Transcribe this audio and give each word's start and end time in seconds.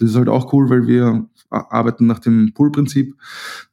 Das 0.00 0.10
ist 0.10 0.16
halt 0.16 0.28
auch 0.28 0.52
cool, 0.52 0.70
weil 0.70 0.86
wir 0.86 1.28
arbeiten 1.50 2.06
nach 2.06 2.20
dem 2.20 2.52
Pull-Prinzip. 2.54 3.16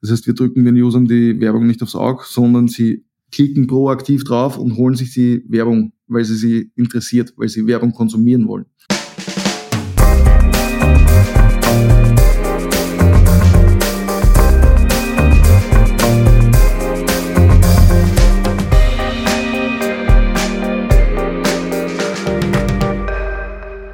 Das 0.01 0.09
heißt, 0.09 0.25
wir 0.25 0.33
drücken 0.33 0.65
den 0.65 0.75
Usern 0.75 1.05
die 1.05 1.39
Werbung 1.39 1.67
nicht 1.67 1.83
aufs 1.83 1.95
Auge, 1.95 2.23
sondern 2.25 2.67
sie 2.67 3.05
klicken 3.31 3.67
proaktiv 3.67 4.23
drauf 4.23 4.57
und 4.57 4.75
holen 4.75 4.95
sich 4.95 5.13
die 5.13 5.45
Werbung, 5.47 5.93
weil 6.07 6.25
sie 6.25 6.35
sie 6.35 6.71
interessiert, 6.75 7.33
weil 7.37 7.49
sie 7.49 7.67
Werbung 7.67 7.91
konsumieren 7.91 8.47
wollen. 8.47 8.65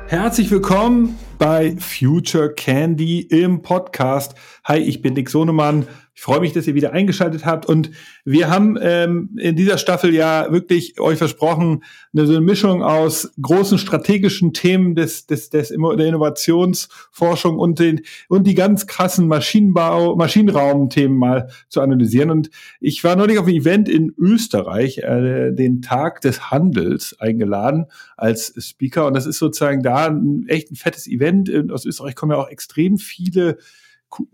Herzlich 0.07 0.49
willkommen 0.49 1.17
bei 1.41 1.75
Future 1.77 2.53
Candy 2.53 3.21
im 3.21 3.63
Podcast. 3.63 4.35
Hi, 4.65 4.77
ich 4.77 5.01
bin 5.01 5.15
Dick 5.15 5.27
Sonemann, 5.27 5.87
ich 6.13 6.21
freue 6.21 6.41
mich, 6.41 6.51
dass 6.51 6.67
ihr 6.67 6.75
wieder 6.75 6.91
eingeschaltet 6.91 7.45
habt. 7.45 7.65
Und 7.65 7.89
wir 8.25 8.49
haben 8.49 8.77
ähm, 8.81 9.37
in 9.37 9.55
dieser 9.55 9.77
Staffel 9.77 10.13
ja 10.13 10.51
wirklich 10.51 10.99
euch 10.99 11.17
versprochen, 11.17 11.83
eine, 12.13 12.27
so 12.27 12.33
eine 12.33 12.41
Mischung 12.41 12.83
aus 12.83 13.31
großen 13.41 13.77
strategischen 13.77 14.53
Themen 14.53 14.93
des, 14.95 15.25
des, 15.25 15.49
des 15.49 15.69
der 15.69 16.07
Innovationsforschung 16.07 17.57
und, 17.57 17.79
den, 17.79 18.01
und 18.27 18.45
die 18.45 18.55
ganz 18.55 18.87
krassen 18.87 19.27
Maschinenbau, 19.27 20.17
Maschinenraum-Themen 20.17 21.17
mal 21.17 21.49
zu 21.69 21.79
analysieren. 21.79 22.29
Und 22.29 22.49
ich 22.81 23.03
war 23.05 23.15
neulich 23.15 23.39
auf 23.39 23.47
einem 23.47 23.55
Event 23.55 23.87
in 23.87 24.13
Österreich, 24.17 24.97
äh, 24.99 25.51
den 25.53 25.81
Tag 25.81 26.19
des 26.21 26.51
Handels, 26.51 27.15
eingeladen 27.19 27.85
als 28.17 28.53
Speaker. 28.59 29.07
Und 29.07 29.15
das 29.15 29.25
ist 29.25 29.39
sozusagen 29.39 29.81
da 29.81 30.07
ein 30.07 30.45
echt 30.47 30.71
ein 30.71 30.75
fettes 30.75 31.07
Event. 31.07 31.49
Aus 31.71 31.85
Österreich 31.85 32.15
kommen 32.15 32.33
ja 32.33 32.37
auch 32.37 32.49
extrem 32.49 32.97
viele 32.97 33.57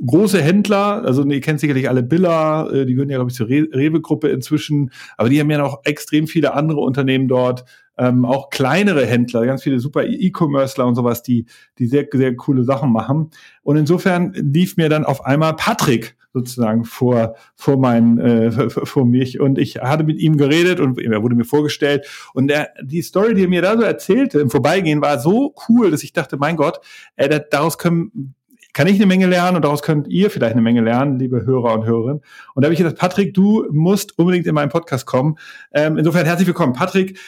große 0.05 0.41
Händler, 0.41 1.03
also 1.05 1.23
ihr 1.25 1.41
kennt 1.41 1.59
sicherlich 1.59 1.87
alle 1.89 2.03
Billa, 2.03 2.69
äh, 2.69 2.85
die 2.85 2.93
gehören 2.93 3.09
ja, 3.09 3.17
glaube 3.17 3.31
ich, 3.31 3.37
zur 3.37 3.47
Re 3.47 3.67
Rewe-Gruppe 3.71 4.29
inzwischen, 4.29 4.91
aber 5.17 5.29
die 5.29 5.39
haben 5.39 5.51
ja 5.51 5.59
noch 5.59 5.81
extrem 5.85 6.27
viele 6.27 6.53
andere 6.53 6.79
Unternehmen 6.79 7.27
dort, 7.27 7.65
ähm, 7.97 8.25
auch 8.25 8.49
kleinere 8.49 9.05
Händler, 9.05 9.45
ganz 9.45 9.63
viele 9.63 9.79
super 9.79 10.05
E-Commercer 10.05 10.85
und 10.85 10.95
sowas, 10.95 11.23
die, 11.23 11.45
die 11.79 11.87
sehr, 11.87 12.07
sehr 12.11 12.35
coole 12.35 12.63
Sachen 12.63 12.91
machen. 12.91 13.31
Und 13.63 13.77
insofern 13.77 14.33
lief 14.33 14.77
mir 14.77 14.89
dann 14.89 15.05
auf 15.05 15.25
einmal 15.25 15.55
Patrick 15.55 16.15
sozusagen 16.33 16.83
vor, 16.83 17.35
vor 17.55 17.77
mein, 17.77 18.19
äh, 18.19 18.69
vor 18.69 19.05
mich 19.05 19.39
und 19.39 19.57
ich 19.57 19.77
hatte 19.77 20.03
mit 20.03 20.19
ihm 20.19 20.37
geredet 20.37 20.79
und 20.79 20.99
er 20.99 21.23
wurde 21.23 21.35
mir 21.35 21.45
vorgestellt 21.45 22.05
und 22.33 22.47
der, 22.47 22.69
die 22.83 23.01
Story, 23.01 23.33
die 23.33 23.43
er 23.43 23.49
mir 23.49 23.61
da 23.61 23.75
so 23.75 23.83
erzählte 23.83 24.39
im 24.39 24.51
Vorbeigehen 24.51 25.01
war 25.01 25.19
so 25.19 25.55
cool, 25.67 25.89
dass 25.89 26.03
ich 26.03 26.13
dachte, 26.13 26.37
mein 26.37 26.55
Gott, 26.55 26.79
äh, 27.15 27.39
daraus 27.49 27.79
können 27.79 28.35
kann 28.77 28.85
ich 28.85 28.97
eine 28.97 29.07
Menge 29.07 29.25
lernen 29.25 29.55
und 29.55 29.63
daraus 29.63 29.81
könnt 29.81 30.07
ihr 30.07 30.29
vielleicht 30.29 30.51
eine 30.51 30.61
Menge 30.61 30.81
lernen, 30.81 31.17
liebe 31.17 31.43
Hörer 31.47 31.73
und 31.73 31.85
Hörerinnen. 31.85 32.21
Und 32.53 32.61
da 32.61 32.67
habe 32.67 32.73
ich 32.73 32.77
gesagt, 32.77 32.99
Patrick, 32.99 33.33
du 33.33 33.65
musst 33.71 34.19
unbedingt 34.19 34.45
in 34.45 34.53
meinen 34.53 34.69
Podcast 34.69 35.07
kommen. 35.07 35.39
Ähm, 35.73 35.97
insofern 35.97 36.27
herzlich 36.27 36.45
willkommen. 36.45 36.73
Patrick 36.73 37.19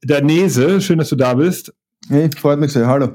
Danese, 0.00 0.80
schön, 0.80 0.96
dass 0.96 1.10
du 1.10 1.16
da 1.16 1.34
bist. 1.34 1.74
Hey, 2.08 2.30
freut 2.34 2.58
mich 2.58 2.72
sehr. 2.72 2.86
Hallo. 2.86 3.10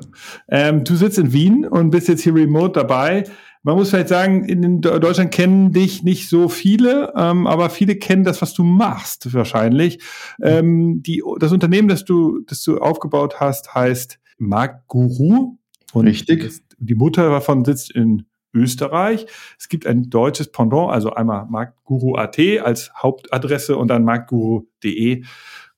Ähm, 0.50 0.84
du 0.84 0.96
sitzt 0.96 1.18
in 1.18 1.34
Wien 1.34 1.66
und 1.66 1.90
bist 1.90 2.08
jetzt 2.10 2.22
hier 2.22 2.36
remote 2.36 2.74
dabei. 2.74 3.24
Man 3.64 3.76
muss 3.76 3.90
vielleicht 3.90 4.10
sagen, 4.10 4.46
in 4.46 4.82
Deutschland 4.82 5.32
kennen 5.32 5.72
dich 5.72 6.04
nicht 6.04 6.30
so 6.30 6.50
viele, 6.50 7.12
ähm, 7.18 7.48
aber 7.48 7.72
viele 7.72 7.96
kennen 7.96 8.24
das, 8.24 8.40
was 8.44 8.54
du 8.54 8.64
machst, 8.64 9.34
wahrscheinlich. 9.34 9.98
Ähm, 10.44 11.02
die, 11.02 11.24
das 11.40 11.52
Unternehmen, 11.52 11.88
das 11.88 12.06
du, 12.06 12.42
das 12.46 12.62
du 12.62 12.78
aufgebaut 12.78 13.40
hast, 13.40 13.74
heißt 13.74 14.20
Marktguru. 14.38 15.58
Und 15.94 16.08
Richtig. 16.08 16.64
Die 16.86 16.96
Mutter 16.96 17.30
davon 17.30 17.66
sitzt 17.66 17.92
in 17.92 18.26
Österreich. 18.54 19.26
Es 19.58 19.68
gibt 19.70 19.88
ein 19.88 20.10
deutsches 20.10 20.52
Pendant, 20.52 20.92
also 20.92 21.14
einmal 21.14 21.46
marktguru.at 21.48 22.40
als 22.64 22.92
Hauptadresse 22.96 23.78
und 23.78 23.88
dann 23.88 24.04
marktguru.de. 24.04 25.24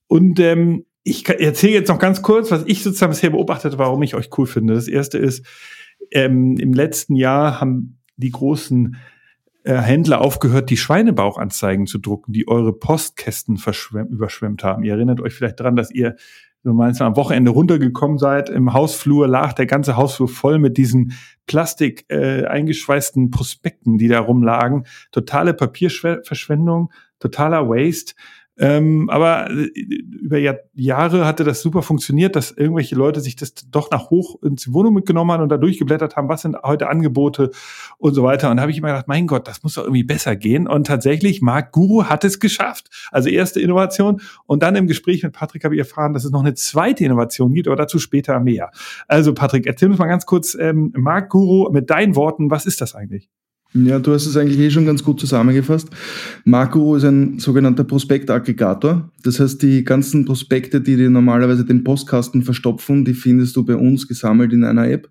Und 0.07 0.39
ähm, 0.39 0.85
ich 1.03 1.27
erzähle 1.29 1.73
jetzt 1.73 1.89
noch 1.89 1.99
ganz 1.99 2.21
kurz, 2.21 2.51
was 2.51 2.63
ich 2.65 2.83
sozusagen 2.83 3.11
bisher 3.11 3.29
beobachtet, 3.29 3.77
warum 3.77 4.01
ich 4.03 4.15
euch 4.15 4.29
cool 4.37 4.47
finde. 4.47 4.73
Das 4.73 4.87
erste 4.87 5.17
ist, 5.17 5.45
ähm, 6.11 6.57
im 6.57 6.73
letzten 6.73 7.15
Jahr 7.15 7.61
haben 7.61 7.99
die 8.17 8.31
großen 8.31 8.97
äh, 9.63 9.75
Händler 9.75 10.21
aufgehört, 10.21 10.69
die 10.69 10.77
Schweinebauchanzeigen 10.77 11.87
zu 11.87 11.99
drucken, 11.99 12.33
die 12.33 12.47
eure 12.47 12.73
Postkästen 12.73 13.59
überschwemmt 14.09 14.63
haben. 14.63 14.83
Ihr 14.83 14.93
erinnert 14.93 15.21
euch 15.21 15.33
vielleicht 15.33 15.59
daran, 15.59 15.75
dass 15.75 15.91
ihr 15.91 16.15
du 16.65 16.73
meinst, 16.73 17.01
am 17.01 17.15
Wochenende 17.15 17.51
runtergekommen 17.51 18.17
seid, 18.17 18.49
im 18.49 18.73
Hausflur 18.73 19.27
lag 19.27 19.53
der 19.53 19.67
ganze 19.67 19.95
Hausflur 19.97 20.27
voll 20.27 20.57
mit 20.57 20.77
diesen 20.77 21.13
Plastik 21.45 22.05
äh, 22.09 22.45
eingeschweißten 22.45 23.29
Prospekten, 23.29 23.97
die 23.97 24.07
da 24.07 24.19
rumlagen. 24.19 24.85
Totale 25.11 25.53
Papierverschwendung, 25.53 26.91
totaler 27.19 27.69
Waste. 27.69 28.15
Ähm, 28.57 29.09
aber 29.09 29.49
äh, 29.49 29.69
über 30.21 30.37
Jahr, 30.37 30.55
Jahre 30.73 31.25
hatte 31.25 31.43
das 31.43 31.61
super 31.61 31.81
funktioniert, 31.81 32.35
dass 32.35 32.51
irgendwelche 32.51 32.95
Leute 32.95 33.19
sich 33.19 33.35
das 33.35 33.53
doch 33.69 33.91
nach 33.91 34.09
hoch 34.09 34.41
ins 34.43 34.71
Wohnung 34.71 34.93
mitgenommen 34.93 35.31
haben 35.31 35.43
und 35.43 35.49
da 35.49 35.57
durchgeblättert 35.57 36.15
haben, 36.15 36.29
was 36.29 36.43
sind 36.43 36.55
heute 36.63 36.87
Angebote 36.87 37.51
und 37.97 38.13
so 38.13 38.23
weiter. 38.23 38.49
Und 38.49 38.57
da 38.57 38.61
habe 38.61 38.71
ich 38.71 38.77
immer 38.77 38.89
gedacht, 38.89 39.07
mein 39.07 39.27
Gott, 39.27 39.47
das 39.47 39.63
muss 39.63 39.73
doch 39.73 39.83
irgendwie 39.83 40.03
besser 40.03 40.35
gehen. 40.35 40.67
Und 40.67 40.87
tatsächlich, 40.87 41.41
Marc 41.41 41.73
Guru 41.73 42.05
hat 42.05 42.23
es 42.23 42.39
geschafft. 42.39 42.89
Also 43.11 43.29
erste 43.29 43.59
Innovation. 43.59 44.21
Und 44.45 44.63
dann 44.63 44.75
im 44.75 44.87
Gespräch 44.87 45.23
mit 45.23 45.33
Patrick 45.33 45.65
habe 45.65 45.75
ich 45.75 45.79
erfahren, 45.79 46.13
dass 46.13 46.23
es 46.23 46.31
noch 46.31 46.41
eine 46.41 46.53
zweite 46.53 47.03
Innovation 47.03 47.53
gibt, 47.53 47.67
aber 47.67 47.75
dazu 47.75 47.99
später 47.99 48.39
mehr. 48.39 48.71
Also 49.07 49.33
Patrick, 49.33 49.65
erzähl 49.67 49.89
uns 49.89 49.99
mal 49.99 50.07
ganz 50.07 50.25
kurz, 50.25 50.55
ähm, 50.59 50.93
Marc 50.95 51.29
Guru, 51.29 51.69
mit 51.71 51.89
deinen 51.89 52.15
Worten, 52.15 52.49
was 52.49 52.65
ist 52.65 52.79
das 52.79 52.95
eigentlich? 52.95 53.29
Ja, 53.75 53.99
du 53.99 54.13
hast 54.13 54.25
es 54.25 54.37
eigentlich 54.37 54.57
eh 54.59 54.71
schon 54.71 54.85
ganz 54.85 55.03
gut 55.03 55.19
zusammengefasst. 55.19 55.89
Marco 56.45 56.95
ist 56.95 57.03
ein 57.03 57.39
sogenannter 57.39 57.83
Prospektaggregator. 57.83 59.11
Das 59.21 59.41
heißt, 59.41 59.61
die 59.61 59.83
ganzen 59.83 60.23
Prospekte, 60.23 60.79
die 60.79 60.95
dir 60.95 61.09
normalerweise 61.09 61.65
den 61.65 61.83
Postkasten 61.83 62.41
verstopfen, 62.43 63.03
die 63.03 63.13
findest 63.13 63.53
du 63.57 63.65
bei 63.65 63.75
uns 63.75 64.07
gesammelt 64.07 64.53
in 64.53 64.63
einer 64.63 64.87
App. 64.87 65.09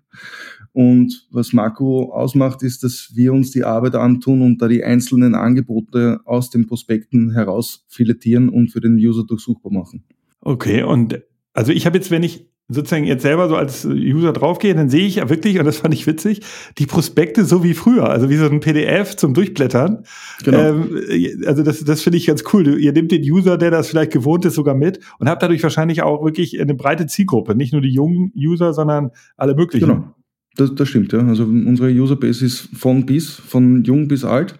Und 0.73 1.27
was 1.29 1.53
Marco 1.53 2.11
ausmacht, 2.11 2.63
ist, 2.63 2.83
dass 2.83 3.11
wir 3.13 3.33
uns 3.33 3.51
die 3.51 3.63
Arbeit 3.63 3.93
antun 3.93 4.41
und 4.41 4.59
da 4.59 4.67
die 4.67 4.83
einzelnen 4.83 5.35
Angebote 5.35 6.19
aus 6.25 6.49
den 6.49 6.65
Prospekten 6.65 7.31
heraus 7.31 7.85
filetieren 7.87 8.49
und 8.49 8.69
für 8.69 8.81
den 8.81 8.95
User 8.95 9.23
durchsuchbar 9.25 9.71
machen. 9.71 10.03
Okay, 10.41 10.81
und 10.81 11.21
also 11.53 11.71
ich 11.71 11.85
habe 11.85 11.97
jetzt, 11.97 12.09
wenn 12.09 12.23
ich 12.23 12.49
sozusagen 12.67 13.05
jetzt 13.05 13.21
selber 13.21 13.47
so 13.47 13.55
als 13.55 13.85
User 13.85 14.33
draufgehe, 14.33 14.73
dann 14.73 14.89
sehe 14.89 15.05
ich 15.05 15.15
ja 15.15 15.29
wirklich, 15.29 15.59
und 15.59 15.65
das 15.65 15.77
fand 15.77 15.93
ich 15.93 16.07
witzig, 16.07 16.41
die 16.79 16.87
Prospekte 16.87 17.45
so 17.45 17.63
wie 17.63 17.75
früher, 17.75 18.09
also 18.09 18.29
wie 18.29 18.37
so 18.37 18.45
ein 18.45 18.59
PDF 18.59 19.15
zum 19.15 19.35
Durchblättern. 19.35 20.03
Genau. 20.43 20.59
Ähm, 20.59 20.99
also 21.45 21.61
das, 21.61 21.83
das 21.83 22.01
finde 22.01 22.17
ich 22.17 22.25
ganz 22.25 22.43
cool. 22.53 22.79
Ihr 22.79 22.91
nehmt 22.91 23.11
den 23.11 23.21
User, 23.21 23.57
der 23.57 23.69
das 23.69 23.89
vielleicht 23.89 24.11
gewohnt 24.11 24.45
ist, 24.45 24.55
sogar 24.55 24.73
mit 24.73 24.99
und 25.19 25.29
habt 25.29 25.43
dadurch 25.43 25.61
wahrscheinlich 25.61 26.01
auch 26.01 26.23
wirklich 26.23 26.59
eine 26.59 26.73
breite 26.73 27.05
Zielgruppe, 27.05 27.55
nicht 27.55 27.71
nur 27.71 27.81
die 27.81 27.93
jungen 27.93 28.31
User, 28.35 28.73
sondern 28.73 29.11
alle 29.37 29.53
möglichen. 29.53 29.87
Genau. 29.87 30.15
Das, 30.55 30.73
das 30.73 30.87
stimmt, 30.87 31.13
ja. 31.13 31.19
Also 31.19 31.43
unsere 31.43 31.91
Userbase 31.91 32.45
ist 32.45 32.69
von 32.73 33.05
bis, 33.05 33.29
von 33.29 33.83
jung 33.83 34.07
bis 34.07 34.23
alt, 34.23 34.59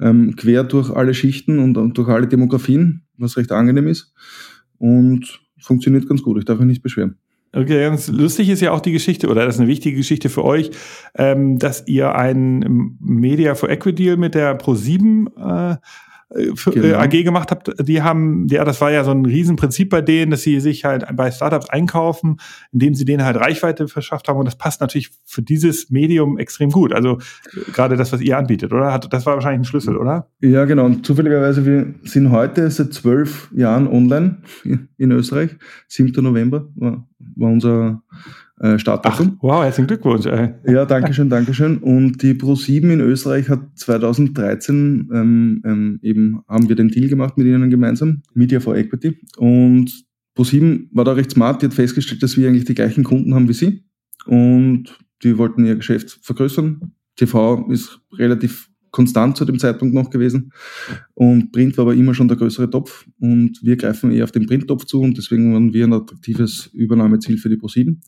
ähm, 0.00 0.36
quer 0.36 0.64
durch 0.64 0.90
alle 0.90 1.14
Schichten 1.14 1.58
und, 1.58 1.78
und 1.78 1.96
durch 1.98 2.08
alle 2.08 2.28
Demografien, 2.28 3.02
was 3.16 3.36
recht 3.36 3.50
angenehm 3.50 3.88
ist. 3.88 4.12
Und 4.78 5.40
funktioniert 5.58 6.08
ganz 6.08 6.22
gut. 6.22 6.38
Ich 6.38 6.44
darf 6.44 6.58
mich 6.58 6.68
nicht 6.68 6.82
beschweren. 6.82 7.16
Okay, 7.54 7.82
ganz 7.82 8.08
lustig 8.08 8.48
ist 8.48 8.60
ja 8.60 8.72
auch 8.72 8.80
die 8.80 8.90
Geschichte, 8.90 9.28
oder 9.28 9.46
das 9.46 9.54
ist 9.54 9.60
eine 9.60 9.68
wichtige 9.68 9.96
Geschichte 9.96 10.28
für 10.28 10.44
euch, 10.44 10.72
ähm, 11.16 11.58
dass 11.58 11.86
ihr 11.86 12.14
ein 12.16 12.96
Media 13.00 13.54
for 13.54 13.68
Equity 13.68 14.16
mit 14.16 14.34
der 14.34 14.58
Pro7 14.58 15.74
äh, 15.74 15.76
für, 16.54 16.70
äh, 16.70 16.80
genau. 16.80 16.98
AG 16.98 17.22
gemacht 17.22 17.50
habt, 17.50 17.72
die 17.86 18.02
haben, 18.02 18.46
ja, 18.48 18.64
das 18.64 18.80
war 18.80 18.90
ja 18.90 19.04
so 19.04 19.10
ein 19.10 19.24
Riesenprinzip 19.24 19.90
bei 19.90 20.00
denen, 20.00 20.30
dass 20.30 20.42
sie 20.42 20.60
sich 20.60 20.84
halt 20.84 21.04
bei 21.14 21.30
Startups 21.30 21.70
einkaufen, 21.70 22.38
indem 22.72 22.94
sie 22.94 23.04
denen 23.04 23.24
halt 23.24 23.36
Reichweite 23.36 23.88
verschafft 23.88 24.28
haben. 24.28 24.38
Und 24.38 24.46
das 24.46 24.56
passt 24.56 24.80
natürlich 24.80 25.10
für 25.24 25.42
dieses 25.42 25.90
Medium 25.90 26.38
extrem 26.38 26.70
gut. 26.70 26.92
Also 26.92 27.18
gerade 27.72 27.96
das, 27.96 28.12
was 28.12 28.20
ihr 28.20 28.36
anbietet, 28.36 28.72
oder? 28.72 28.98
Das 28.98 29.26
war 29.26 29.34
wahrscheinlich 29.34 29.60
ein 29.60 29.64
Schlüssel, 29.64 29.96
oder? 29.96 30.28
Ja, 30.40 30.64
genau. 30.64 30.86
Und 30.86 31.06
zufälligerweise, 31.06 31.64
wir 31.64 31.94
sind 32.02 32.30
heute 32.30 32.70
seit 32.70 32.92
zwölf 32.92 33.50
Jahren 33.54 33.86
online 33.86 34.38
in 34.98 35.10
Österreich. 35.12 35.56
7. 35.88 36.22
November 36.22 36.68
war, 36.74 37.06
war 37.36 37.50
unser 37.50 38.02
äh, 38.60 38.78
Startdatum. 38.78 39.38
wow, 39.40 39.64
herzlichen 39.64 39.88
Glückwunsch. 39.88 40.26
Ey. 40.26 40.54
Ja, 40.66 40.84
danke 40.84 41.12
schön, 41.12 41.28
danke 41.28 41.54
schön. 41.54 41.78
Und 41.78 42.22
die 42.22 42.34
Pro7 42.34 42.92
in 42.92 43.00
Österreich 43.00 43.48
hat 43.48 43.60
2013 43.76 45.08
ähm, 45.12 45.62
ähm, 45.64 45.98
eben 46.02 46.42
haben 46.48 46.68
wir 46.68 46.76
den 46.76 46.88
Deal 46.88 47.08
gemacht 47.08 47.36
mit 47.36 47.46
ihnen 47.46 47.70
gemeinsam, 47.70 48.22
Media 48.34 48.60
for 48.60 48.76
Equity. 48.76 49.18
Und 49.36 49.92
Pro7 50.36 50.88
war 50.92 51.04
da 51.04 51.12
recht 51.12 51.32
smart, 51.32 51.62
die 51.62 51.66
hat 51.66 51.74
festgestellt, 51.74 52.22
dass 52.22 52.36
wir 52.36 52.48
eigentlich 52.48 52.64
die 52.64 52.74
gleichen 52.74 53.04
Kunden 53.04 53.34
haben 53.34 53.48
wie 53.48 53.54
sie. 53.54 53.84
Und 54.26 54.98
die 55.22 55.38
wollten 55.38 55.64
ihr 55.64 55.76
Geschäft 55.76 56.18
vergrößern. 56.22 56.92
TV 57.16 57.68
ist 57.70 58.00
relativ 58.12 58.68
konstant 58.94 59.36
zu 59.36 59.44
dem 59.44 59.58
Zeitpunkt 59.58 59.92
noch 59.92 60.08
gewesen. 60.08 60.52
Und 61.14 61.50
Print 61.50 61.76
war 61.76 61.82
aber 61.82 61.94
immer 61.94 62.14
schon 62.14 62.28
der 62.28 62.36
größere 62.36 62.70
Topf. 62.70 63.06
Und 63.18 63.58
wir 63.62 63.76
greifen 63.76 64.12
eher 64.12 64.22
auf 64.22 64.30
den 64.30 64.46
Printtopf 64.46 64.84
zu 64.84 65.00
und 65.00 65.18
deswegen 65.18 65.52
waren 65.52 65.74
wir 65.74 65.84
ein 65.84 65.92
attraktives 65.92 66.70
Übernahmeziel 66.72 67.36
für 67.36 67.48
die 67.48 67.56
ProSieben. 67.56 68.00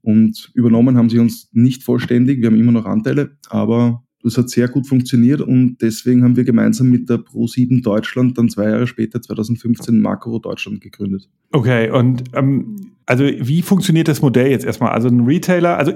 Und 0.00 0.50
übernommen 0.54 0.96
haben 0.96 1.10
sie 1.10 1.18
uns 1.18 1.50
nicht 1.52 1.82
vollständig, 1.82 2.40
wir 2.40 2.46
haben 2.46 2.58
immer 2.58 2.72
noch 2.72 2.86
Anteile, 2.86 3.36
aber 3.48 4.02
das 4.22 4.38
hat 4.38 4.48
sehr 4.48 4.68
gut 4.68 4.86
funktioniert 4.86 5.42
und 5.42 5.76
deswegen 5.82 6.24
haben 6.24 6.36
wir 6.36 6.44
gemeinsam 6.44 6.88
mit 6.88 7.10
der 7.10 7.18
Pro7 7.18 7.82
Deutschland 7.82 8.38
dann 8.38 8.48
zwei 8.48 8.70
Jahre 8.70 8.86
später, 8.86 9.20
2015, 9.20 10.00
Makro 10.00 10.38
Deutschland 10.38 10.80
gegründet. 10.80 11.28
Okay, 11.54 11.88
und 11.88 12.24
ähm, 12.34 12.94
also 13.06 13.24
wie 13.24 13.60
funktioniert 13.60 14.08
das 14.08 14.22
Modell 14.22 14.50
jetzt 14.50 14.64
erstmal? 14.64 14.92
Also 14.92 15.08
ein 15.08 15.26
Retailer, 15.26 15.76
also 15.76 15.92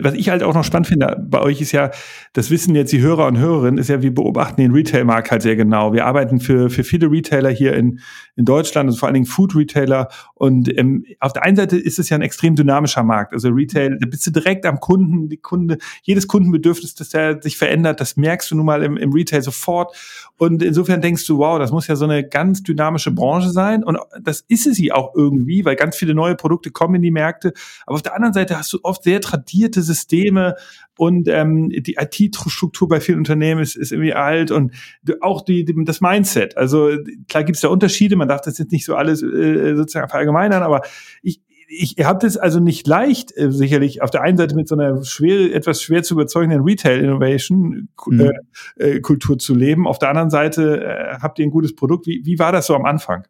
was 0.00 0.14
ich 0.14 0.28
halt 0.28 0.42
auch 0.42 0.54
noch 0.54 0.64
spannend 0.64 0.88
finde 0.88 1.16
bei 1.28 1.40
euch 1.40 1.60
ist 1.60 1.72
ja, 1.72 1.90
das 2.32 2.50
wissen 2.50 2.74
jetzt 2.74 2.92
die 2.92 3.00
Hörer 3.00 3.26
und 3.26 3.38
Hörerinnen, 3.38 3.78
ist 3.78 3.88
ja, 3.88 4.02
wir 4.02 4.12
beobachten 4.12 4.60
den 4.60 4.72
Retail-Markt 4.72 5.30
halt 5.30 5.42
sehr 5.42 5.54
genau. 5.54 5.92
Wir 5.92 6.04
arbeiten 6.04 6.40
für, 6.40 6.68
für 6.68 6.82
viele 6.82 7.10
Retailer 7.10 7.50
hier 7.50 7.74
in, 7.74 8.00
in 8.34 8.44
Deutschland, 8.44 8.88
also 8.88 8.98
vor 8.98 9.06
allen 9.06 9.14
Dingen 9.14 9.26
Food-Retailer. 9.26 10.08
Und 10.34 10.76
ähm, 10.76 11.04
auf 11.20 11.32
der 11.32 11.44
einen 11.44 11.56
Seite 11.56 11.76
ist 11.76 12.00
es 12.00 12.08
ja 12.08 12.16
ein 12.16 12.22
extrem 12.22 12.56
dynamischer 12.56 13.04
Markt. 13.04 13.34
Also 13.34 13.50
Retail, 13.50 13.96
da 14.00 14.08
bist 14.08 14.26
du 14.26 14.32
direkt 14.32 14.66
am 14.66 14.80
Kunden, 14.80 15.28
die 15.28 15.36
Kunde, 15.36 15.78
jedes 16.02 16.26
Kundenbedürfnis, 16.26 16.96
das 16.96 17.10
der 17.10 17.40
sich 17.40 17.56
verändert, 17.56 18.00
das 18.00 18.16
merkst 18.16 18.50
du 18.50 18.56
nun 18.56 18.66
mal 18.66 18.82
im, 18.82 18.96
im 18.96 19.12
Retail 19.12 19.42
sofort. 19.42 19.94
Und 20.38 20.62
insofern 20.62 21.00
denkst 21.00 21.24
du, 21.26 21.38
wow, 21.38 21.58
das 21.58 21.70
muss 21.70 21.86
ja 21.86 21.94
so 21.94 22.04
eine 22.04 22.26
ganz 22.26 22.64
dynamische 22.64 23.12
Branche 23.12 23.50
sein. 23.50 23.84
Und 23.84 23.98
das 24.20 24.40
ist 24.48 24.64
sie 24.74 24.90
auch 24.90 24.97
irgendwie, 25.14 25.64
weil 25.64 25.76
ganz 25.76 25.96
viele 25.96 26.14
neue 26.14 26.34
Produkte 26.34 26.70
kommen 26.70 26.96
in 26.96 27.02
die 27.02 27.10
Märkte. 27.10 27.52
Aber 27.86 27.96
auf 27.96 28.02
der 28.02 28.14
anderen 28.14 28.34
Seite 28.34 28.58
hast 28.58 28.72
du 28.72 28.78
oft 28.82 29.02
sehr 29.02 29.20
tradierte 29.20 29.82
Systeme 29.82 30.54
und 30.96 31.28
ähm, 31.28 31.70
die 31.70 31.96
IT-Struktur 31.98 32.88
bei 32.88 33.00
vielen 33.00 33.18
Unternehmen 33.18 33.60
ist, 33.60 33.76
ist 33.76 33.92
irgendwie 33.92 34.14
alt 34.14 34.50
und 34.50 34.72
auch 35.20 35.42
die, 35.42 35.64
die 35.64 35.84
das 35.84 36.00
Mindset. 36.00 36.56
Also 36.56 36.90
klar 37.28 37.44
gibt 37.44 37.56
es 37.56 37.62
da 37.62 37.68
Unterschiede, 37.68 38.16
man 38.16 38.28
darf 38.28 38.40
das 38.40 38.58
jetzt 38.58 38.72
nicht 38.72 38.84
so 38.84 38.96
alles 38.96 39.22
äh, 39.22 39.76
sozusagen 39.76 40.08
verallgemeinern, 40.08 40.62
aber 40.62 40.82
ich, 41.22 41.40
ich, 41.68 41.98
ihr 41.98 42.06
habt 42.06 42.24
es 42.24 42.36
also 42.36 42.60
nicht 42.60 42.86
leicht, 42.86 43.36
äh, 43.36 43.52
sicherlich 43.52 44.02
auf 44.02 44.10
der 44.10 44.22
einen 44.22 44.38
Seite 44.38 44.56
mit 44.56 44.68
so 44.68 44.74
einer 44.74 45.04
schwer, 45.04 45.54
etwas 45.54 45.82
schwer 45.82 46.02
zu 46.02 46.14
überzeugenden 46.14 46.62
Retail-Innovation-Kultur 46.62 48.32
mhm. 48.76 49.34
äh, 49.34 49.38
zu 49.38 49.54
leben. 49.54 49.86
Auf 49.86 49.98
der 49.98 50.08
anderen 50.08 50.30
Seite 50.30 50.82
äh, 50.82 51.18
habt 51.20 51.38
ihr 51.38 51.44
ein 51.44 51.50
gutes 51.50 51.76
Produkt. 51.76 52.06
Wie, 52.06 52.22
wie 52.24 52.38
war 52.38 52.52
das 52.52 52.66
so 52.66 52.74
am 52.74 52.86
Anfang? 52.86 53.26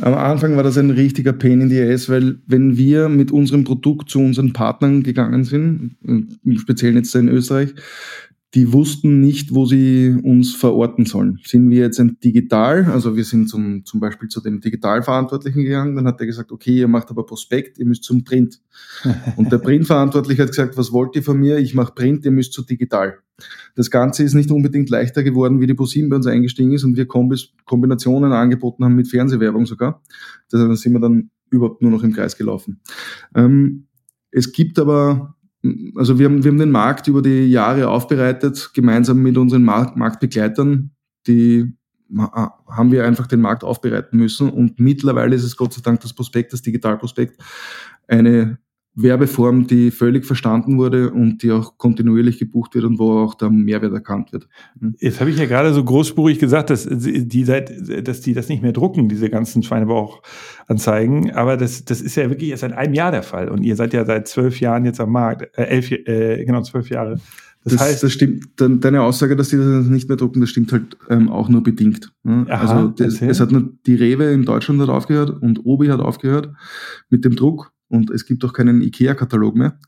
Am 0.00 0.14
Anfang 0.14 0.56
war 0.56 0.62
das 0.62 0.76
ein 0.76 0.90
richtiger 0.90 1.32
Pain 1.32 1.62
in 1.62 1.70
the 1.70 1.80
ass, 1.80 2.08
weil 2.08 2.38
wenn 2.46 2.76
wir 2.76 3.08
mit 3.08 3.30
unserem 3.30 3.64
Produkt 3.64 4.10
zu 4.10 4.20
unseren 4.20 4.52
Partnern 4.52 5.02
gegangen 5.02 5.44
sind, 5.44 5.96
speziell 6.58 6.94
jetzt 6.94 7.14
in 7.14 7.28
Österreich, 7.28 7.74
die 8.54 8.72
wussten 8.72 9.20
nicht, 9.20 9.52
wo 9.52 9.66
sie 9.66 10.16
uns 10.22 10.54
verorten 10.54 11.06
sollen. 11.06 11.40
Sind 11.44 11.70
wir 11.70 11.80
jetzt 11.80 11.98
ein 11.98 12.18
Digital, 12.22 12.84
also 12.84 13.16
wir 13.16 13.24
sind 13.24 13.48
zum, 13.48 13.84
zum 13.84 13.98
Beispiel 13.98 14.28
zu 14.28 14.40
dem 14.40 14.60
Digitalverantwortlichen 14.60 15.64
gegangen, 15.64 15.96
dann 15.96 16.06
hat 16.06 16.20
er 16.20 16.26
gesagt, 16.26 16.52
okay, 16.52 16.78
ihr 16.78 16.88
macht 16.88 17.10
aber 17.10 17.26
Prospekt, 17.26 17.78
ihr 17.78 17.86
müsst 17.86 18.04
zum 18.04 18.22
Print. 18.22 18.60
Und 19.36 19.50
der 19.50 19.58
Printverantwortliche 19.58 20.42
hat 20.42 20.50
gesagt, 20.50 20.76
was 20.76 20.92
wollt 20.92 21.16
ihr 21.16 21.24
von 21.24 21.38
mir? 21.38 21.58
Ich 21.58 21.74
mache 21.74 21.94
Print, 21.94 22.24
ihr 22.24 22.30
müsst 22.30 22.52
zu 22.52 22.62
Digital. 22.62 23.18
Das 23.74 23.90
Ganze 23.90 24.22
ist 24.22 24.34
nicht 24.34 24.50
unbedingt 24.50 24.90
leichter 24.90 25.22
geworden, 25.22 25.60
wie 25.60 25.66
die 25.66 25.74
ProSieben 25.74 26.08
bei 26.08 26.16
uns 26.16 26.26
eingestiegen 26.26 26.72
ist 26.72 26.84
und 26.84 26.96
wir 26.96 27.06
Kombis, 27.06 27.48
Kombinationen 27.64 28.32
angeboten 28.32 28.84
haben 28.84 28.94
mit 28.94 29.08
Fernsehwerbung 29.08 29.66
sogar. 29.66 30.02
Da 30.50 30.74
sind 30.76 30.92
wir 30.92 31.00
dann 31.00 31.30
überhaupt 31.50 31.82
nur 31.82 31.90
noch 31.90 32.02
im 32.02 32.12
Kreis 32.12 32.36
gelaufen. 32.36 32.80
Ähm, 33.34 33.88
es 34.30 34.52
gibt 34.52 34.78
aber 34.78 35.34
also 35.96 36.18
wir 36.18 36.26
haben, 36.26 36.44
wir 36.44 36.50
haben 36.50 36.58
den 36.58 36.70
Markt 36.70 37.08
über 37.08 37.22
die 37.22 37.46
Jahre 37.46 37.88
aufbereitet, 37.88 38.72
gemeinsam 38.74 39.22
mit 39.22 39.38
unseren 39.38 39.64
Markt, 39.64 39.96
Marktbegleitern, 39.96 40.90
die 41.26 41.74
haben 42.16 42.92
wir 42.92 43.04
einfach 43.06 43.26
den 43.26 43.40
Markt 43.40 43.64
aufbereiten 43.64 44.18
müssen. 44.18 44.50
Und 44.50 44.78
mittlerweile 44.78 45.34
ist 45.34 45.44
es 45.44 45.56
Gott 45.56 45.72
sei 45.72 45.80
Dank 45.82 46.00
das 46.00 46.12
Prospekt, 46.12 46.52
das 46.52 46.62
Digitalprospekt, 46.62 47.40
eine 48.06 48.58
Werbeform, 48.96 49.66
die 49.66 49.90
völlig 49.90 50.24
verstanden 50.24 50.78
wurde 50.78 51.10
und 51.10 51.42
die 51.42 51.50
auch 51.50 51.78
kontinuierlich 51.78 52.38
gebucht 52.38 52.74
wird 52.74 52.84
und 52.84 52.98
wo 52.98 53.18
auch 53.18 53.34
der 53.34 53.50
Mehrwert 53.50 53.92
erkannt 53.92 54.32
wird. 54.32 54.48
Hm? 54.78 54.94
Jetzt 55.00 55.20
habe 55.20 55.30
ich 55.30 55.38
ja 55.38 55.46
gerade 55.46 55.74
so 55.74 55.82
großspurig 55.82 56.38
gesagt, 56.38 56.70
dass 56.70 56.88
die, 56.88 57.44
seit, 57.44 57.72
dass 58.06 58.20
die 58.20 58.34
das 58.34 58.48
nicht 58.48 58.62
mehr 58.62 58.72
drucken, 58.72 59.08
diese 59.08 59.30
ganzen 59.30 59.62
Schweinebauchanzeigen. 59.64 61.32
Aber 61.32 61.56
das, 61.56 61.84
das 61.84 62.00
ist 62.00 62.14
ja 62.14 62.30
wirklich 62.30 62.50
erst 62.50 62.60
seit 62.60 62.72
einem 62.72 62.94
Jahr 62.94 63.10
der 63.10 63.24
Fall. 63.24 63.48
Und 63.48 63.64
ihr 63.64 63.74
seid 63.74 63.92
ja 63.94 64.04
seit 64.04 64.28
zwölf 64.28 64.60
Jahren 64.60 64.84
jetzt 64.84 65.00
am 65.00 65.10
Markt, 65.10 65.42
äh, 65.58 65.64
elf, 65.64 65.90
äh, 65.90 66.44
genau 66.44 66.62
zwölf 66.62 66.88
Jahre. 66.88 67.18
Das, 67.64 67.72
das, 67.72 67.82
heißt, 67.82 68.02
das 68.02 68.12
stimmt. 68.12 68.44
Deine 68.58 69.02
Aussage, 69.02 69.36
dass 69.36 69.48
die 69.48 69.56
das 69.56 69.86
nicht 69.86 70.08
mehr 70.08 70.18
drucken, 70.18 70.40
das 70.40 70.50
stimmt 70.50 70.70
halt 70.70 70.98
ähm, 71.08 71.30
auch 71.30 71.48
nur 71.48 71.62
bedingt. 71.62 72.12
Ne? 72.22 72.46
Aha, 72.48 72.60
also 72.60 72.88
das, 72.90 73.22
es 73.22 73.40
hat 73.40 73.50
nur 73.50 73.72
die 73.86 73.94
Rewe 73.94 74.30
in 74.32 74.44
Deutschland 74.44 74.80
hat 74.82 74.90
aufgehört 74.90 75.30
und 75.30 75.64
Obi 75.64 75.88
hat 75.88 76.00
aufgehört 76.00 76.50
mit 77.08 77.24
dem 77.24 77.36
Druck 77.36 77.73
und 77.88 78.10
es 78.10 78.26
gibt 78.26 78.44
auch 78.44 78.52
keinen 78.52 78.80
IKEA-Katalog 78.82 79.54
mehr. 79.56 79.78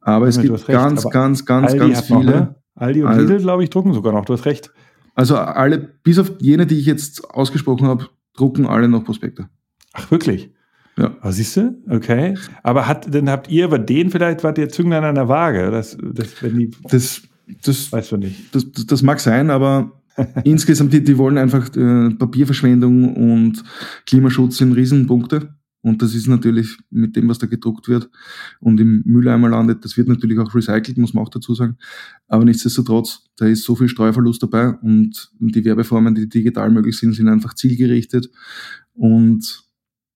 Aber 0.00 0.26
es 0.26 0.36
ja, 0.36 0.42
gibt 0.42 0.66
ganz, 0.66 1.08
ganz, 1.10 1.44
ganz, 1.44 1.72
Aldi 1.72 1.78
ganz 1.78 2.00
viele. 2.02 2.18
Noch, 2.18 2.24
ne? 2.24 2.54
Aldi 2.74 3.02
und 3.02 3.18
Lidl, 3.18 3.38
glaube 3.38 3.64
ich, 3.64 3.70
drucken 3.70 3.92
sogar 3.92 4.12
noch. 4.12 4.24
Du 4.24 4.32
hast 4.32 4.46
recht. 4.46 4.72
Also 5.14 5.36
alle, 5.36 5.78
bis 5.78 6.18
auf 6.18 6.32
jene, 6.40 6.66
die 6.66 6.78
ich 6.78 6.86
jetzt 6.86 7.30
ausgesprochen 7.30 7.86
habe, 7.86 8.08
drucken 8.34 8.66
alle 8.66 8.88
noch 8.88 9.04
Prospekte. 9.04 9.48
Ach, 9.92 10.10
wirklich? 10.10 10.52
Ja. 10.96 11.16
Was 11.22 11.36
siehst 11.36 11.56
du? 11.56 11.82
Okay. 11.88 12.36
Aber 12.62 12.86
hat, 12.86 13.14
dann 13.14 13.30
habt 13.30 13.48
ihr 13.50 13.68
bei 13.68 13.78
denen 13.78 14.10
vielleicht, 14.10 14.44
wart 14.44 14.58
ihr 14.58 14.68
Zünglein 14.68 15.04
an 15.04 15.14
der 15.14 15.28
Waage? 15.28 15.70
Das, 15.70 15.96
das, 16.00 16.42
wenn 16.42 16.58
die, 16.58 16.70
das, 16.88 17.22
das, 17.64 17.92
weißt 17.92 18.12
du 18.12 18.16
nicht. 18.18 18.54
Das, 18.54 18.70
das, 18.72 18.86
das 18.86 19.02
mag 19.02 19.20
sein, 19.20 19.50
aber 19.50 20.02
insgesamt, 20.44 20.92
die, 20.92 21.02
die 21.02 21.16
wollen 21.18 21.38
einfach 21.38 21.74
äh, 21.76 22.10
Papierverschwendung 22.10 23.14
und 23.14 23.62
Klimaschutz 24.06 24.58
sind 24.58 24.72
Riesenpunkte. 24.72 25.54
Und 25.82 26.00
das 26.00 26.14
ist 26.14 26.28
natürlich 26.28 26.78
mit 26.90 27.16
dem, 27.16 27.28
was 27.28 27.38
da 27.38 27.46
gedruckt 27.46 27.88
wird 27.88 28.08
und 28.60 28.80
im 28.80 29.02
Mülleimer 29.04 29.48
landet, 29.48 29.84
das 29.84 29.96
wird 29.96 30.08
natürlich 30.08 30.38
auch 30.38 30.54
recycelt, 30.54 30.96
muss 30.96 31.12
man 31.12 31.24
auch 31.24 31.28
dazu 31.28 31.54
sagen. 31.54 31.76
Aber 32.28 32.44
nichtsdestotrotz, 32.44 33.24
da 33.36 33.46
ist 33.46 33.64
so 33.64 33.74
viel 33.74 33.88
Streuverlust 33.88 34.42
dabei 34.42 34.68
und 34.68 35.32
die 35.40 35.64
Werbeformen, 35.64 36.14
die 36.14 36.28
digital 36.28 36.70
möglich 36.70 36.96
sind, 36.96 37.14
sind 37.14 37.28
einfach 37.28 37.54
zielgerichtet 37.54 38.30
und 38.94 39.64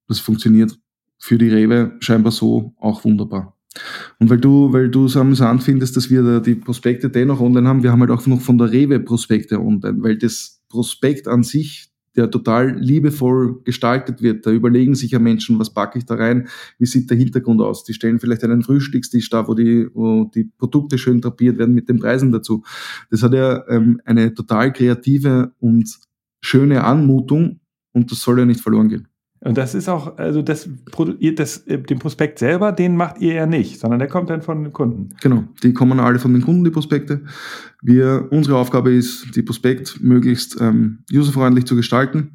das 0.07 0.21
funktioniert 0.21 0.79
für 1.19 1.37
die 1.37 1.49
Rewe 1.49 1.97
scheinbar 1.99 2.31
so 2.31 2.75
auch 2.79 3.05
wunderbar. 3.05 3.57
Und 4.19 4.31
weil 4.31 4.39
du, 4.39 4.73
weil 4.73 4.89
du 4.89 5.07
es 5.07 5.17
amüsant 5.17 5.63
findest, 5.63 5.97
dass 5.97 6.11
wir 6.11 6.23
da 6.23 6.41
die 6.41 6.55
Prospekte 6.55 7.11
dennoch 7.11 7.41
online 7.41 7.69
haben, 7.69 7.83
wir 7.83 7.93
haben 7.93 8.01
halt 8.01 8.11
auch 8.11 8.27
noch 8.27 8.41
von 8.41 8.57
der 8.57 8.71
Rewe 8.71 9.01
Prospekte 9.01 9.61
online, 9.61 10.03
weil 10.03 10.17
das 10.17 10.63
Prospekt 10.69 11.29
an 11.29 11.43
sich 11.43 11.91
der 12.17 12.31
total 12.31 12.77
liebevoll 12.79 13.61
gestaltet 13.65 14.23
wird. 14.23 14.47
Da 14.47 14.51
überlegen 14.51 14.95
sich 14.95 15.11
ja 15.11 15.19
Menschen, 15.19 15.59
was 15.59 15.73
packe 15.73 15.99
ich 15.99 16.07
da 16.07 16.15
rein, 16.15 16.49
wie 16.79 16.87
sieht 16.87 17.11
der 17.11 17.17
Hintergrund 17.17 17.61
aus. 17.61 17.85
Die 17.85 17.95
stellen 17.95 18.21
vielleicht 18.21 18.45
einen 18.45 18.63
Frühstückstisch 18.63 19.29
da, 19.31 19.47
wo 19.49 19.55
die, 19.55 19.89
wo 19.95 20.25
die 20.25 20.45
Produkte 20.45 20.99
schön 20.99 21.21
drapiert 21.21 21.59
werden 21.59 21.75
mit 21.75 21.89
den 21.89 21.99
Preisen 21.99 22.33
dazu. 22.33 22.63
Das 23.11 23.23
hat 23.23 23.35
ja 23.35 23.67
ähm, 23.69 24.01
eine 24.05 24.35
total 24.35 24.73
kreative 24.73 25.53
und 25.59 25.99
schöne 26.41 26.85
Anmutung 26.85 27.61
und 27.93 28.11
das 28.11 28.21
soll 28.21 28.39
ja 28.39 28.45
nicht 28.45 28.61
verloren 28.61 28.89
gehen. 28.89 29.09
Und 29.41 29.59
das 29.59 29.75
ist 29.75 29.89
auch, 29.89 30.17
also 30.19 30.43
das, 30.43 30.69
das, 31.37 31.59
äh, 31.67 31.79
den 31.79 31.99
Prospekt 31.99 32.39
selber, 32.39 32.73
den 32.73 32.97
macht 32.97 33.21
ihr 33.21 33.35
ja 33.35 33.47
nicht, 33.47 33.79
sondern 33.79 33.99
der 33.99 34.09
kommt 34.09 34.31
dann 34.31 34.43
von 34.43 34.63
den 34.63 34.73
Kunden. 34.73 35.11
Genau, 35.21 35.45
die 35.63 35.73
kommen 35.73 36.01
alle 36.01 36.19
von 36.19 36.33
den 36.33 36.43
Kunden, 36.43 36.65
die 36.65 36.71
Prospekte. 36.71 37.23
Wir, 37.83 38.29
unsere 38.31 38.57
Aufgabe 38.57 38.93
ist, 38.93 39.37
die 39.37 39.43
Prospekt 39.43 40.01
möglichst 40.03 40.61
ähm, 40.61 41.01
userfreundlich 41.13 41.67
zu 41.67 41.77
gestalten 41.77 42.33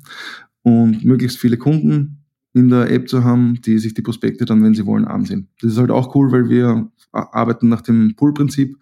und 0.61 1.03
möglichst 1.03 1.39
viele 1.39 1.57
Kunden 1.57 2.21
in 2.53 2.69
der 2.69 2.91
App 2.91 3.07
zu 3.07 3.23
haben, 3.23 3.59
die 3.61 3.79
sich 3.79 3.93
die 3.93 4.01
Prospekte 4.01 4.45
dann, 4.45 4.63
wenn 4.63 4.73
sie 4.73 4.85
wollen, 4.85 5.05
ansehen. 5.05 5.47
Das 5.61 5.71
ist 5.71 5.77
halt 5.77 5.91
auch 5.91 6.15
cool, 6.15 6.31
weil 6.31 6.49
wir 6.49 6.91
arbeiten 7.11 7.69
nach 7.69 7.81
dem 7.81 8.15
Pull-Prinzip. 8.15 8.77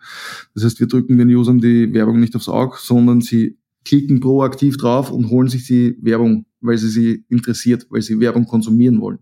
Das 0.53 0.63
heißt, 0.63 0.79
wir 0.79 0.87
drücken 0.87 1.17
den 1.17 1.29
Usern 1.29 1.59
die 1.59 1.93
Werbung 1.93 2.19
nicht 2.19 2.35
aufs 2.35 2.49
Auge, 2.49 2.77
sondern 2.79 3.21
sie 3.21 3.58
klicken 3.85 4.19
proaktiv 4.19 4.77
drauf 4.77 5.11
und 5.11 5.29
holen 5.29 5.47
sich 5.47 5.65
die 5.67 5.97
Werbung 6.01 6.45
weil 6.61 6.77
sie 6.77 6.89
sie 6.89 7.25
interessiert, 7.29 7.87
weil 7.89 8.01
sie 8.01 8.19
Werbung 8.19 8.45
konsumieren 8.45 9.01
wollen. 9.01 9.19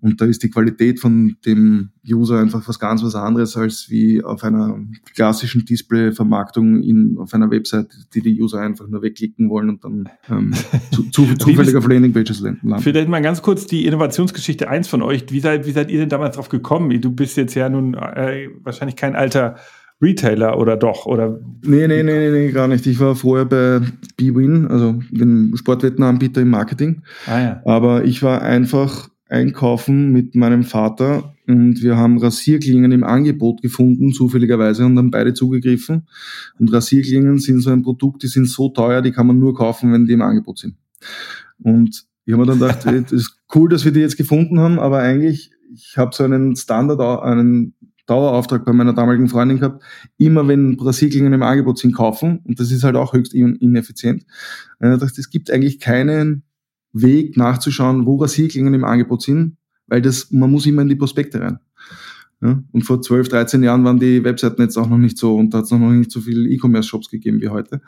Und 0.00 0.20
da 0.20 0.24
ist 0.24 0.42
die 0.42 0.50
Qualität 0.50 0.98
von 0.98 1.36
dem 1.46 1.90
User 2.04 2.40
einfach 2.40 2.66
was 2.66 2.80
ganz 2.80 3.04
was 3.04 3.14
anderes 3.14 3.56
als 3.56 3.86
wie 3.88 4.20
auf 4.20 4.42
einer 4.42 4.80
klassischen 5.14 5.64
Display-Vermarktung 5.64 6.82
in, 6.82 7.16
auf 7.18 7.32
einer 7.34 7.48
Website, 7.52 7.86
die 8.12 8.20
die 8.20 8.42
User 8.42 8.60
einfach 8.60 8.88
nur 8.88 9.00
wegklicken 9.02 9.48
wollen 9.48 9.68
und 9.68 9.84
dann 9.84 10.08
ähm, 10.28 10.52
zu, 10.90 11.04
zu, 11.10 11.34
zufällig 11.38 11.76
auf 11.76 11.86
Landingpages 11.86 12.40
landen. 12.40 12.80
Vielleicht 12.80 13.08
mal 13.08 13.22
ganz 13.22 13.42
kurz 13.42 13.68
die 13.68 13.86
Innovationsgeschichte 13.86 14.68
eins 14.68 14.88
von 14.88 15.02
euch. 15.02 15.26
Wie 15.30 15.38
seid, 15.38 15.68
wie 15.68 15.72
seid 15.72 15.88
ihr 15.88 16.00
denn 16.00 16.08
damals 16.08 16.34
drauf 16.34 16.48
gekommen? 16.48 17.00
Du 17.00 17.12
bist 17.12 17.36
jetzt 17.36 17.54
ja 17.54 17.68
nun 17.68 17.94
äh, 17.94 18.48
wahrscheinlich 18.60 18.96
kein 18.96 19.14
alter 19.14 19.54
Retailer 20.02 20.58
oder 20.58 20.76
doch? 20.76 21.06
Oder? 21.06 21.40
Nee, 21.64 21.86
nee, 21.86 22.02
nee, 22.02 22.30
nee, 22.30 22.50
gar 22.50 22.66
nicht. 22.66 22.86
Ich 22.86 22.98
war 22.98 23.14
vorher 23.14 23.44
bei 23.44 23.80
BWin, 24.16 24.66
also 24.66 25.00
dem 25.10 25.54
Sportwettenanbieter 25.56 26.42
im 26.42 26.50
Marketing. 26.50 27.02
Ah, 27.26 27.40
ja. 27.40 27.62
Aber 27.64 28.04
ich 28.04 28.22
war 28.22 28.42
einfach 28.42 29.08
einkaufen 29.28 30.12
mit 30.12 30.34
meinem 30.34 30.64
Vater 30.64 31.34
und 31.46 31.82
wir 31.82 31.96
haben 31.96 32.18
Rasierklingen 32.18 32.92
im 32.92 33.04
Angebot 33.04 33.62
gefunden, 33.62 34.12
zufälligerweise, 34.12 34.84
und 34.84 34.98
haben 34.98 35.10
beide 35.10 35.34
zugegriffen. 35.34 36.08
Und 36.58 36.72
Rasierklingen 36.72 37.38
sind 37.38 37.60
so 37.60 37.70
ein 37.70 37.82
Produkt, 37.82 38.22
die 38.24 38.28
sind 38.28 38.46
so 38.46 38.68
teuer, 38.68 39.02
die 39.02 39.12
kann 39.12 39.26
man 39.26 39.38
nur 39.38 39.54
kaufen, 39.54 39.92
wenn 39.92 40.06
die 40.06 40.12
im 40.12 40.22
Angebot 40.22 40.58
sind. 40.58 40.74
Und 41.62 42.04
ich 42.24 42.32
habe 42.32 42.44
mir 42.44 42.50
dann 42.50 42.58
gedacht, 42.58 42.86
es 43.06 43.12
ist 43.12 43.38
cool, 43.54 43.68
dass 43.68 43.84
wir 43.84 43.92
die 43.92 44.00
jetzt 44.00 44.16
gefunden 44.16 44.58
haben, 44.58 44.78
aber 44.78 44.98
eigentlich 44.98 45.52
ich 45.74 45.96
habe 45.96 46.14
so 46.14 46.24
einen 46.24 46.56
Standard, 46.56 47.00
einen 47.22 47.74
Dauerauftrag 48.12 48.66
bei 48.66 48.72
meiner 48.74 48.92
damaligen 48.92 49.28
Freundin 49.28 49.58
gehabt, 49.58 49.82
immer 50.18 50.46
wenn 50.46 50.76
Brasilien 50.76 51.32
im 51.32 51.42
Angebot 51.42 51.78
sind, 51.78 51.94
kaufen. 51.94 52.40
Und 52.44 52.60
das 52.60 52.70
ist 52.70 52.84
halt 52.84 52.96
auch 52.96 53.14
höchst 53.14 53.32
ineffizient. 53.32 54.24
Äh, 54.80 54.88
es 54.88 55.30
gibt 55.30 55.50
eigentlich 55.50 55.80
keinen 55.80 56.42
Weg 56.92 57.38
nachzuschauen, 57.38 58.04
wo 58.04 58.16
Rasierklingen 58.16 58.74
im 58.74 58.84
Angebot 58.84 59.22
sind, 59.22 59.56
weil 59.86 60.02
das, 60.02 60.30
man 60.30 60.50
muss 60.50 60.66
immer 60.66 60.82
in 60.82 60.88
die 60.88 60.96
Prospekte 60.96 61.40
rein. 61.40 61.58
Ja, 62.42 62.62
und 62.72 62.82
vor 62.82 63.00
12, 63.00 63.28
13 63.28 63.62
Jahren 63.62 63.84
waren 63.84 63.98
die 63.98 64.24
Webseiten 64.24 64.60
jetzt 64.60 64.76
auch 64.76 64.88
noch 64.88 64.98
nicht 64.98 65.16
so 65.16 65.36
und 65.36 65.54
da 65.54 65.58
hat 65.58 65.64
es 65.64 65.70
noch 65.70 65.78
nicht 65.78 66.10
so 66.10 66.20
viele 66.20 66.50
E-Commerce-Shops 66.50 67.08
gegeben 67.08 67.40
wie 67.40 67.48
heute. 67.48 67.80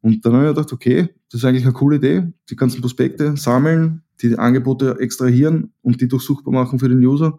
Und 0.00 0.24
dann 0.24 0.34
habe 0.34 0.44
ich 0.44 0.54
gedacht, 0.54 0.72
okay, 0.72 1.08
das 1.30 1.40
ist 1.40 1.44
eigentlich 1.44 1.64
eine 1.64 1.72
coole 1.72 1.96
Idee, 1.96 2.28
die 2.50 2.56
ganzen 2.56 2.82
Prospekte 2.82 3.36
sammeln, 3.36 4.02
die 4.20 4.36
Angebote 4.38 5.00
extrahieren 5.00 5.72
und 5.82 6.00
die 6.00 6.08
durchsuchbar 6.08 6.52
machen 6.52 6.78
für 6.78 6.88
den 6.88 7.04
User. 7.04 7.38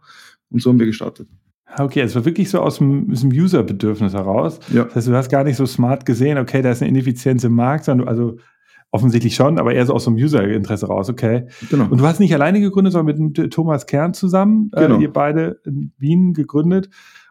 Und 0.49 0.61
so 0.61 0.71
haben 0.71 0.79
wir 0.79 0.87
gestartet. 0.87 1.29
Okay, 1.77 2.01
es 2.01 2.15
war 2.15 2.25
wirklich 2.25 2.49
so 2.49 2.61
aus 2.61 2.77
dem, 2.77 3.13
dem 3.13 3.29
User-Bedürfnis 3.29 4.13
heraus. 4.13 4.59
Ja. 4.73 4.85
Das 4.85 4.95
heißt, 4.95 5.07
du 5.07 5.15
hast 5.15 5.29
gar 5.29 5.43
nicht 5.43 5.57
so 5.57 5.65
smart 5.65 6.05
gesehen, 6.05 6.37
okay, 6.37 6.61
da 6.61 6.71
ist 6.71 6.81
eine 6.81 6.89
Ineffizienz 6.89 7.43
im 7.43 7.53
Markt, 7.53 7.85
sondern 7.85 8.07
also 8.07 8.37
offensichtlich 8.91 9.35
schon, 9.35 9.59
aber 9.59 9.73
eher 9.73 9.85
so 9.85 9.93
aus 9.93 10.05
dem 10.05 10.15
User-Interesse 10.15 10.87
raus, 10.87 11.09
okay. 11.09 11.47
Genau. 11.69 11.87
Und 11.89 11.99
du 11.99 12.05
hast 12.05 12.19
nicht 12.19 12.33
alleine 12.33 12.61
gegründet, 12.61 12.93
sondern 12.93 13.17
mit 13.17 13.53
Thomas 13.53 13.85
Kern 13.85 14.13
zusammen, 14.13 14.71
genau. 14.73 14.97
äh, 14.97 15.01
ihr 15.01 15.11
beide 15.11 15.59
in 15.65 15.91
Wien 15.97 16.33
gegründet. 16.33 16.89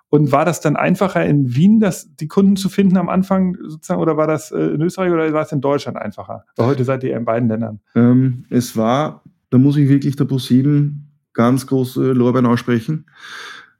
Und 0.08 0.30
war 0.30 0.44
das 0.44 0.60
dann 0.60 0.76
einfacher 0.76 1.24
in 1.24 1.56
Wien, 1.56 1.80
das, 1.80 2.14
die 2.14 2.28
Kunden 2.28 2.56
zu 2.56 2.68
finden 2.68 2.96
am 2.96 3.08
Anfang 3.08 3.56
sozusagen, 3.66 4.00
oder 4.00 4.16
war 4.16 4.26
das 4.26 4.52
äh, 4.52 4.58
in 4.58 4.82
Österreich 4.82 5.12
oder 5.12 5.32
war 5.32 5.42
es 5.42 5.52
in 5.52 5.60
Deutschland 5.60 5.96
einfacher? 5.96 6.44
Weil 6.56 6.66
heute 6.66 6.84
seid 6.84 7.02
ihr 7.02 7.16
in 7.16 7.24
beiden 7.24 7.48
Ländern. 7.48 7.80
Ähm, 7.94 8.44
es 8.50 8.76
war, 8.76 9.24
da 9.50 9.58
muss 9.58 9.76
ich 9.76 9.88
wirklich 9.88 10.14
der 10.14 10.26
Pro7 10.26 10.92
ganz 11.32 11.66
große 11.66 12.12
Lorbeeren 12.12 12.46
aussprechen 12.46 13.06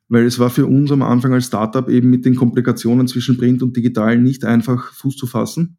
weil 0.09 0.25
es 0.25 0.39
war 0.39 0.51
für 0.51 0.67
uns 0.67 0.93
am 0.93 1.03
Anfang 1.03 1.33
als 1.33 1.47
Startup 1.47 1.89
eben 1.89 2.11
mit 2.11 2.25
den 2.25 2.37
Komplikationen 2.37 3.09
zwischen 3.09 3.37
Print 3.37 3.63
und 3.63 3.77
Digital 3.77 4.19
nicht 4.19 4.45
einfach 4.45 4.93
Fuß 4.93 5.17
zu 5.17 5.27
fassen. 5.27 5.79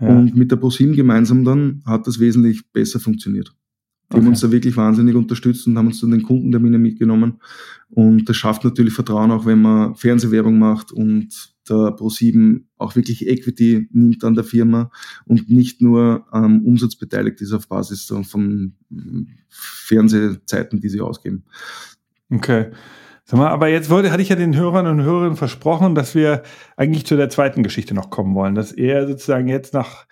Ja. 0.00 0.08
Und 0.08 0.34
mit 0.34 0.50
der 0.50 0.56
ProSim 0.56 0.94
gemeinsam 0.94 1.44
dann 1.44 1.82
hat 1.86 2.06
das 2.06 2.18
wesentlich 2.18 2.70
besser 2.72 2.98
funktioniert. 2.98 3.54
Die 4.10 4.16
okay. 4.16 4.24
haben 4.24 4.28
uns 4.28 4.40
da 4.40 4.50
wirklich 4.50 4.76
wahnsinnig 4.76 5.14
unterstützt 5.14 5.66
und 5.66 5.78
haben 5.78 5.86
uns 5.86 6.00
dann 6.00 6.10
den 6.10 6.22
Kundentermine 6.22 6.78
mitgenommen. 6.78 7.40
Und 7.88 8.28
das 8.28 8.36
schafft 8.36 8.64
natürlich 8.64 8.92
Vertrauen, 8.92 9.30
auch 9.30 9.46
wenn 9.46 9.62
man 9.62 9.94
Fernsehwerbung 9.94 10.58
macht 10.58 10.92
und 10.92 11.52
der 11.68 11.96
Pro7 11.96 12.62
auch 12.76 12.96
wirklich 12.96 13.26
Equity 13.26 13.88
nimmt 13.92 14.24
an 14.24 14.34
der 14.34 14.44
Firma 14.44 14.90
und 15.24 15.48
nicht 15.48 15.80
nur 15.80 16.26
am 16.30 16.56
ähm, 16.56 16.66
Umsatz 16.66 16.96
beteiligt 16.96 17.40
ist 17.40 17.52
auf 17.52 17.68
Basis 17.68 18.12
von 18.24 18.74
Fernsehzeiten, 19.48 20.80
die 20.80 20.88
sie 20.88 21.00
ausgeben. 21.00 21.44
Okay. 22.30 22.70
Sag 23.24 23.38
mal, 23.38 23.48
aber 23.48 23.68
jetzt 23.68 23.88
wollte, 23.88 24.10
hatte 24.10 24.22
ich 24.22 24.28
ja 24.28 24.36
den 24.36 24.56
Hörern 24.56 24.86
und 24.86 25.02
Hörerinnen 25.02 25.36
versprochen, 25.36 25.94
dass 25.94 26.14
wir 26.14 26.42
eigentlich 26.76 27.06
zu 27.06 27.16
der 27.16 27.28
zweiten 27.28 27.62
Geschichte 27.62 27.94
noch 27.94 28.10
kommen 28.10 28.34
wollen, 28.34 28.54
dass 28.54 28.72
ihr 28.72 29.06
sozusagen 29.06 29.48
jetzt 29.48 29.74
nach 29.74 30.06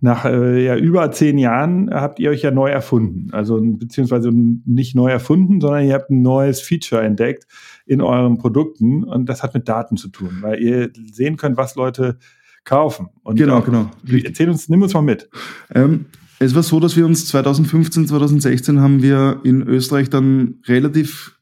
nach 0.00 0.26
äh, 0.26 0.64
ja, 0.64 0.76
über 0.76 1.10
zehn 1.10 1.38
Jahren 1.38 1.90
habt 1.90 2.18
ihr 2.18 2.30
euch 2.30 2.42
ja 2.42 2.50
neu 2.50 2.68
erfunden. 2.68 3.30
Also 3.32 3.58
beziehungsweise 3.60 4.30
nicht 4.30 4.94
neu 4.94 5.10
erfunden, 5.10 5.60
sondern 5.60 5.86
ihr 5.86 5.94
habt 5.94 6.10
ein 6.10 6.22
neues 6.22 6.60
Feature 6.60 7.02
entdeckt 7.02 7.46
in 7.86 8.02
euren 8.02 8.36
Produkten 8.36 9.04
und 9.04 9.26
das 9.26 9.42
hat 9.42 9.54
mit 9.54 9.68
Daten 9.68 9.96
zu 9.96 10.08
tun, 10.08 10.38
weil 10.42 10.60
ihr 10.60 10.90
sehen 11.12 11.36
könnt, 11.36 11.56
was 11.56 11.76
Leute 11.76 12.18
kaufen. 12.64 13.08
Und 13.22 13.36
genau, 13.36 13.62
genau. 13.62 13.90
Erzähl 14.06 14.50
uns, 14.50 14.68
nimm 14.68 14.82
uns 14.82 14.92
mal 14.92 15.02
mit. 15.02 15.30
Ähm, 15.74 16.06
es 16.38 16.54
war 16.54 16.62
so, 16.62 16.78
dass 16.78 16.96
wir 16.96 17.06
uns 17.06 17.26
2015, 17.28 18.08
2016 18.08 18.80
haben 18.80 19.02
wir 19.02 19.40
in 19.44 19.62
Österreich 19.62 20.10
dann 20.10 20.56
relativ 20.66 21.35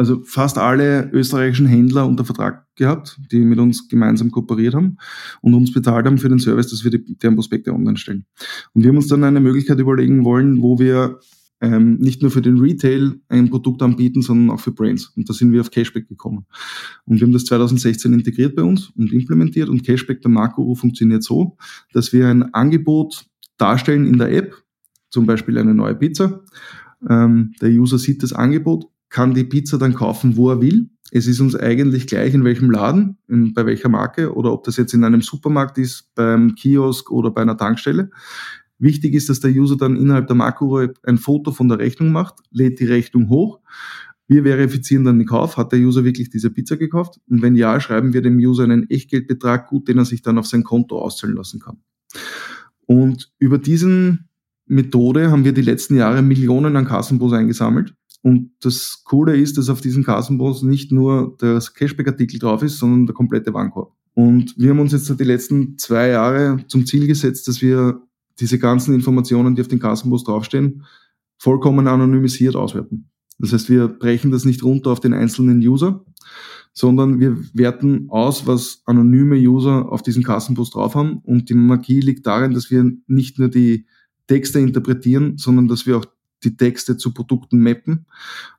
also 0.00 0.22
fast 0.24 0.56
alle 0.56 1.10
österreichischen 1.12 1.66
Händler 1.66 2.06
unter 2.06 2.24
Vertrag 2.24 2.66
gehabt, 2.74 3.20
die 3.30 3.40
mit 3.40 3.58
uns 3.58 3.86
gemeinsam 3.86 4.30
kooperiert 4.30 4.74
haben 4.74 4.96
und 5.42 5.52
uns 5.52 5.74
bezahlt 5.74 6.06
haben 6.06 6.16
für 6.16 6.30
den 6.30 6.38
Service, 6.38 6.68
dass 6.70 6.82
wir 6.84 6.90
die, 6.90 7.18
deren 7.18 7.34
Prospekte 7.34 7.70
online 7.70 7.98
stellen. 7.98 8.24
Und 8.72 8.82
wir 8.82 8.88
haben 8.88 8.96
uns 8.96 9.08
dann 9.08 9.22
eine 9.24 9.40
Möglichkeit 9.40 9.78
überlegen 9.78 10.24
wollen, 10.24 10.62
wo 10.62 10.78
wir 10.78 11.20
ähm, 11.60 11.98
nicht 11.98 12.22
nur 12.22 12.30
für 12.30 12.40
den 12.40 12.56
Retail 12.56 13.20
ein 13.28 13.50
Produkt 13.50 13.82
anbieten, 13.82 14.22
sondern 14.22 14.56
auch 14.56 14.60
für 14.60 14.72
Brands. 14.72 15.12
Und 15.16 15.28
da 15.28 15.34
sind 15.34 15.52
wir 15.52 15.60
auf 15.60 15.70
Cashback 15.70 16.08
gekommen. 16.08 16.46
Und 17.04 17.20
wir 17.20 17.26
haben 17.26 17.34
das 17.34 17.44
2016 17.44 18.14
integriert 18.14 18.56
bei 18.56 18.62
uns 18.62 18.88
und 18.96 19.12
implementiert. 19.12 19.68
Und 19.68 19.84
Cashback 19.84 20.22
der 20.22 20.30
Marco 20.30 20.74
funktioniert 20.74 21.22
so, 21.22 21.58
dass 21.92 22.14
wir 22.14 22.26
ein 22.26 22.54
Angebot 22.54 23.26
darstellen 23.58 24.06
in 24.06 24.16
der 24.16 24.32
App, 24.32 24.54
zum 25.10 25.26
Beispiel 25.26 25.58
eine 25.58 25.74
neue 25.74 25.94
Pizza. 25.94 26.40
Ähm, 27.06 27.52
der 27.60 27.68
User 27.68 27.98
sieht 27.98 28.22
das 28.22 28.32
Angebot, 28.32 28.86
kann 29.10 29.34
die 29.34 29.44
Pizza 29.44 29.76
dann 29.76 29.94
kaufen, 29.94 30.36
wo 30.36 30.50
er 30.50 30.62
will. 30.62 30.88
Es 31.12 31.26
ist 31.26 31.40
uns 31.40 31.56
eigentlich 31.56 32.06
gleich, 32.06 32.32
in 32.32 32.44
welchem 32.44 32.70
Laden, 32.70 33.18
in, 33.26 33.52
bei 33.52 33.66
welcher 33.66 33.88
Marke 33.88 34.32
oder 34.32 34.52
ob 34.52 34.62
das 34.64 34.76
jetzt 34.76 34.94
in 34.94 35.04
einem 35.04 35.20
Supermarkt 35.20 35.76
ist, 35.76 36.14
beim 36.14 36.54
Kiosk 36.54 37.10
oder 37.10 37.30
bei 37.32 37.42
einer 37.42 37.56
Tankstelle. 37.56 38.10
Wichtig 38.78 39.14
ist, 39.14 39.28
dass 39.28 39.40
der 39.40 39.50
User 39.50 39.76
dann 39.76 39.96
innerhalb 39.96 40.28
der 40.28 40.36
Makro-App 40.36 41.00
ein 41.02 41.18
Foto 41.18 41.50
von 41.50 41.68
der 41.68 41.78
Rechnung 41.78 42.12
macht, 42.12 42.36
lädt 42.50 42.78
die 42.80 42.86
Rechnung 42.86 43.28
hoch. 43.28 43.60
Wir 44.28 44.44
verifizieren 44.44 45.04
dann 45.04 45.18
den 45.18 45.26
Kauf. 45.26 45.56
Hat 45.56 45.72
der 45.72 45.80
User 45.80 46.04
wirklich 46.04 46.30
diese 46.30 46.50
Pizza 46.50 46.76
gekauft? 46.76 47.20
Und 47.28 47.42
wenn 47.42 47.56
ja, 47.56 47.80
schreiben 47.80 48.12
wir 48.12 48.22
dem 48.22 48.38
User 48.38 48.62
einen 48.62 48.88
Echtgeldbetrag 48.88 49.68
gut, 49.68 49.88
den 49.88 49.98
er 49.98 50.04
sich 50.04 50.22
dann 50.22 50.38
auf 50.38 50.46
sein 50.46 50.62
Konto 50.62 51.00
auszahlen 51.00 51.36
lassen 51.36 51.58
kann. 51.58 51.78
Und 52.86 53.32
über 53.40 53.58
diesen 53.58 54.28
Methode 54.66 55.32
haben 55.32 55.44
wir 55.44 55.52
die 55.52 55.62
letzten 55.62 55.96
Jahre 55.96 56.22
Millionen 56.22 56.76
an 56.76 56.86
Kassenbos 56.86 57.32
eingesammelt 57.32 57.94
und 58.22 58.50
das 58.60 59.02
Coole 59.04 59.36
ist, 59.36 59.56
dass 59.56 59.70
auf 59.70 59.80
diesen 59.80 60.04
Kassenbons 60.04 60.62
nicht 60.62 60.92
nur 60.92 61.36
das 61.38 61.72
Cashback-Artikel 61.74 62.38
drauf 62.38 62.62
ist, 62.62 62.78
sondern 62.78 63.06
der 63.06 63.14
komplette 63.14 63.54
Warenkorb. 63.54 63.92
Und 64.14 64.54
wir 64.58 64.70
haben 64.70 64.80
uns 64.80 64.92
jetzt 64.92 65.08
die 65.18 65.24
letzten 65.24 65.78
zwei 65.78 66.08
Jahre 66.08 66.64
zum 66.68 66.84
Ziel 66.84 67.06
gesetzt, 67.06 67.48
dass 67.48 67.62
wir 67.62 68.02
diese 68.38 68.58
ganzen 68.58 68.94
Informationen, 68.94 69.54
die 69.54 69.62
auf 69.62 69.68
den 69.68 69.78
Kassenbons 69.78 70.24
draufstehen, 70.24 70.84
vollkommen 71.38 71.86
anonymisiert 71.86 72.56
auswerten. 72.56 73.10
Das 73.38 73.52
heißt, 73.54 73.70
wir 73.70 73.88
brechen 73.88 74.30
das 74.30 74.44
nicht 74.44 74.62
runter 74.62 74.90
auf 74.90 75.00
den 75.00 75.14
einzelnen 75.14 75.60
User, 75.60 76.04
sondern 76.74 77.20
wir 77.20 77.38
werten 77.54 78.10
aus, 78.10 78.46
was 78.46 78.82
anonyme 78.84 79.36
User 79.36 79.90
auf 79.90 80.02
diesen 80.02 80.22
Kassenpost 80.22 80.74
drauf 80.74 80.94
haben. 80.94 81.18
Und 81.24 81.48
die 81.48 81.54
Magie 81.54 82.00
liegt 82.00 82.26
darin, 82.26 82.52
dass 82.52 82.70
wir 82.70 82.92
nicht 83.06 83.38
nur 83.38 83.48
die 83.48 83.86
Texte 84.26 84.60
interpretieren, 84.60 85.38
sondern 85.38 85.68
dass 85.68 85.86
wir 85.86 85.96
auch 85.96 86.06
die 86.44 86.56
Texte 86.56 86.96
zu 86.96 87.12
Produkten 87.12 87.62
mappen. 87.62 88.06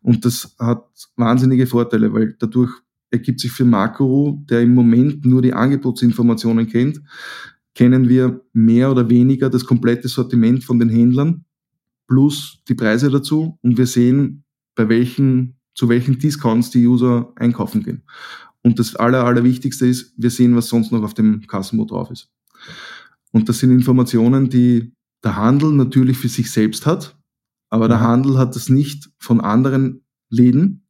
Und 0.02 0.26
das 0.26 0.56
hat 0.60 0.86
wahnsinnige 1.16 1.68
Vorteile, 1.68 2.14
weil 2.14 2.36
dadurch 2.40 2.72
ergibt 3.10 3.40
sich 3.40 3.52
für 3.52 3.66
Makro, 3.66 4.42
der 4.50 4.62
im 4.62 4.74
Moment 4.74 5.26
nur 5.26 5.42
die 5.42 5.54
Angebotsinformationen 5.54 6.68
kennt, 6.68 7.02
kennen 7.76 8.10
wir 8.10 8.42
mehr 8.54 8.92
oder 8.92 9.10
weniger 9.10 9.50
das 9.50 9.66
komplette 9.66 10.08
Sortiment 10.08 10.64
von 10.64 10.80
den 10.80 10.90
Händlern 10.90 11.46
plus 12.08 12.62
die 12.68 12.76
Preise 12.76 13.10
dazu 13.10 13.58
und 13.62 13.78
wir 13.78 13.88
sehen, 13.88 14.44
bei 14.76 14.90
welchen, 14.90 15.56
zu 15.76 15.88
welchen 15.88 16.20
Discounts 16.20 16.70
die 16.70 16.86
User 16.86 17.32
einkaufen 17.36 17.84
gehen. 17.84 18.04
Und 18.64 18.80
das 18.80 18.96
Aller, 18.96 19.24
Allerwichtigste 19.24 19.88
ist, 19.88 20.14
wir 20.18 20.30
sehen, 20.30 20.56
was 20.56 20.68
sonst 20.68 20.92
noch 20.92 21.04
auf 21.04 21.14
dem 21.14 21.48
Kassenmod 21.48 21.92
drauf 21.92 22.12
ist. 22.12 22.30
Und 23.32 23.50
das 23.50 23.60
sind 23.60 23.72
Informationen, 23.72 24.50
die 24.50 24.94
der 25.24 25.38
Handel 25.38 25.72
natürlich 25.72 26.18
für 26.18 26.28
sich 26.28 26.52
selbst 26.52 26.86
hat, 26.86 27.18
aber 27.72 27.88
der 27.88 28.02
Handel 28.02 28.38
hat 28.38 28.56
das 28.56 28.70
nicht 28.70 29.10
von 29.18 29.42
anderen 29.42 30.04
Läden. 30.30 30.88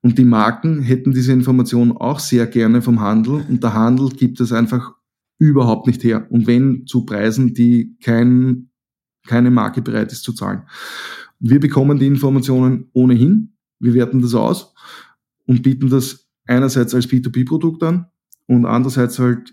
Und 0.00 0.18
die 0.18 0.24
Marken 0.24 0.80
hätten 0.80 1.12
diese 1.12 1.32
Information 1.32 1.92
auch 1.92 2.18
sehr 2.18 2.46
gerne 2.46 2.82
vom 2.82 3.00
Handel. 3.00 3.44
Und 3.48 3.62
der 3.62 3.74
Handel 3.74 4.08
gibt 4.08 4.40
es 4.40 4.50
einfach 4.50 4.92
überhaupt 5.38 5.86
nicht 5.86 6.02
her. 6.02 6.26
Und 6.30 6.46
wenn 6.46 6.86
zu 6.86 7.04
Preisen, 7.04 7.52
die 7.52 7.96
kein, 8.02 8.70
keine 9.26 9.50
Marke 9.50 9.82
bereit 9.82 10.10
ist 10.10 10.22
zu 10.22 10.32
zahlen. 10.32 10.62
Wir 11.38 11.60
bekommen 11.60 11.98
die 11.98 12.06
Informationen 12.06 12.88
ohnehin. 12.94 13.54
Wir 13.78 13.92
werten 13.92 14.22
das 14.22 14.34
aus 14.34 14.74
und 15.44 15.62
bieten 15.62 15.90
das 15.90 16.26
einerseits 16.46 16.94
als 16.94 17.08
B2B-Produkt 17.08 17.82
an 17.82 18.06
und 18.46 18.64
andererseits 18.64 19.18
halt 19.18 19.52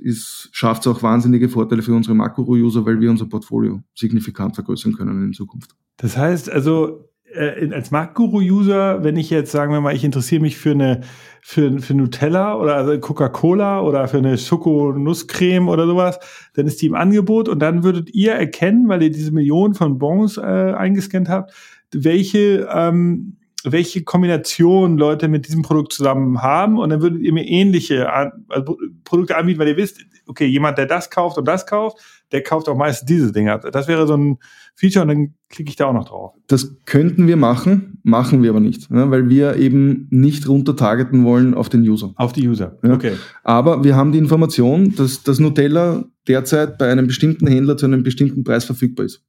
schafft 0.52 0.86
es 0.86 0.88
auch 0.88 1.02
wahnsinnige 1.02 1.50
Vorteile 1.50 1.82
für 1.82 1.96
unsere 1.96 2.16
Makro-User, 2.16 2.86
weil 2.86 3.00
wir 3.00 3.10
unser 3.10 3.26
Portfolio 3.26 3.82
signifikant 3.96 4.56
vergrößern 4.56 4.94
können 4.94 5.24
in 5.24 5.34
Zukunft. 5.34 5.72
Das 5.98 6.16
heißt 6.16 6.52
also, 6.52 7.10
äh, 7.34 7.74
als 7.74 7.92
Marktguru-User, 7.92 9.04
wenn 9.04 9.18
ich 9.18 9.30
jetzt 9.30 9.52
sagen 9.52 9.74
wir 9.74 9.82
mal, 9.82 9.96
ich 9.96 10.04
interessiere 10.04 10.42
mich 10.42 10.58
für 10.58 10.72
eine 10.72 11.02
für, 11.42 11.80
für 11.80 11.94
Nutella 11.94 12.56
oder 12.56 12.76
also 12.76 12.98
Coca-Cola 13.00 13.82
oder 13.82 14.08
für 14.08 14.20
eine 14.20 14.38
Schoko-Nusscreme 14.38 15.68
oder 15.68 15.88
sowas, 15.88 16.20
dann 16.54 16.68
ist 16.68 16.82
die 16.82 16.86
im 16.86 16.96
Angebot 16.96 17.50
und 17.50 17.60
dann 17.60 17.84
würdet 17.84 18.14
ihr 18.14 18.34
erkennen, 18.34 18.88
weil 18.88 19.02
ihr 19.02 19.12
diese 19.12 19.32
Millionen 19.32 19.74
von 19.74 19.98
Bons 19.98 20.38
äh, 20.38 20.42
eingescannt 20.42 21.30
habt, 21.30 21.52
welche 21.92 22.68
ähm, 22.72 23.38
welche 23.64 24.04
Kombination 24.04 24.98
Leute 24.98 25.28
mit 25.28 25.48
diesem 25.48 25.62
Produkt 25.62 25.94
zusammen 25.94 26.42
haben 26.42 26.78
und 26.78 26.90
dann 26.90 27.02
würdet 27.02 27.22
ihr 27.22 27.34
mir 27.34 27.46
ähnliche 27.46 28.12
also 28.12 28.78
Produkte 29.06 29.38
anbieten, 29.38 29.60
weil 29.60 29.70
ihr 29.70 29.78
wisst, 29.78 30.02
okay, 30.28 30.46
jemand, 30.46 30.78
der 30.78 30.86
das 30.86 31.10
kauft 31.10 31.38
und 31.38 31.48
das 31.48 31.66
kauft, 31.66 31.98
der 32.32 32.44
kauft 32.44 32.68
auch 32.68 32.76
meistens 32.76 33.08
diese 33.08 33.32
Dinger. 33.32 33.60
Das 33.60 33.88
wäre 33.88 34.08
so 34.08 34.18
ein 34.18 34.38
Feature 34.76 35.04
und 35.04 35.08
dann 35.10 35.34
klicke 35.50 35.70
ich 35.70 35.76
da 35.76 35.86
auch 35.86 35.94
noch 35.94 36.06
drauf. 36.06 36.34
Das 36.48 36.76
könnten 36.86 37.28
wir 37.28 37.38
machen, 37.38 38.00
machen 38.04 38.44
wir 38.44 38.50
aber 38.50 38.60
nicht, 38.60 38.90
ne, 38.92 39.10
weil 39.12 39.30
wir 39.30 39.56
eben 39.56 40.08
nicht 40.10 40.48
runter 40.48 40.76
targeten 40.76 41.24
wollen 41.24 41.54
auf 41.54 41.70
den 41.70 41.82
User. 41.82 42.14
Auf 42.16 42.34
die 42.34 42.48
User, 42.48 42.78
ja. 42.84 42.94
okay. 42.94 43.14
Aber 43.44 43.84
wir 43.84 43.96
haben 43.96 44.12
die 44.12 44.18
Information, 44.18 44.96
dass 44.96 45.24
das 45.24 45.40
Nutella 45.40 46.06
derzeit 46.28 46.78
bei 46.78 46.92
einem 46.92 47.08
bestimmten 47.08 47.48
Händler 47.48 47.78
zu 47.78 47.86
einem 47.86 48.04
bestimmten 48.04 48.44
Preis 48.44 48.66
verfügbar 48.66 49.06
ist. 49.06 49.24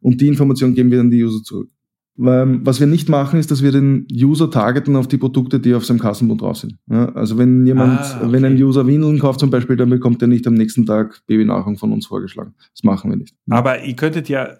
Und 0.00 0.20
die 0.20 0.28
Information 0.28 0.74
geben 0.74 0.90
wir 0.90 1.00
an 1.00 1.10
die 1.10 1.22
User 1.22 1.42
zurück. 1.42 1.68
Was 2.22 2.80
wir 2.80 2.86
nicht 2.86 3.08
machen, 3.08 3.40
ist, 3.40 3.50
dass 3.50 3.62
wir 3.62 3.72
den 3.72 4.06
User 4.12 4.50
targeten 4.50 4.94
auf 4.94 5.08
die 5.08 5.16
Produkte, 5.16 5.58
die 5.58 5.74
auf 5.74 5.86
seinem 5.86 6.00
Kassenbund 6.00 6.42
drauf 6.42 6.58
sind. 6.58 6.76
Ja, 6.90 7.10
also 7.14 7.38
wenn 7.38 7.64
jemand, 7.64 7.98
ah, 8.00 8.20
okay. 8.20 8.32
wenn 8.32 8.44
ein 8.44 8.62
User 8.62 8.86
Windeln 8.86 9.18
kauft 9.18 9.40
zum 9.40 9.48
Beispiel, 9.48 9.76
dann 9.76 9.88
bekommt 9.88 10.20
er 10.20 10.28
nicht 10.28 10.46
am 10.46 10.52
nächsten 10.52 10.84
Tag 10.84 11.22
Babynahrung 11.26 11.78
von 11.78 11.92
uns 11.92 12.06
vorgeschlagen. 12.06 12.54
Das 12.74 12.84
machen 12.84 13.10
wir 13.10 13.16
nicht. 13.16 13.34
Aber 13.48 13.82
ihr 13.82 13.96
könntet 13.96 14.28
ja, 14.28 14.50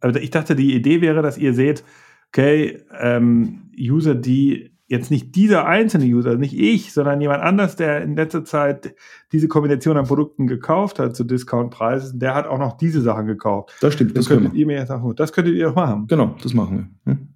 also 0.00 0.18
ich 0.18 0.30
dachte, 0.30 0.56
die 0.56 0.74
Idee 0.74 1.02
wäre, 1.02 1.20
dass 1.20 1.36
ihr 1.36 1.52
seht, 1.52 1.84
okay, 2.28 2.78
ähm, 2.98 3.70
User, 3.78 4.14
die 4.14 4.71
jetzt 4.92 5.10
nicht 5.10 5.34
dieser 5.34 5.66
einzelne 5.66 6.04
User, 6.04 6.36
nicht 6.36 6.54
ich, 6.54 6.92
sondern 6.92 7.20
jemand 7.22 7.42
anders, 7.42 7.76
der 7.76 8.02
in 8.02 8.14
letzter 8.14 8.44
Zeit 8.44 8.94
diese 9.32 9.48
Kombination 9.48 9.96
an 9.96 10.06
Produkten 10.06 10.46
gekauft 10.46 10.98
hat 10.98 11.16
zu 11.16 11.24
Discountpreisen, 11.24 12.20
der 12.20 12.34
hat 12.34 12.46
auch 12.46 12.58
noch 12.58 12.76
diese 12.76 13.00
Sachen 13.00 13.26
gekauft. 13.26 13.74
Das 13.80 13.94
stimmt. 13.94 14.10
Das, 14.10 14.26
das 14.26 14.28
könntet 14.28 14.52
ihr 14.52 14.66
mir 14.66 14.76
jetzt 14.76 14.88
sagen, 14.88 15.14
das 15.16 15.32
könntet 15.32 15.54
ihr 15.54 15.70
auch 15.70 15.74
machen. 15.74 16.06
Genau, 16.08 16.36
das 16.42 16.52
machen 16.52 16.90
wir. 17.04 17.12
Hm? 17.12 17.28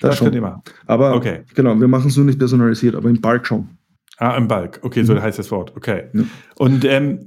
Das, 0.00 0.10
das 0.10 0.18
könnt 0.18 0.34
ihr 0.34 0.40
machen. 0.40 0.62
Aber 0.86 1.14
okay. 1.14 1.42
genau, 1.54 1.78
wir 1.78 1.86
machen 1.86 2.08
es 2.08 2.16
nur 2.16 2.26
nicht 2.26 2.38
personalisiert, 2.40 2.96
aber 2.96 3.08
im 3.08 3.20
Bulk 3.20 3.46
schon. 3.46 3.68
Ah, 4.18 4.36
im 4.36 4.48
Bulk. 4.48 4.80
Okay, 4.82 5.04
so 5.04 5.14
mhm. 5.14 5.22
heißt 5.22 5.38
das 5.38 5.52
Wort. 5.52 5.72
Okay. 5.76 6.08
Ja. 6.12 6.24
Und 6.56 6.84
ähm, 6.84 7.20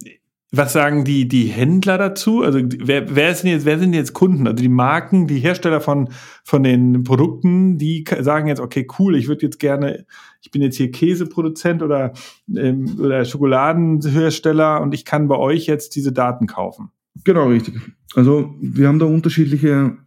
was 0.58 0.74
sagen 0.74 1.06
die, 1.06 1.28
die 1.28 1.46
Händler 1.46 1.98
dazu? 1.98 2.42
Also 2.42 2.60
wer, 2.62 3.16
wer, 3.16 3.32
ist 3.32 3.44
denn 3.44 3.52
jetzt, 3.52 3.66
wer 3.66 3.80
sind 3.80 3.94
jetzt 3.94 4.14
Kunden? 4.14 4.48
Also 4.48 4.62
die 4.62 4.70
Marken, 4.70 5.28
die 5.28 5.40
Hersteller 5.40 5.82
von, 5.82 6.10
von 6.44 6.64
den 6.64 7.04
Produkten, 7.04 7.78
die 7.78 8.04
sagen 8.20 8.48
jetzt, 8.48 8.60
okay, 8.60 8.88
cool, 9.00 9.16
ich 9.16 9.28
würde 9.28 9.46
jetzt 9.46 9.60
gerne, 9.60 10.06
ich 10.42 10.52
bin 10.52 10.62
jetzt 10.62 10.78
hier 10.78 10.92
Käseproduzent 10.92 11.84
oder, 11.84 12.14
ähm, 12.56 12.98
oder 13.00 13.24
Schokoladenhersteller 13.24 14.82
und 14.82 14.94
ich 14.94 15.06
kann 15.06 15.28
bei 15.28 15.38
euch 15.38 15.68
jetzt 15.68 15.96
diese 15.96 16.12
Daten 16.12 16.48
kaufen. 16.48 16.90
Genau, 17.24 17.48
richtig. 17.48 17.76
Also 18.16 18.56
wir 18.60 18.88
haben 18.88 19.00
da 19.00 19.06
unterschiedliche, 19.06 19.98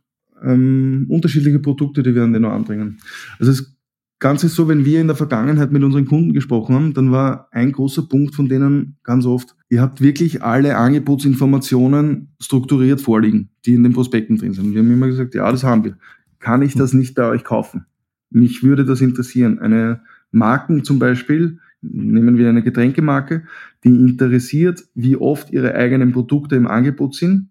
ähm, 0.43 1.07
unterschiedliche 1.09 1.59
Produkte, 1.59 2.03
die 2.03 2.15
wir 2.15 2.23
an 2.23 2.33
den 2.33 2.45
anbringen. 2.45 2.99
Also 3.39 3.53
es 3.53 3.80
Ganz 4.21 4.45
ist 4.45 4.55
so, 4.55 4.69
wenn 4.69 4.85
wir 4.85 5.01
in 5.01 5.07
der 5.07 5.17
Vergangenheit 5.17 5.73
mit 5.73 5.83
unseren 5.83 6.05
Kunden 6.05 6.35
gesprochen 6.35 6.75
haben, 6.75 6.93
dann 6.93 7.11
war 7.11 7.49
ein 7.53 7.73
großer 7.73 8.03
Punkt 8.03 8.35
von 8.35 8.51
denen 8.51 8.99
ganz 9.03 9.25
oft, 9.25 9.57
ihr 9.71 9.81
habt 9.81 10.03
wirklich 10.03 10.43
alle 10.43 10.77
Angebotsinformationen 10.77 12.29
strukturiert 12.39 13.01
vorliegen, 13.01 13.49
die 13.65 13.73
in 13.73 13.83
den 13.83 13.95
Prospekten 13.95 14.37
drin 14.37 14.53
sind. 14.53 14.75
Wir 14.75 14.81
haben 14.81 14.93
immer 14.93 15.07
gesagt, 15.07 15.35
ja, 15.35 15.51
das 15.51 15.65
haben 15.65 15.85
wir. 15.85 15.97
Kann 16.39 16.61
ich 16.61 16.75
das 16.75 16.93
nicht 16.93 17.15
bei 17.15 17.25
euch 17.25 17.45
kaufen? 17.45 17.87
Mich 18.29 18.63
würde 18.63 18.85
das 18.85 19.01
interessieren. 19.01 19.59
Eine 19.59 20.03
Marken 20.31 20.85
zum 20.85 20.99
Beispiel, 20.99 21.59
nehmen 21.81 22.37
wir 22.37 22.51
eine 22.51 22.63
Getränkemarke, 22.63 23.45
die 23.85 23.89
interessiert, 23.89 24.85
wie 24.95 25.17
oft 25.17 25.51
ihre 25.51 25.75
eigenen 25.75 26.13
Produkte 26.13 26.57
im 26.57 26.67
Angebot 26.67 27.15
sind 27.15 27.49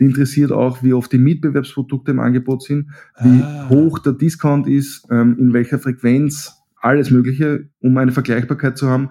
die 0.00 0.04
interessiert 0.04 0.52
auch, 0.52 0.82
wie 0.82 0.92
oft 0.92 1.12
die 1.12 1.18
Mitbewerbsprodukte 1.18 2.10
im 2.10 2.20
Angebot 2.20 2.62
sind, 2.62 2.90
wie 3.20 3.42
ah. 3.42 3.68
hoch 3.68 3.98
der 3.98 4.12
Discount 4.12 4.66
ist, 4.66 5.06
ähm, 5.10 5.36
in 5.38 5.52
welcher 5.52 5.78
Frequenz, 5.78 6.54
alles 6.80 7.10
Mögliche, 7.10 7.68
um 7.80 7.96
eine 7.96 8.12
Vergleichbarkeit 8.12 8.78
zu 8.78 8.88
haben, 8.88 9.10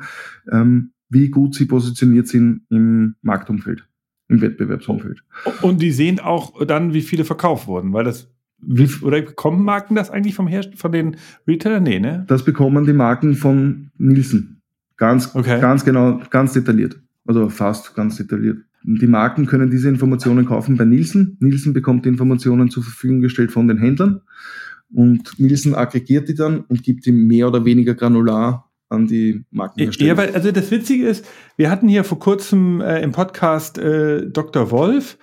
ähm, 0.51 0.91
wie 1.09 1.29
gut 1.29 1.55
sie 1.55 1.65
positioniert 1.65 2.27
sind 2.27 2.61
im 2.69 3.15
Marktumfeld, 3.21 3.87
im 4.29 4.41
Wettbewerbsumfeld. 4.41 5.23
Und 5.61 5.81
die 5.81 5.91
sehen 5.91 6.19
auch 6.19 6.65
dann, 6.65 6.93
wie 6.93 7.01
viele 7.01 7.25
verkauft 7.25 7.67
wurden, 7.67 7.93
weil 7.93 8.03
das 8.03 8.29
wie, 8.59 8.89
oder 9.03 9.21
bekommen 9.21 9.63
Marken 9.63 9.95
das 9.95 10.09
eigentlich 10.09 10.35
vom 10.35 10.47
Herst 10.47 10.75
von 10.75 10.91
den 10.91 11.17
Retailern? 11.47 11.83
Nee, 11.83 11.99
ne? 11.99 12.25
Das 12.27 12.43
bekommen 12.43 12.85
die 12.85 12.93
Marken 12.93 13.35
von 13.35 13.91
Nielsen. 13.97 14.61
Ganz, 14.97 15.35
okay. 15.35 15.61
ganz 15.61 15.85
genau, 15.85 16.19
ganz 16.31 16.53
detailliert. 16.53 16.99
Also 17.25 17.49
fast 17.49 17.93
ganz 17.93 18.17
detailliert. 18.17 18.57
Die 18.89 19.07
Marken 19.07 19.47
können 19.47 19.69
diese 19.69 19.89
Informationen 19.89 20.45
kaufen 20.45 20.77
bei 20.77 20.85
Nielsen. 20.85 21.35
Nielsen 21.41 21.73
bekommt 21.73 22.05
die 22.05 22.09
Informationen 22.09 22.69
zur 22.69 22.83
Verfügung 22.83 23.19
gestellt 23.19 23.51
von 23.51 23.67
den 23.67 23.77
Händlern 23.77 24.21
und 24.93 25.37
Nielsen 25.39 25.75
aggregiert 25.75 26.29
die 26.29 26.35
dann 26.35 26.61
und 26.61 26.83
gibt 26.83 27.05
die 27.05 27.11
mehr 27.11 27.47
oder 27.47 27.65
weniger 27.65 27.95
granular 27.95 28.71
an 28.89 29.05
die 29.07 29.43
Markenhersteller. 29.51 30.07
Ja, 30.07 30.17
weil, 30.17 30.33
also 30.33 30.51
das 30.51 30.71
Witzige 30.71 31.05
ist, 31.05 31.25
wir 31.57 31.69
hatten 31.69 31.89
hier 31.89 32.05
vor 32.05 32.19
kurzem 32.19 32.79
äh, 32.79 33.01
im 33.01 33.11
Podcast 33.11 33.77
äh, 33.77 34.29
Dr. 34.29 34.71
Wolf 34.71 35.17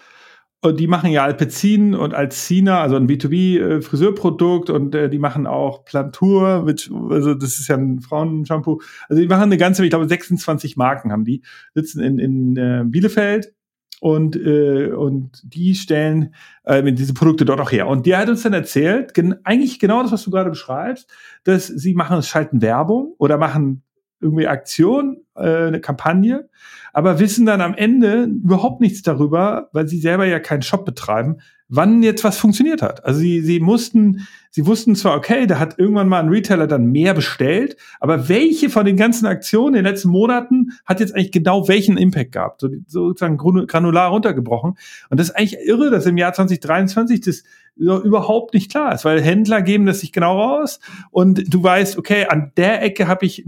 und 0.60 0.78
die 0.80 0.86
machen 0.86 1.10
ja 1.10 1.24
Alpecin 1.24 1.94
und 1.94 2.12
Alcina, 2.12 2.82
also 2.82 2.96
ein 2.96 3.08
B2B-Friseurprodukt 3.08 4.68
äh, 4.68 4.72
und 4.72 4.94
äh, 4.94 5.08
die 5.08 5.18
machen 5.18 5.46
auch 5.46 5.86
Plantur, 5.86 6.64
mit, 6.64 6.90
also 7.10 7.32
das 7.32 7.58
ist 7.58 7.68
ja 7.68 7.76
ein 7.76 8.00
Frauenshampoo. 8.00 8.80
Also 9.08 9.22
die 9.22 9.28
machen 9.28 9.44
eine 9.44 9.56
ganze, 9.56 9.82
ich 9.82 9.90
glaube 9.90 10.08
26 10.08 10.76
Marken 10.76 11.12
haben 11.12 11.24
die, 11.24 11.42
sitzen 11.74 12.00
in, 12.00 12.18
in 12.18 12.56
äh, 12.56 12.84
Bielefeld 12.86 13.53
und, 14.00 14.36
äh, 14.36 14.88
und 14.88 15.42
die 15.44 15.74
stellen 15.74 16.34
äh, 16.64 16.92
diese 16.92 17.14
Produkte 17.14 17.44
dort 17.44 17.60
auch 17.60 17.72
her. 17.72 17.86
Und 17.86 18.06
der 18.06 18.18
hat 18.18 18.28
uns 18.28 18.42
dann 18.42 18.52
erzählt, 18.52 19.14
gen 19.14 19.36
eigentlich 19.44 19.78
genau 19.78 20.02
das, 20.02 20.12
was 20.12 20.24
du 20.24 20.30
gerade 20.30 20.50
beschreibst, 20.50 21.10
dass 21.44 21.66
sie 21.66 21.94
machen, 21.94 22.22
schalten 22.22 22.62
Werbung 22.62 23.14
oder 23.18 23.38
machen 23.38 23.82
irgendwie 24.20 24.46
Aktion, 24.46 25.22
äh, 25.36 25.66
eine 25.66 25.80
Kampagne, 25.80 26.48
aber 26.94 27.18
wissen 27.18 27.44
dann 27.44 27.60
am 27.60 27.74
Ende 27.74 28.22
überhaupt 28.22 28.80
nichts 28.80 29.02
darüber, 29.02 29.68
weil 29.72 29.88
sie 29.88 29.98
selber 29.98 30.24
ja 30.24 30.38
keinen 30.38 30.62
Shop 30.62 30.84
betreiben, 30.84 31.38
wann 31.68 32.02
jetzt 32.04 32.22
was 32.22 32.38
funktioniert 32.38 32.82
hat. 32.82 33.04
Also 33.04 33.18
sie, 33.18 33.40
sie 33.40 33.58
mussten, 33.58 34.26
sie 34.50 34.64
wussten 34.64 34.94
zwar, 34.94 35.16
okay, 35.16 35.46
da 35.46 35.58
hat 35.58 35.78
irgendwann 35.78 36.08
mal 36.08 36.20
ein 36.20 36.28
Retailer 36.28 36.68
dann 36.68 36.86
mehr 36.86 37.12
bestellt, 37.12 37.76
aber 37.98 38.28
welche 38.28 38.70
von 38.70 38.86
den 38.86 38.96
ganzen 38.96 39.26
Aktionen 39.26 39.74
in 39.74 39.82
den 39.82 39.92
letzten 39.92 40.10
Monaten 40.10 40.70
hat 40.84 41.00
jetzt 41.00 41.14
eigentlich 41.14 41.32
genau 41.32 41.66
welchen 41.66 41.96
Impact 41.96 42.32
gehabt? 42.32 42.60
So, 42.60 42.68
sozusagen 42.86 43.38
granular 43.38 44.10
runtergebrochen. 44.10 44.74
Und 45.10 45.18
das 45.18 45.30
ist 45.30 45.36
eigentlich 45.36 45.58
irre, 45.66 45.90
dass 45.90 46.06
im 46.06 46.16
Jahr 46.16 46.32
2023 46.32 47.20
das 47.22 47.42
überhaupt 47.76 48.54
nicht 48.54 48.70
klar 48.70 48.94
ist, 48.94 49.04
weil 49.04 49.20
Händler 49.20 49.60
geben 49.60 49.86
das 49.86 50.00
sich 50.00 50.12
genau 50.12 50.38
raus 50.40 50.78
und 51.10 51.52
du 51.52 51.62
weißt, 51.62 51.98
okay, 51.98 52.26
an 52.26 52.52
der 52.56 52.82
Ecke 52.82 53.08
habe 53.08 53.26
ich, 53.26 53.44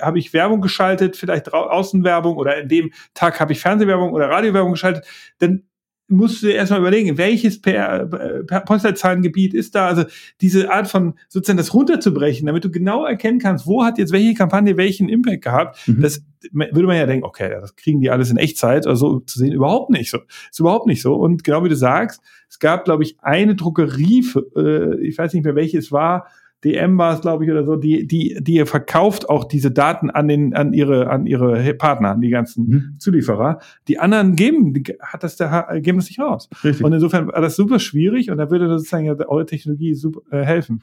hab 0.00 0.14
ich 0.16 0.32
Werbung 0.32 0.60
geschaltet, 0.60 1.16
vielleicht 1.16 1.52
Außenwerbung 1.52 2.36
oder 2.36 2.60
in 2.60 2.68
dem 2.68 2.92
Tag 3.14 3.40
habe 3.40 3.52
ich 3.52 3.60
Fernsehwerbung 3.60 4.12
oder 4.12 4.30
Radiowerbung 4.30 4.72
geschaltet, 4.72 5.04
dann 5.38 5.64
musst 6.08 6.42
du 6.42 6.46
dir 6.46 6.54
erstmal 6.54 6.80
überlegen, 6.80 7.18
welches 7.18 7.60
per, 7.60 8.06
per 8.46 8.60
Postleitzahlengebiet 8.60 9.54
ist 9.54 9.74
da, 9.74 9.88
also 9.88 10.04
diese 10.40 10.70
Art 10.70 10.88
von 10.88 11.14
sozusagen 11.28 11.56
das 11.56 11.74
runterzubrechen, 11.74 12.46
damit 12.46 12.64
du 12.64 12.70
genau 12.70 13.04
erkennen 13.04 13.40
kannst, 13.40 13.66
wo 13.66 13.84
hat 13.84 13.98
jetzt 13.98 14.12
welche 14.12 14.34
Kampagne 14.34 14.76
welchen 14.76 15.08
Impact 15.08 15.42
gehabt, 15.42 15.88
mhm. 15.88 16.02
das 16.02 16.22
würde 16.52 16.86
man 16.86 16.96
ja 16.96 17.06
denken, 17.06 17.24
okay, 17.24 17.56
das 17.60 17.74
kriegen 17.74 18.00
die 18.00 18.10
alles 18.10 18.30
in 18.30 18.36
Echtzeit, 18.36 18.86
also 18.86 19.20
zu 19.20 19.38
sehen, 19.38 19.52
überhaupt 19.52 19.90
nicht 19.90 20.10
so. 20.10 20.18
Ist 20.50 20.60
überhaupt 20.60 20.86
nicht 20.86 21.02
so. 21.02 21.14
Und 21.14 21.42
genau 21.42 21.64
wie 21.64 21.68
du 21.68 21.76
sagst, 21.76 22.20
es 22.56 22.60
gab, 22.60 22.86
glaube 22.86 23.02
ich, 23.02 23.18
eine 23.20 23.54
Druckerie, 23.54 24.24
äh, 24.56 24.98
ich 25.02 25.18
weiß 25.18 25.34
nicht 25.34 25.44
mehr 25.44 25.54
welche 25.54 25.76
es 25.76 25.92
war, 25.92 26.26
DM 26.64 26.96
war 26.96 27.14
es, 27.14 27.20
glaube 27.20 27.44
ich, 27.44 27.50
oder 27.50 27.66
so, 27.66 27.76
die, 27.76 28.06
die, 28.06 28.38
die 28.40 28.64
verkauft 28.64 29.28
auch 29.28 29.44
diese 29.44 29.70
Daten 29.70 30.08
an 30.08 30.26
den, 30.26 30.54
an 30.54 30.72
ihre, 30.72 31.10
an 31.10 31.26
ihre 31.26 31.74
Partner, 31.74 32.12
an 32.12 32.22
die 32.22 32.30
ganzen 32.30 32.66
mhm. 32.66 32.94
Zulieferer. 32.98 33.60
Die 33.88 33.98
anderen 33.98 34.36
geben, 34.36 34.72
die, 34.72 34.84
hat 35.00 35.22
das 35.22 35.36
der, 35.36 35.80
geben 35.82 35.98
das 35.98 36.08
nicht 36.08 36.18
raus. 36.18 36.48
Richtig. 36.64 36.82
Und 36.82 36.94
insofern 36.94 37.26
war 37.26 37.42
das 37.42 37.56
super 37.56 37.78
schwierig 37.78 38.30
und 38.30 38.38
da 38.38 38.50
würde 38.50 38.68
sozusagen 38.68 39.04
ja 39.04 39.14
eure 39.28 39.44
Technologie 39.44 39.94
super, 39.94 40.22
äh, 40.30 40.42
helfen. 40.42 40.80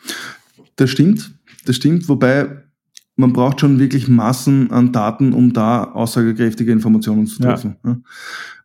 Das 0.75 0.91
stimmt, 0.91 1.33
das 1.65 1.75
stimmt, 1.75 2.07
wobei 2.07 2.61
man 3.15 3.33
braucht 3.33 3.61
schon 3.61 3.79
wirklich 3.79 4.07
Massen 4.07 4.69
an 4.69 4.91
Daten, 4.91 5.33
um 5.33 5.53
da 5.53 5.85
aussagekräftige 5.85 6.71
Informationen 6.71 7.25
zu 7.25 7.41
treffen. 7.41 7.77
Ja 7.83 7.97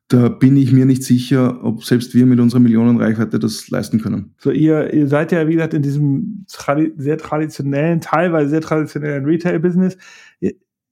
da 0.09 0.31
bin 0.31 0.57
ich 0.57 0.73
mir 0.73 0.87
nicht 0.87 1.05
sicher, 1.05 1.62
ob 1.62 1.85
selbst 1.85 2.14
wir 2.14 2.25
mit 2.25 2.40
unserer 2.40 2.61
Millionenreichweite 2.61 3.38
das 3.38 3.68
leisten 3.68 4.01
können. 4.01 4.33
So, 4.38 4.51
ihr, 4.51 4.92
ihr 4.94 5.07
seid 5.07 5.33
ja, 5.33 5.47
wie 5.47 5.53
gesagt, 5.53 5.75
in 5.75 5.83
diesem 5.83 6.47
tradi 6.51 6.92
sehr 6.97 7.18
traditionellen, 7.18 8.01
teilweise 8.01 8.49
sehr 8.49 8.62
traditionellen 8.62 9.27
Retail-Business 9.27 9.99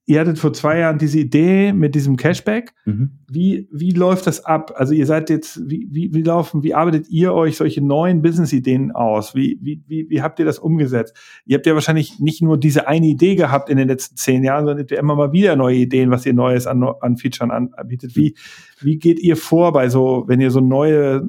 ihr 0.07 0.21
hattet 0.21 0.39
vor 0.39 0.53
zwei 0.53 0.79
Jahren 0.79 0.99
diese 0.99 1.19
Idee 1.19 1.73
mit 1.73 1.97
diesem 1.97 2.17
Cashback. 2.17 2.73
Mhm. 2.85 3.19
Wie, 3.29 3.69
wie 3.73 3.91
läuft 3.91 4.29
das 4.29 4.45
ab? 4.45 4.73
Also 4.77 4.95
ihr 4.95 5.05
seid 5.05 5.31
jetzt, 5.31 5.69
wie, 5.69 5.89
wie, 5.91 6.15
wie 6.15 6.23
laufen, 6.23 6.63
wie 6.63 6.75
arbeitet 6.75 7.09
ihr 7.09 7.35
euch 7.35 7.57
solche 7.57 7.85
neuen 7.85 8.23
Business-Ideen 8.23 8.93
aus? 8.93 9.35
Wie, 9.35 9.59
wie, 9.61 9.83
wie, 9.89 10.09
wie 10.09 10.23
habt 10.23 10.39
ihr 10.39 10.45
das 10.45 10.61
umgesetzt? 10.61 11.15
Ihr 11.45 11.57
habt 11.57 11.67
ja 11.67 11.75
wahrscheinlich 11.75 12.21
nicht 12.21 12.41
nur 12.41 12.57
diese 12.57 12.87
eine 12.87 13.07
Idee 13.07 13.35
gehabt 13.35 13.69
in 13.69 13.77
den 13.77 13.89
letzten 13.89 14.17
zehn 14.17 14.45
Jahren, 14.45 14.65
sondern 14.65 14.85
habt 14.85 14.93
ihr 14.93 14.99
immer 14.99 15.17
mal 15.17 15.33
wieder 15.33 15.57
neue 15.57 15.77
Ideen, 15.77 16.11
was 16.11 16.25
ihr 16.25 16.35
Neues 16.35 16.69
an, 16.69 16.85
an 17.01 17.17
Features 17.17 17.51
anbietet. 17.51 18.15
Wie, 18.15 18.37
wie 18.81 18.99
geht 18.99 19.19
ihr 19.19 19.37
vor 19.37 19.73
bei 19.73 19.89
so, 19.89 20.25
wenn 20.29 20.41
ihr 20.41 20.53
so 20.53 20.61
neue 20.61 21.29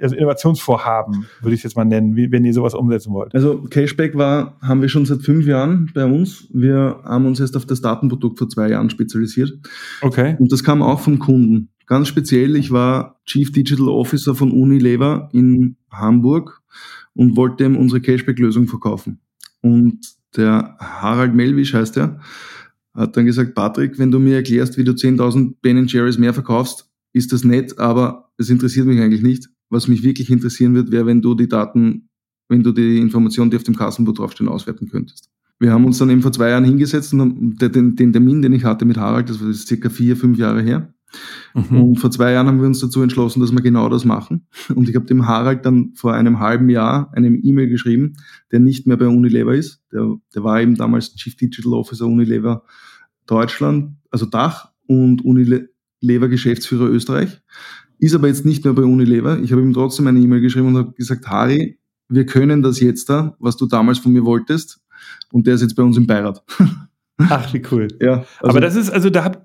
also 0.00 0.16
Innovationsvorhaben, 0.16 1.26
würde 1.40 1.54
ich 1.54 1.60
es 1.60 1.64
jetzt 1.64 1.76
mal 1.76 1.84
nennen, 1.84 2.16
wie, 2.16 2.30
wenn 2.32 2.44
ihr 2.44 2.52
sowas 2.52 2.74
umsetzen 2.74 3.12
wollt? 3.12 3.34
Also 3.34 3.62
Cashback 3.62 4.16
war, 4.16 4.58
haben 4.60 4.82
wir 4.82 4.88
schon 4.88 5.06
seit 5.06 5.22
fünf 5.22 5.46
Jahren 5.46 5.90
bei 5.94 6.04
uns. 6.04 6.48
Wir 6.52 7.00
haben 7.04 7.26
uns 7.26 7.40
erst 7.40 7.56
auf 7.56 7.66
das 7.66 7.80
Datenprodukt 7.80 8.38
vor 8.38 8.48
zwei 8.48 8.68
Jahren 8.68 8.90
spezialisiert. 8.90 9.52
Okay. 10.02 10.36
Und 10.38 10.52
das 10.52 10.64
kam 10.64 10.82
auch 10.82 11.00
vom 11.00 11.18
Kunden. 11.18 11.70
Ganz 11.86 12.08
speziell, 12.08 12.56
ich 12.56 12.70
war 12.70 13.20
Chief 13.26 13.52
Digital 13.52 13.88
Officer 13.88 14.34
von 14.34 14.50
Unilever 14.50 15.28
in 15.32 15.76
Hamburg 15.90 16.62
und 17.14 17.36
wollte 17.36 17.64
ihm 17.64 17.76
unsere 17.76 18.00
Cashback-Lösung 18.00 18.66
verkaufen. 18.66 19.20
Und 19.60 20.00
der 20.36 20.76
Harald 20.78 21.34
Melwisch 21.34 21.74
heißt 21.74 21.96
er, 21.98 22.20
hat 22.94 23.16
dann 23.16 23.26
gesagt, 23.26 23.54
Patrick, 23.54 23.98
wenn 23.98 24.10
du 24.10 24.18
mir 24.18 24.36
erklärst, 24.36 24.78
wie 24.78 24.84
du 24.84 24.92
10.000 24.92 25.56
Ben 25.60 25.86
Jerry's 25.86 26.18
mehr 26.18 26.32
verkaufst, 26.32 26.88
ist 27.12 27.32
das 27.32 27.44
nett, 27.44 27.78
aber 27.78 28.30
es 28.38 28.50
interessiert 28.50 28.86
mich 28.86 29.00
eigentlich 29.00 29.22
nicht. 29.22 29.48
Was 29.74 29.88
mich 29.88 30.04
wirklich 30.04 30.30
interessieren 30.30 30.74
wird, 30.74 30.92
wäre, 30.92 31.06
wenn 31.06 31.20
du 31.20 31.34
die 31.34 31.48
Daten, 31.48 32.08
wenn 32.48 32.62
du 32.62 32.70
die 32.70 32.98
Informationen, 32.98 33.50
die 33.50 33.56
auf 33.56 33.64
dem 33.64 33.76
Kassenbuch 33.76 34.14
draufstehen, 34.14 34.48
auswerten 34.48 34.88
könntest. 34.88 35.30
Wir 35.58 35.72
haben 35.72 35.84
uns 35.84 35.98
dann 35.98 36.10
eben 36.10 36.22
vor 36.22 36.32
zwei 36.32 36.50
Jahren 36.50 36.64
hingesetzt 36.64 37.12
und 37.12 37.58
den, 37.58 37.96
den 37.96 38.12
Termin, 38.12 38.40
den 38.40 38.52
ich 38.52 38.64
hatte 38.64 38.84
mit 38.84 38.96
Harald, 38.96 39.28
das 39.30 39.44
war 39.44 39.52
circa 39.52 39.88
vier, 39.88 40.16
fünf 40.16 40.38
Jahre 40.38 40.62
her. 40.62 40.94
Mhm. 41.54 41.80
Und 41.80 41.96
vor 41.96 42.10
zwei 42.10 42.32
Jahren 42.32 42.46
haben 42.46 42.60
wir 42.60 42.66
uns 42.66 42.80
dazu 42.80 43.02
entschlossen, 43.02 43.40
dass 43.40 43.52
wir 43.52 43.62
genau 43.62 43.88
das 43.88 44.04
machen. 44.04 44.46
Und 44.74 44.88
ich 44.88 44.96
habe 44.96 45.06
dem 45.06 45.26
Harald 45.26 45.64
dann 45.66 45.92
vor 45.94 46.14
einem 46.14 46.38
halben 46.38 46.68
Jahr 46.68 47.10
eine 47.14 47.28
E-Mail 47.28 47.68
geschrieben, 47.68 48.14
der 48.52 48.60
nicht 48.60 48.86
mehr 48.86 48.96
bei 48.96 49.08
Unilever 49.08 49.54
ist. 49.54 49.82
Der, 49.92 50.16
der 50.34 50.44
war 50.44 50.60
eben 50.60 50.74
damals 50.76 51.14
Chief 51.14 51.36
Digital 51.36 51.74
Officer 51.74 52.06
Unilever 52.06 52.64
Deutschland, 53.26 53.96
also 54.10 54.26
Dach 54.26 54.70
und 54.86 55.24
Unilever 55.24 56.28
Geschäftsführer 56.28 56.88
Österreich. 56.88 57.40
Ist 57.98 58.14
aber 58.14 58.28
jetzt 58.28 58.44
nicht 58.44 58.64
mehr 58.64 58.74
bei 58.74 58.82
Unilever. 58.82 59.38
Ich 59.40 59.52
habe 59.52 59.62
ihm 59.62 59.72
trotzdem 59.72 60.06
eine 60.06 60.20
E-Mail 60.20 60.40
geschrieben 60.40 60.68
und 60.68 60.76
habe 60.76 60.92
gesagt, 60.92 61.26
Harry, 61.28 61.78
wir 62.08 62.26
können 62.26 62.62
das 62.62 62.80
jetzt 62.80 63.08
da, 63.08 63.36
was 63.38 63.56
du 63.56 63.66
damals 63.66 63.98
von 63.98 64.12
mir 64.12 64.24
wolltest. 64.24 64.80
Und 65.32 65.46
der 65.46 65.54
ist 65.54 65.62
jetzt 65.62 65.74
bei 65.74 65.82
uns 65.82 65.96
im 65.96 66.06
Beirat. 66.06 66.42
Ach, 67.18 67.52
wie 67.52 67.62
cool. 67.70 67.88
Ja. 68.00 68.24
Also, 68.40 68.48
aber 68.48 68.60
das 68.60 68.76
ist, 68.76 68.90
also 68.90 69.10
da 69.10 69.24
habt, 69.24 69.40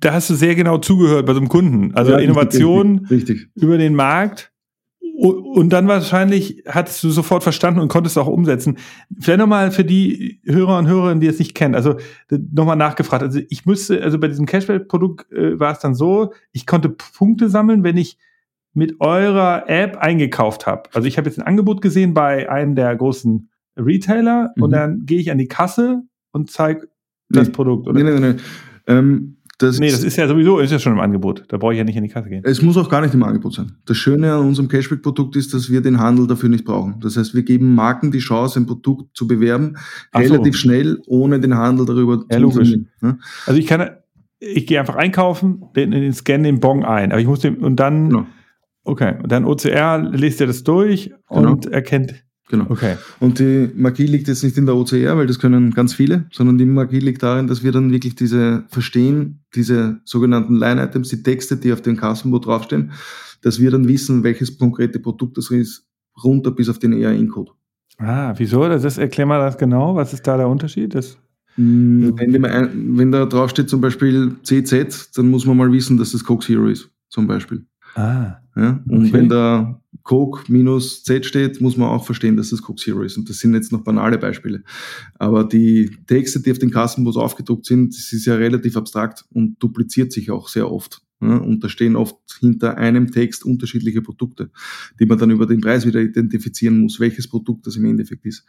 da 0.00 0.12
hast 0.12 0.30
du 0.30 0.34
sehr 0.34 0.54
genau 0.54 0.78
zugehört 0.78 1.26
bei 1.26 1.32
so 1.32 1.40
einem 1.40 1.48
Kunden. 1.48 1.94
Also 1.94 2.12
ja, 2.12 2.18
Innovation 2.18 3.06
richtig, 3.10 3.42
richtig. 3.42 3.50
über 3.62 3.78
den 3.78 3.94
Markt. 3.94 4.52
Und 5.20 5.70
dann 5.70 5.88
wahrscheinlich 5.88 6.62
hattest 6.68 7.02
du 7.02 7.10
sofort 7.10 7.42
verstanden 7.42 7.80
und 7.80 7.88
konntest 7.88 8.16
auch 8.18 8.28
umsetzen. 8.28 8.78
Vielleicht 9.18 9.40
nochmal 9.40 9.72
für 9.72 9.84
die 9.84 10.40
Hörer 10.44 10.78
und 10.78 10.86
Hörerinnen, 10.86 11.18
die 11.18 11.26
es 11.26 11.40
nicht 11.40 11.56
kennen, 11.56 11.74
also 11.74 11.96
nochmal 12.30 12.76
nachgefragt. 12.76 13.24
Also 13.24 13.40
ich 13.48 13.66
müsste, 13.66 14.00
also 14.00 14.20
bei 14.20 14.28
diesem 14.28 14.46
Cashback-Produkt 14.46 15.32
äh, 15.32 15.58
war 15.58 15.72
es 15.72 15.80
dann 15.80 15.96
so, 15.96 16.32
ich 16.52 16.66
konnte 16.66 16.90
Punkte 16.90 17.48
sammeln, 17.48 17.82
wenn 17.82 17.96
ich 17.96 18.16
mit 18.74 19.00
eurer 19.00 19.68
App 19.68 19.96
eingekauft 19.96 20.68
habe. 20.68 20.84
Also 20.92 21.08
ich 21.08 21.18
habe 21.18 21.28
jetzt 21.28 21.40
ein 21.40 21.46
Angebot 21.46 21.82
gesehen 21.82 22.14
bei 22.14 22.48
einem 22.48 22.76
der 22.76 22.94
großen 22.94 23.50
Retailer 23.76 24.52
mhm. 24.54 24.62
und 24.62 24.70
dann 24.70 25.04
gehe 25.04 25.18
ich 25.18 25.32
an 25.32 25.38
die 25.38 25.48
Kasse 25.48 26.02
und 26.30 26.48
zeige 26.52 26.86
das 27.28 27.50
Produkt. 27.50 27.88
Oder? 27.88 28.04
Nee, 28.04 28.08
nee, 28.08 28.20
nee. 28.20 28.40
Ähm, 28.86 29.37
das 29.58 29.80
nee, 29.80 29.90
das 29.90 30.04
ist 30.04 30.16
ja 30.16 30.28
sowieso, 30.28 30.60
ist 30.60 30.70
ja 30.70 30.78
schon 30.78 30.92
im 30.92 31.00
Angebot. 31.00 31.44
Da 31.48 31.56
brauche 31.56 31.72
ich 31.72 31.78
ja 31.78 31.84
nicht 31.84 31.96
in 31.96 32.04
die 32.04 32.08
Kasse 32.08 32.28
gehen. 32.28 32.42
Es 32.44 32.62
muss 32.62 32.76
auch 32.76 32.88
gar 32.88 33.00
nicht 33.00 33.12
im 33.12 33.24
Angebot 33.24 33.54
sein. 33.54 33.72
Das 33.86 33.96
Schöne 33.96 34.32
an 34.32 34.46
unserem 34.46 34.68
Cashback-Produkt 34.68 35.34
ist, 35.34 35.52
dass 35.52 35.68
wir 35.68 35.80
den 35.80 35.98
Handel 35.98 36.28
dafür 36.28 36.48
nicht 36.48 36.64
brauchen. 36.64 37.00
Das 37.00 37.16
heißt, 37.16 37.34
wir 37.34 37.42
geben 37.42 37.74
Marken 37.74 38.12
die 38.12 38.20
Chance, 38.20 38.60
ein 38.60 38.66
Produkt 38.66 39.16
zu 39.16 39.26
bewerben, 39.26 39.76
Ach 40.12 40.20
relativ 40.20 40.54
so. 40.54 40.60
schnell, 40.60 41.02
ohne 41.06 41.40
den 41.40 41.56
Handel 41.56 41.86
darüber 41.86 42.24
ja, 42.30 42.36
zu 42.36 42.42
logisch. 42.42 42.76
Ne? 43.00 43.18
Also 43.46 43.58
ich 43.58 43.66
kann, 43.66 43.90
ich 44.38 44.64
gehe 44.66 44.78
einfach 44.78 44.94
einkaufen, 44.94 45.64
den, 45.74 45.90
den 45.90 46.12
scanne 46.12 46.44
den 46.44 46.60
Bon 46.60 46.84
ein, 46.84 47.10
aber 47.10 47.20
ich 47.20 47.26
muss 47.26 47.40
den, 47.40 47.56
und 47.56 47.76
dann, 47.80 48.10
genau. 48.10 48.26
okay, 48.84 49.16
und 49.20 49.32
dann 49.32 49.44
OCR 49.44 49.98
liest 50.12 50.40
er 50.40 50.46
das 50.46 50.62
durch 50.62 51.12
genau. 51.28 51.50
und 51.50 51.66
erkennt, 51.66 52.14
Genau. 52.48 52.66
Okay. 52.68 52.96
Und 53.20 53.38
die 53.38 53.70
Magie 53.74 54.06
liegt 54.06 54.26
jetzt 54.26 54.42
nicht 54.42 54.56
in 54.56 54.64
der 54.64 54.74
OCR, 54.74 55.16
weil 55.16 55.26
das 55.26 55.38
können 55.38 55.72
ganz 55.72 55.92
viele, 55.94 56.24
sondern 56.32 56.56
die 56.56 56.64
Magie 56.64 56.98
liegt 56.98 57.22
darin, 57.22 57.46
dass 57.46 57.62
wir 57.62 57.72
dann 57.72 57.92
wirklich 57.92 58.14
diese 58.14 58.64
verstehen, 58.68 59.44
diese 59.54 60.00
sogenannten 60.04 60.56
Line-Items, 60.56 61.08
die 61.10 61.22
Texte, 61.22 61.56
die 61.58 61.72
auf 61.72 61.82
dem 61.82 61.96
Kassenbuch 61.96 62.40
draufstehen, 62.40 62.92
dass 63.42 63.60
wir 63.60 63.70
dann 63.70 63.86
wissen, 63.86 64.24
welches 64.24 64.58
konkrete 64.58 64.98
Produkt 64.98 65.36
das 65.36 65.50
ist, 65.50 65.86
runter 66.24 66.50
bis 66.50 66.68
auf 66.68 66.78
den 66.78 66.94
ERN-Code. 66.94 67.52
Ah, 67.98 68.32
wieso? 68.36 68.66
Das 68.68 68.84
ist, 68.84 68.98
erklär 68.98 69.26
mal 69.26 69.40
das 69.40 69.58
genau. 69.58 69.94
Was 69.94 70.12
ist 70.12 70.26
da 70.26 70.36
der 70.36 70.48
Unterschied? 70.48 70.94
Das 70.94 71.18
mm, 71.56 72.10
wenn, 72.16 72.96
wenn 72.98 73.12
da 73.12 73.26
draufsteht 73.26 73.68
zum 73.68 73.80
Beispiel 73.80 74.36
CZ, 74.42 75.16
dann 75.16 75.28
muss 75.28 75.44
man 75.44 75.56
mal 75.56 75.70
wissen, 75.72 75.98
dass 75.98 76.12
das 76.12 76.24
Coke 76.24 76.46
Zero 76.46 76.68
ist, 76.68 76.90
zum 77.08 77.26
Beispiel. 77.26 77.66
Ah. 77.98 78.40
Ja? 78.54 78.82
Und 78.88 79.06
okay. 79.06 79.12
wenn 79.12 79.28
da 79.28 79.80
Coke 80.04 80.50
minus 80.50 81.02
Z 81.02 81.26
steht, 81.26 81.60
muss 81.60 81.76
man 81.76 81.88
auch 81.88 82.06
verstehen, 82.06 82.36
dass 82.36 82.50
das 82.50 82.62
Coke 82.62 82.80
Zero 82.80 83.02
ist. 83.02 83.16
Und 83.16 83.28
das 83.28 83.40
sind 83.40 83.54
jetzt 83.54 83.72
noch 83.72 83.82
banale 83.82 84.18
Beispiele. 84.18 84.62
Aber 85.14 85.44
die 85.44 85.90
Texte, 86.06 86.40
die 86.40 86.52
auf 86.52 86.58
den 86.58 86.70
Kassenbus 86.70 87.16
aufgedruckt 87.16 87.66
sind, 87.66 87.94
das 87.94 88.12
ist 88.12 88.26
ja 88.26 88.36
relativ 88.36 88.76
abstrakt 88.76 89.24
und 89.30 89.60
dupliziert 89.62 90.12
sich 90.12 90.30
auch 90.30 90.48
sehr 90.48 90.70
oft. 90.70 91.02
Ja? 91.20 91.36
Und 91.38 91.64
da 91.64 91.68
stehen 91.68 91.96
oft 91.96 92.16
hinter 92.38 92.78
einem 92.78 93.10
Text 93.10 93.44
unterschiedliche 93.44 94.00
Produkte, 94.00 94.50
die 95.00 95.06
man 95.06 95.18
dann 95.18 95.30
über 95.30 95.46
den 95.46 95.60
Preis 95.60 95.84
wieder 95.84 96.00
identifizieren 96.00 96.80
muss, 96.80 97.00
welches 97.00 97.26
Produkt 97.28 97.66
das 97.66 97.76
im 97.76 97.84
Endeffekt 97.84 98.24
ist. 98.26 98.46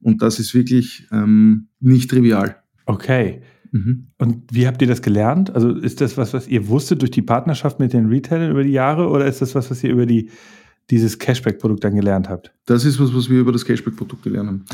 Und 0.00 0.22
das 0.22 0.38
ist 0.38 0.54
wirklich 0.54 1.08
ähm, 1.10 1.68
nicht 1.80 2.08
trivial. 2.08 2.62
Okay. 2.86 3.42
Mhm. 3.76 4.06
Und 4.18 4.42
wie 4.50 4.66
habt 4.66 4.80
ihr 4.80 4.88
das 4.88 5.02
gelernt? 5.02 5.54
Also 5.54 5.70
ist 5.70 6.00
das 6.00 6.16
was, 6.16 6.32
was 6.32 6.48
ihr 6.48 6.68
wusstet 6.68 7.02
durch 7.02 7.10
die 7.10 7.22
Partnerschaft 7.22 7.78
mit 7.78 7.92
den 7.92 8.06
Retailern 8.06 8.50
über 8.50 8.64
die 8.64 8.70
Jahre 8.70 9.08
oder 9.08 9.26
ist 9.26 9.42
das 9.42 9.54
was, 9.54 9.70
was 9.70 9.84
ihr 9.84 9.90
über 9.90 10.06
die, 10.06 10.30
dieses 10.90 11.18
Cashback-Produkt 11.18 11.84
dann 11.84 11.94
gelernt 11.94 12.28
habt? 12.28 12.52
Das 12.64 12.84
ist 12.84 12.98
was, 12.98 13.14
was 13.14 13.28
wir 13.28 13.40
über 13.40 13.52
das 13.52 13.64
Cashback-Produkt 13.64 14.22
gelernt 14.22 14.48
haben. 14.48 14.64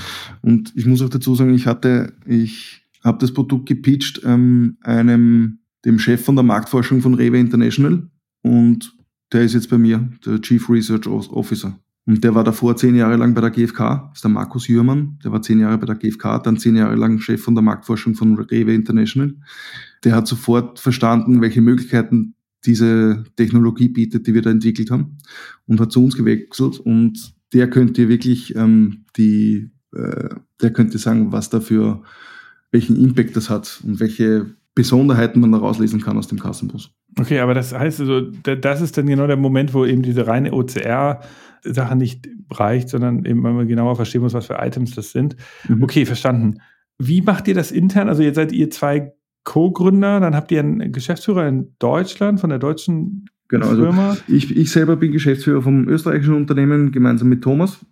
Und 0.43 0.73
ich 0.77 0.87
muss 0.87 1.03
auch 1.03 1.09
dazu 1.09 1.35
sagen, 1.35 1.55
ich 1.55 1.67
hatte, 1.67 2.13
ich 2.27 2.83
habe 3.03 3.19
das 3.19 3.33
Produkt 3.33 3.67
gepitcht 3.69 4.21
ähm, 4.25 4.77
einem, 4.83 5.59
dem 5.85 5.99
Chef 5.99 6.25
von 6.25 6.37
der 6.37 6.45
Marktforschung 6.45 7.01
von 7.01 7.15
Rewe 7.15 7.39
International 7.39 8.09
und 8.43 8.95
der 9.33 9.43
ist 9.43 9.55
jetzt 9.55 9.71
bei 9.71 9.79
mir, 9.79 10.09
der 10.25 10.41
Chief 10.41 10.69
Research 10.69 11.07
Officer. 11.09 11.79
Und 12.05 12.25
der 12.25 12.35
war 12.35 12.43
davor 12.43 12.77
zehn 12.77 12.97
Jahre 12.97 13.17
lang 13.17 13.33
bei 13.35 13.41
der 13.41 13.51
GfK, 13.51 14.09
das 14.09 14.19
ist 14.19 14.25
der 14.25 14.31
Markus 14.31 14.67
Jürmann, 14.67 15.19
der 15.23 15.31
war 15.31 15.41
zehn 15.41 15.61
Jahre 15.61 15.79
bei 15.79 15.87
der 15.87 15.95
GfK, 15.95 16.39
dann 16.43 16.57
zehn 16.57 16.75
Jahre 16.75 16.97
lang 16.97 17.21
Chef 17.21 17.41
von 17.41 17.55
der 17.55 17.63
Marktforschung 17.63 18.15
von 18.15 18.37
Rewe 18.37 18.75
International. 18.75 19.35
Der 20.03 20.17
hat 20.17 20.27
sofort 20.27 20.81
verstanden, 20.81 21.41
welche 21.41 21.61
Möglichkeiten 21.61 22.35
diese 22.65 23.25
Technologie 23.37 23.89
bietet, 23.89 24.27
die 24.27 24.35
wir 24.35 24.43
da 24.43 24.51
entwickelt 24.51 24.91
haben 24.91 25.19
und 25.67 25.81
hat 25.81 25.93
zu 25.93 26.03
uns 26.03 26.17
gewechselt 26.17 26.79
und 26.81 27.35
der 27.53 27.69
könnte 27.71 28.09
wirklich 28.09 28.57
ähm, 28.57 29.05
die, 29.17 29.71
äh, 29.95 30.29
der 30.61 30.73
könnte 30.73 30.99
sagen, 30.99 31.33
was 31.33 31.51
dafür, 31.51 32.03
welchen 32.71 32.97
Impact 32.97 33.37
das 33.37 33.51
hat 33.51 33.81
und 33.85 34.01
welche 34.01 34.57
Besonderheiten 34.75 35.41
man 35.41 35.53
da 35.53 35.59
rauslesen 35.59 36.01
kann 36.01 36.17
aus 36.17 36.29
dem 36.29 36.39
Kassenbus. 36.39 36.91
Okay, 37.19 37.41
aber 37.41 37.53
das 37.53 37.75
heißt 37.75 38.01
also, 38.01 38.21
das 38.21 38.81
ist 38.81 38.97
dann 38.97 39.07
genau 39.07 39.27
der 39.27 39.37
Moment, 39.37 39.75
wo 39.75 39.85
eben 39.85 40.03
diese 40.03 40.27
reine 40.27 40.53
OCR 40.53 41.21
Sache 41.63 41.95
nicht 41.95 42.29
reicht, 42.51 42.89
sondern 42.89 43.25
eben, 43.25 43.45
wenn 43.45 43.55
man 43.55 43.69
genauer 43.69 43.97
verstehen 43.97 44.23
muss, 44.23 44.35
was 44.35 44.47
für 44.47 44.59
Items 44.59 44.95
das 44.95 45.13
sind. 45.13 45.37
Mhm. 45.69 45.83
Okay, 45.83 46.07
verstanden. 46.07 46.59
Wie 46.99 47.21
macht 47.21 47.49
ihr 47.49 47.55
das 47.55 47.71
intern? 47.71 48.09
Also 48.09 48.23
jetzt 48.23 48.37
seid 48.37 48.53
ihr 48.53 48.71
zwei 48.71 49.13
Co-Gründer, 49.45 50.21
dann 50.21 50.35
habt 50.35 50.53
ihr 50.53 50.61
einen 50.61 50.93
Geschäftsführer 50.93 51.47
in 51.49 51.75
Deutschland 51.79 52.41
von 52.41 52.51
der 52.51 52.59
deutschen 52.59 53.27
genau, 53.49 53.69
also 53.69 53.83
Firma. 53.83 54.11
Also 54.11 54.23
ich, 54.29 54.57
ich 54.57 54.71
selber 54.71 54.97
bin 54.97 55.13
Geschäftsführer 55.13 55.63
vom 55.63 55.89
österreichischen 55.89 56.35
Unternehmen 56.35 56.93
gemeinsam 56.93 57.29
mit 57.29 57.43
Thomas. 57.43 57.85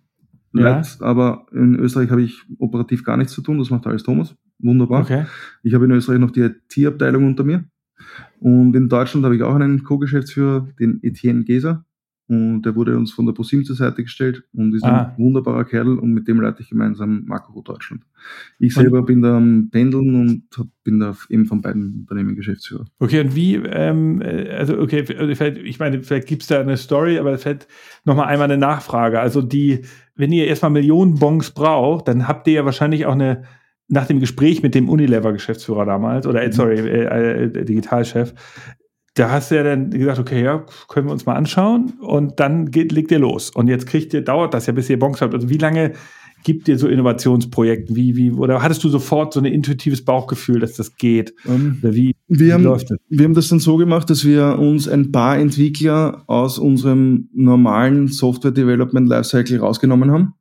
Ja. 0.53 0.81
aber 0.99 1.45
in 1.53 1.75
Österreich 1.75 2.11
habe 2.11 2.23
ich 2.23 2.41
operativ 2.59 3.05
gar 3.05 3.15
nichts 3.15 3.31
zu 3.31 3.41
tun, 3.41 3.57
das 3.57 3.69
macht 3.69 3.87
alles 3.87 4.03
Thomas. 4.03 4.35
Wunderbar. 4.61 5.01
Okay. 5.01 5.25
Ich 5.63 5.73
habe 5.73 5.85
in 5.85 5.91
Österreich 5.91 6.19
noch 6.19 6.31
die 6.31 6.41
IT-Abteilung 6.41 7.25
unter 7.25 7.43
mir. 7.43 7.65
Und 8.39 8.75
in 8.75 8.89
Deutschland 8.89 9.25
habe 9.25 9.35
ich 9.35 9.43
auch 9.43 9.55
einen 9.55 9.83
Co-Geschäftsführer, 9.83 10.67
den 10.79 10.99
Etienne 11.03 11.43
Geser. 11.43 11.85
Und 12.31 12.61
der 12.61 12.77
wurde 12.77 12.95
uns 12.95 13.11
von 13.11 13.25
der 13.25 13.33
ProSim 13.33 13.65
zur 13.65 13.75
Seite 13.75 14.03
gestellt 14.03 14.45
und 14.53 14.73
ist 14.73 14.85
ah. 14.85 15.13
ein 15.17 15.21
wunderbarer 15.21 15.65
Kerl 15.65 15.99
und 15.99 16.13
mit 16.13 16.29
dem 16.29 16.39
leite 16.39 16.61
ich 16.61 16.69
gemeinsam 16.69 17.25
Makro 17.25 17.61
Deutschland. 17.61 18.03
Ich 18.57 18.73
selber 18.73 18.99
und, 18.99 19.05
bin 19.05 19.21
da 19.21 19.35
am 19.35 19.67
Pendeln 19.69 20.15
und 20.15 20.43
bin 20.85 21.01
da 21.01 21.13
eben 21.27 21.45
von 21.45 21.61
beiden 21.61 21.93
Unternehmen 21.99 22.37
Geschäftsführer. 22.37 22.85
Okay, 22.99 23.19
und 23.19 23.35
wie, 23.35 23.55
ähm, 23.55 24.21
äh, 24.21 24.49
also 24.49 24.79
okay, 24.79 25.05
also 25.17 25.51
ich 25.55 25.79
meine, 25.79 26.03
vielleicht 26.03 26.25
gibt 26.25 26.43
es 26.43 26.47
da 26.47 26.61
eine 26.61 26.77
Story, 26.77 27.19
aber 27.19 27.37
vielleicht 27.37 27.67
nochmal 28.05 28.27
einmal 28.27 28.49
eine 28.49 28.57
Nachfrage. 28.57 29.19
Also 29.19 29.41
die, 29.41 29.81
wenn 30.15 30.31
ihr 30.31 30.47
erstmal 30.47 30.71
Millionen 30.71 31.15
Bons 31.15 31.51
braucht, 31.51 32.07
dann 32.07 32.29
habt 32.29 32.47
ihr 32.47 32.53
ja 32.53 32.63
wahrscheinlich 32.63 33.07
auch 33.07 33.13
eine, 33.13 33.43
nach 33.91 34.07
dem 34.07 34.19
Gespräch 34.19 34.63
mit 34.63 34.73
dem 34.73 34.89
Unilever-Geschäftsführer 34.89 35.85
damals, 35.85 36.25
oder 36.25 36.43
äh, 36.43 36.51
sorry, 36.51 36.79
äh, 36.79 37.43
äh, 37.43 37.65
Digitalchef, 37.65 38.33
da 39.15 39.29
hast 39.29 39.51
du 39.51 39.55
ja 39.55 39.63
dann 39.63 39.91
gesagt, 39.91 40.19
okay, 40.19 40.41
ja, 40.41 40.65
können 40.87 41.07
wir 41.07 41.11
uns 41.11 41.25
mal 41.25 41.35
anschauen 41.35 41.93
und 41.99 42.39
dann 42.39 42.71
geht, 42.71 42.93
legt 42.93 43.11
ihr 43.11 43.19
los. 43.19 43.49
Und 43.49 43.67
jetzt 43.67 43.85
kriegt 43.85 44.13
ihr, 44.13 44.21
dauert 44.21 44.53
das 44.53 44.67
ja, 44.67 44.73
bis 44.73 44.89
ihr 44.89 44.97
Bons 44.97 45.21
habt. 45.21 45.33
Also 45.33 45.49
wie 45.49 45.57
lange 45.57 45.91
gibt 46.43 46.67
dir 46.67 46.77
so 46.77 46.87
Innovationsprojekten? 46.87 47.93
Wie, 47.93 48.15
wie, 48.15 48.31
oder 48.31 48.63
hattest 48.63 48.81
du 48.85 48.89
sofort 48.89 49.33
so 49.33 49.41
ein 49.41 49.45
intuitives 49.45 50.05
Bauchgefühl, 50.05 50.61
dass 50.61 50.75
das 50.75 50.95
geht? 50.95 51.33
Ähm, 51.45 51.79
oder 51.83 51.93
wie, 51.93 52.15
wir, 52.29 52.39
wie 52.39 52.53
haben, 52.53 52.63
läuft 52.63 52.89
das? 52.91 52.97
wir 53.09 53.25
haben 53.25 53.33
das 53.33 53.49
dann 53.49 53.59
so 53.59 53.75
gemacht, 53.75 54.09
dass 54.09 54.23
wir 54.23 54.57
uns 54.57 54.87
ein 54.87 55.11
paar 55.11 55.37
Entwickler 55.37 56.23
aus 56.27 56.57
unserem 56.57 57.27
normalen 57.33 58.07
Software 58.07 58.51
Development 58.51 59.09
Lifecycle 59.09 59.59
rausgenommen 59.59 60.09
haben. 60.09 60.33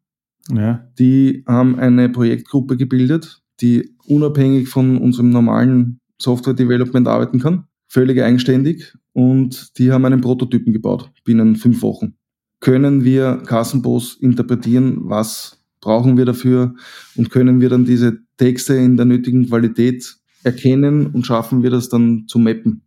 Ja. 0.54 0.84
Die 0.98 1.44
haben 1.46 1.78
eine 1.78 2.08
Projektgruppe 2.08 2.76
gebildet, 2.76 3.39
die 3.60 3.96
unabhängig 4.06 4.68
von 4.68 4.98
unserem 4.98 5.30
normalen 5.30 6.00
Software 6.18 6.54
Development 6.54 7.08
arbeiten 7.08 7.40
kann, 7.40 7.64
völlig 7.88 8.20
eigenständig. 8.20 8.94
Und 9.12 9.78
die 9.78 9.90
haben 9.92 10.04
einen 10.04 10.20
Prototypen 10.20 10.72
gebaut 10.72 11.10
binnen 11.24 11.56
fünf 11.56 11.82
Wochen. 11.82 12.14
Können 12.60 13.04
wir 13.04 13.42
Kassenbos 13.46 14.16
interpretieren, 14.16 15.08
was 15.08 15.62
brauchen 15.80 16.16
wir 16.16 16.26
dafür? 16.26 16.74
Und 17.16 17.30
können 17.30 17.60
wir 17.60 17.70
dann 17.70 17.84
diese 17.84 18.18
Texte 18.36 18.74
in 18.74 18.96
der 18.96 19.06
nötigen 19.06 19.46
Qualität 19.48 20.16
erkennen 20.42 21.06
und 21.06 21.26
schaffen 21.26 21.62
wir 21.62 21.70
das 21.70 21.88
dann 21.88 22.26
zu 22.26 22.38
mappen 22.38 22.82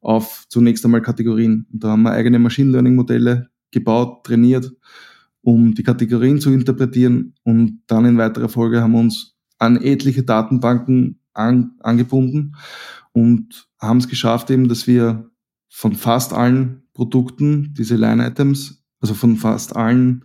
auf 0.00 0.44
zunächst 0.48 0.84
einmal 0.84 1.02
Kategorien. 1.02 1.66
Und 1.72 1.82
da 1.82 1.88
haben 1.88 2.02
wir 2.02 2.12
eigene 2.12 2.38
Machine 2.38 2.70
Learning 2.70 2.94
Modelle 2.94 3.48
gebaut, 3.72 4.24
trainiert, 4.24 4.72
um 5.42 5.74
die 5.74 5.82
Kategorien 5.82 6.40
zu 6.40 6.50
interpretieren. 6.52 7.34
Und 7.42 7.82
dann 7.86 8.04
in 8.04 8.18
weiterer 8.18 8.48
Folge 8.48 8.80
haben 8.80 8.92
wir 8.92 9.00
uns 9.00 9.35
an 9.58 9.76
etliche 9.82 10.22
Datenbanken 10.22 11.20
an, 11.32 11.72
angebunden 11.80 12.56
und 13.12 13.68
haben 13.78 13.98
es 13.98 14.08
geschafft 14.08 14.50
eben, 14.50 14.68
dass 14.68 14.86
wir 14.86 15.30
von 15.68 15.94
fast 15.94 16.32
allen 16.32 16.82
Produkten 16.94 17.74
diese 17.74 17.96
Line 17.96 18.26
Items, 18.26 18.84
also 19.00 19.14
von 19.14 19.36
fast 19.36 19.76
allen 19.76 20.24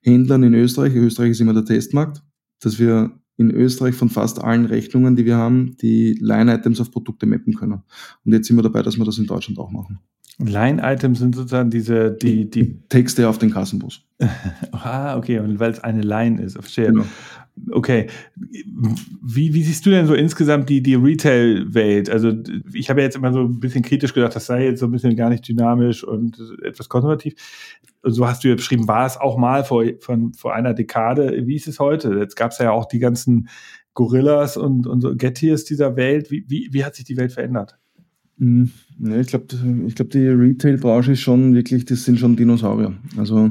Händlern 0.00 0.42
in 0.42 0.54
Österreich, 0.54 0.94
Österreich 0.94 1.30
ist 1.30 1.40
immer 1.40 1.54
der 1.54 1.64
Testmarkt, 1.64 2.22
dass 2.60 2.78
wir 2.78 3.18
in 3.36 3.50
Österreich 3.50 3.94
von 3.94 4.08
fast 4.08 4.42
allen 4.42 4.64
Rechnungen, 4.64 5.16
die 5.16 5.26
wir 5.26 5.36
haben, 5.36 5.76
die 5.80 6.14
Line-Items 6.20 6.80
auf 6.80 6.90
Produkte 6.90 7.26
mappen 7.26 7.54
können. 7.54 7.82
Und 8.24 8.32
jetzt 8.32 8.48
sind 8.48 8.56
wir 8.56 8.62
dabei, 8.62 8.82
dass 8.82 8.96
wir 8.96 9.04
das 9.04 9.18
in 9.18 9.26
Deutschland 9.26 9.58
auch 9.58 9.70
machen. 9.70 9.98
Line-Items 10.38 11.18
sind 11.18 11.34
sozusagen 11.34 11.70
diese, 11.70 12.12
die, 12.12 12.48
die 12.50 12.80
Texte 12.88 13.28
auf 13.28 13.38
den 13.38 13.50
Kassenbus. 13.50 14.02
ah, 14.72 15.16
okay, 15.16 15.38
und 15.38 15.58
weil 15.58 15.72
es 15.72 15.80
eine 15.80 16.02
Line 16.02 16.42
ist, 16.42 16.54
verstehe. 16.54 16.92
Genau. 16.92 17.04
Okay. 17.70 18.06
Wie, 18.34 19.54
wie 19.54 19.62
siehst 19.62 19.86
du 19.86 19.90
denn 19.90 20.06
so 20.06 20.14
insgesamt 20.14 20.68
die, 20.68 20.82
die 20.82 20.94
Retail-Welt? 20.94 22.10
Also, 22.10 22.32
ich 22.72 22.90
habe 22.90 23.00
ja 23.00 23.06
jetzt 23.06 23.16
immer 23.16 23.32
so 23.32 23.40
ein 23.40 23.60
bisschen 23.60 23.82
kritisch 23.82 24.14
gedacht, 24.14 24.36
das 24.36 24.46
sei 24.46 24.66
jetzt 24.66 24.80
so 24.80 24.86
ein 24.86 24.92
bisschen 24.92 25.16
gar 25.16 25.30
nicht 25.30 25.48
dynamisch 25.48 26.04
und 26.04 26.38
etwas 26.62 26.88
konservativ. 26.88 27.34
So 28.02 28.26
hast 28.26 28.44
du 28.44 28.48
ja 28.48 28.54
beschrieben, 28.54 28.86
war 28.86 29.06
es 29.06 29.16
auch 29.16 29.36
mal 29.36 29.64
vor, 29.64 29.84
von, 30.00 30.32
vor 30.34 30.54
einer 30.54 30.74
Dekade. 30.74 31.46
Wie 31.46 31.56
ist 31.56 31.66
es 31.66 31.80
heute? 31.80 32.14
Jetzt 32.18 32.36
gab 32.36 32.52
es 32.52 32.58
ja 32.58 32.70
auch 32.70 32.86
die 32.86 32.98
ganzen 32.98 33.48
Gorillas 33.94 34.56
und, 34.56 34.86
und 34.86 35.00
so 35.00 35.16
Gettiers 35.16 35.64
dieser 35.64 35.96
Welt. 35.96 36.30
Wie, 36.30 36.44
wie, 36.48 36.68
wie 36.70 36.84
hat 36.84 36.94
sich 36.94 37.04
die 37.04 37.16
Welt 37.16 37.32
verändert? 37.32 37.78
Ja, 38.38 39.16
ich 39.18 39.28
glaube, 39.28 39.46
ich 39.86 39.94
glaub, 39.94 40.10
die 40.10 40.28
Retail-Branche 40.28 41.12
ist 41.12 41.20
schon 41.20 41.54
wirklich, 41.54 41.86
das 41.86 42.04
sind 42.04 42.18
schon 42.18 42.36
Dinosaurier. 42.36 42.94
Also, 43.16 43.50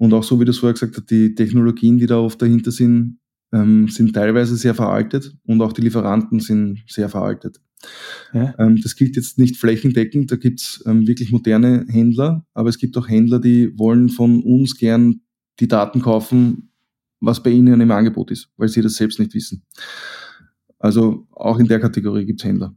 und 0.00 0.14
auch 0.14 0.24
so, 0.24 0.40
wie 0.40 0.46
du 0.46 0.50
es 0.50 0.58
vorher 0.58 0.72
gesagt 0.72 0.96
hast, 0.96 1.10
die 1.10 1.34
Technologien, 1.34 1.98
die 1.98 2.06
da 2.06 2.18
oft 2.18 2.40
dahinter 2.40 2.70
sind, 2.70 3.18
ähm, 3.52 3.88
sind 3.88 4.14
teilweise 4.14 4.56
sehr 4.56 4.74
veraltet 4.74 5.36
und 5.44 5.60
auch 5.60 5.74
die 5.74 5.82
Lieferanten 5.82 6.40
sind 6.40 6.82
sehr 6.88 7.10
veraltet. 7.10 7.60
Ja. 8.32 8.54
Ähm, 8.58 8.80
das 8.82 8.96
gilt 8.96 9.14
jetzt 9.16 9.38
nicht 9.38 9.58
flächendeckend, 9.58 10.32
da 10.32 10.36
gibt's 10.36 10.82
ähm, 10.86 11.06
wirklich 11.06 11.32
moderne 11.32 11.84
Händler, 11.86 12.46
aber 12.54 12.70
es 12.70 12.78
gibt 12.78 12.96
auch 12.96 13.08
Händler, 13.08 13.40
die 13.40 13.78
wollen 13.78 14.08
von 14.08 14.42
uns 14.42 14.78
gern 14.78 15.20
die 15.60 15.68
Daten 15.68 16.00
kaufen, 16.00 16.72
was 17.20 17.42
bei 17.42 17.50
ihnen 17.50 17.78
im 17.78 17.90
Angebot 17.90 18.30
ist, 18.30 18.48
weil 18.56 18.68
sie 18.68 18.80
das 18.80 18.94
selbst 18.94 19.18
nicht 19.18 19.34
wissen. 19.34 19.64
Also 20.78 21.26
auch 21.30 21.58
in 21.58 21.68
der 21.68 21.78
Kategorie 21.78 22.24
gibt's 22.24 22.44
Händler. 22.44 22.74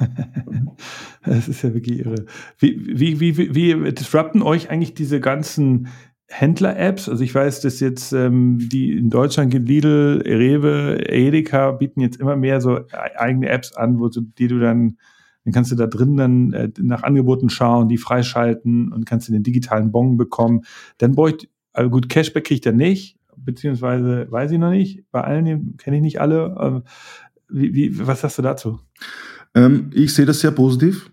das 1.24 1.46
ist 1.46 1.62
ja 1.62 1.72
wirklich 1.72 2.00
irre. 2.00 2.26
Wie, 2.58 2.98
wie, 2.98 3.20
wie, 3.20 3.54
wie 3.54 3.92
disrupten 3.92 4.42
euch 4.42 4.70
eigentlich 4.70 4.94
diese 4.94 5.20
ganzen 5.20 5.86
Händler-Apps? 6.28 7.08
Also 7.08 7.24
ich 7.24 7.34
weiß, 7.34 7.60
dass 7.60 7.80
jetzt 7.80 8.12
ähm, 8.12 8.58
die 8.60 8.92
in 8.92 9.10
Deutschland 9.10 9.52
Lidl, 9.54 10.22
Rewe, 10.24 11.08
Edeka 11.08 11.72
bieten 11.72 12.00
jetzt 12.00 12.20
immer 12.20 12.36
mehr 12.36 12.60
so 12.60 12.80
eigene 13.16 13.48
Apps 13.48 13.72
an, 13.72 13.98
wo 13.98 14.08
du, 14.08 14.20
die 14.20 14.48
du 14.48 14.58
dann 14.58 14.96
dann 15.48 15.54
kannst 15.54 15.72
du 15.72 15.76
da 15.76 15.86
drin 15.86 16.18
dann 16.18 16.52
äh, 16.52 16.70
nach 16.78 17.04
Angeboten 17.04 17.48
schauen, 17.48 17.88
die 17.88 17.96
freischalten 17.96 18.92
und 18.92 19.06
kannst 19.06 19.28
du 19.28 19.32
den 19.32 19.42
digitalen 19.42 19.90
Bon 19.90 20.18
bekommen. 20.18 20.62
Dann 20.98 21.14
bräuchte, 21.14 21.48
also 21.72 21.88
gut, 21.88 22.10
Cashback 22.10 22.44
kriegt 22.44 22.66
er 22.66 22.72
nicht, 22.72 23.16
beziehungsweise 23.34 24.30
weiß 24.30 24.50
ich 24.50 24.58
noch 24.58 24.70
nicht. 24.70 25.04
Bei 25.10 25.22
allen 25.22 25.78
kenne 25.78 25.96
ich 25.96 26.02
nicht 26.02 26.20
alle. 26.20 26.54
Ähm, 26.60 26.82
wie, 27.48 27.72
wie, 27.72 28.06
was 28.06 28.20
sagst 28.20 28.36
du 28.36 28.42
dazu? 28.42 28.80
Ähm, 29.54 29.90
ich 29.94 30.12
sehe 30.12 30.26
das 30.26 30.40
sehr 30.40 30.50
positiv, 30.50 31.10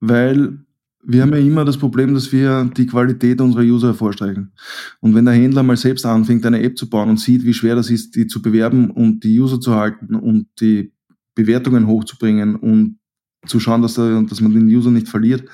weil 0.00 0.58
wir 1.02 1.22
haben 1.22 1.32
ja 1.32 1.38
immer 1.38 1.64
das 1.64 1.78
Problem, 1.78 2.14
dass 2.14 2.30
wir 2.32 2.70
die 2.76 2.86
Qualität 2.86 3.40
unserer 3.40 3.62
User 3.62 3.88
hervorstreichen. 3.88 4.52
Und 5.00 5.14
wenn 5.14 5.24
der 5.24 5.34
Händler 5.34 5.62
mal 5.62 5.76
selbst 5.76 6.04
anfängt, 6.04 6.44
eine 6.44 6.62
App 6.62 6.76
zu 6.76 6.90
bauen 6.90 7.08
und 7.10 7.20
sieht, 7.20 7.44
wie 7.44 7.54
schwer 7.54 7.74
das 7.74 7.90
ist, 7.90 8.14
die 8.16 8.26
zu 8.26 8.42
bewerben 8.42 8.90
und 8.90 9.24
die 9.24 9.40
User 9.40 9.60
zu 9.60 9.74
halten 9.74 10.14
und 10.14 10.48
die 10.60 10.92
Bewertungen 11.34 11.86
hochzubringen 11.86 12.56
und 12.56 12.98
zu 13.46 13.60
schauen, 13.60 13.80
dass, 13.80 13.94
der, 13.94 14.22
dass 14.22 14.40
man 14.40 14.52
den 14.52 14.66
User 14.66 14.90
nicht 14.90 15.08
verliert, 15.08 15.48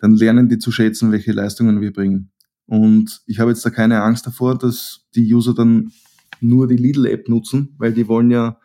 dann 0.00 0.14
lernen 0.14 0.48
die 0.48 0.58
zu 0.58 0.70
schätzen, 0.70 1.10
welche 1.10 1.32
Leistungen 1.32 1.80
wir 1.80 1.92
bringen. 1.92 2.30
Und 2.66 3.22
ich 3.26 3.40
habe 3.40 3.50
jetzt 3.50 3.66
da 3.66 3.70
keine 3.70 4.02
Angst 4.02 4.26
davor, 4.26 4.56
dass 4.56 5.06
die 5.14 5.34
User 5.34 5.54
dann 5.54 5.90
nur 6.40 6.68
die 6.68 6.76
Lidl-App 6.76 7.28
nutzen, 7.28 7.74
weil 7.78 7.92
die 7.92 8.06
wollen 8.06 8.30
ja, 8.30 8.58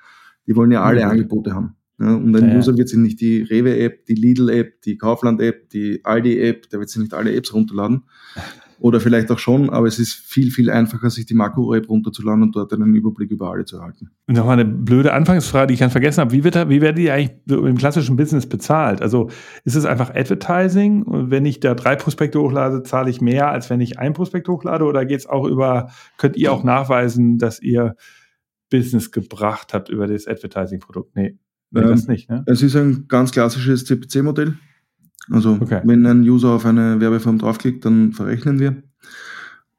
die 0.46 0.56
wollen 0.56 0.72
ja 0.72 0.84
alle. 0.84 1.06
Angebote 1.08 1.54
haben. 1.54 1.76
Ja, 2.00 2.16
und 2.16 2.36
ein 2.36 2.50
ja, 2.50 2.58
User 2.58 2.78
wird 2.78 2.88
sich 2.88 2.98
nicht 2.98 3.20
die 3.20 3.42
Rewe-App, 3.42 4.06
die 4.06 4.16
Lidl-App, 4.16 4.82
die 4.84 4.98
Kaufland-App, 4.98 5.70
die 5.70 6.00
Aldi-App, 6.04 6.70
der 6.70 6.80
wird 6.80 6.90
sich 6.90 7.02
nicht 7.02 7.14
alle 7.14 7.34
Apps 7.36 7.54
runterladen. 7.54 8.04
Oder 8.82 9.02
vielleicht 9.02 9.30
auch 9.30 9.40
schon, 9.40 9.70
aber 9.70 9.88
es 9.88 10.00
ist 10.00 10.14
viel, 10.14 10.52
viel 10.52 10.70
einfacher, 10.70 11.10
sich 11.10 11.26
die 11.26 11.34
Makro-App 11.34 11.90
runterzuladen 11.90 12.44
und 12.44 12.56
dort 12.56 12.72
einen 12.72 12.96
Überblick 12.96 13.30
über 13.30 13.52
alle 13.52 13.66
zu 13.66 13.76
erhalten. 13.76 14.12
Und 14.28 14.38
nochmal 14.38 14.58
eine 14.58 14.64
blöde 14.64 15.12
Anfangsfrage, 15.12 15.68
die 15.68 15.74
ich 15.74 15.82
ganz 15.82 15.92
vergessen 15.92 16.22
habe. 16.22 16.32
Wie, 16.32 16.46
wird 16.46 16.56
da, 16.56 16.70
wie 16.70 16.80
werden 16.80 16.96
die 16.96 17.12
eigentlich 17.12 17.38
im 17.50 17.78
klassischen 17.78 18.16
Business 18.16 18.48
bezahlt? 18.48 19.02
Also 19.02 19.30
ist 19.66 19.76
es 19.76 19.84
einfach 19.84 20.16
Advertising? 20.16 21.04
Und 21.04 21.30
wenn 21.30 21.46
ich 21.46 21.60
da 21.60 21.76
drei 21.76 21.98
Prospekte 21.98 22.40
hochlade, 22.40 22.84
zahle 22.84 23.10
ich 23.10 23.20
mehr, 23.20 23.50
als 23.50 23.70
wenn 23.70 23.82
ich 23.82 24.00
ein 24.00 24.14
Prospekt 24.14 24.48
hochlade? 24.48 24.86
Oder 24.86 25.06
geht 25.06 25.20
es 25.20 25.28
auch 25.28 25.46
über, 25.46 25.90
könnt 26.18 26.38
ihr 26.38 26.54
auch 26.54 26.64
nachweisen, 26.64 27.38
dass 27.38 27.62
ihr 27.62 27.98
Business 28.70 29.12
gebracht 29.12 29.74
habt 29.74 29.90
über 29.90 30.08
das 30.08 30.26
Advertising-Produkt? 30.26 31.18
Nee. 31.18 31.38
Nee, 31.71 31.82
das 31.82 32.08
ähm, 32.08 32.12
nicht, 32.13 32.29
ne? 32.29 32.43
Es 32.47 32.62
ist 32.62 32.75
ein 32.75 33.08
ganz 33.08 33.32
klassisches 33.32 33.86
CPC-Modell. 33.86 34.55
Also 35.29 35.58
okay. 35.62 35.82
wenn 35.84 36.05
ein 36.05 36.21
User 36.21 36.49
auf 36.49 36.65
eine 36.65 36.99
Werbeform 36.99 37.38
draufklickt, 37.38 37.86
dann 37.86 38.13
verrechnen 38.13 38.60
wir. 38.60 38.82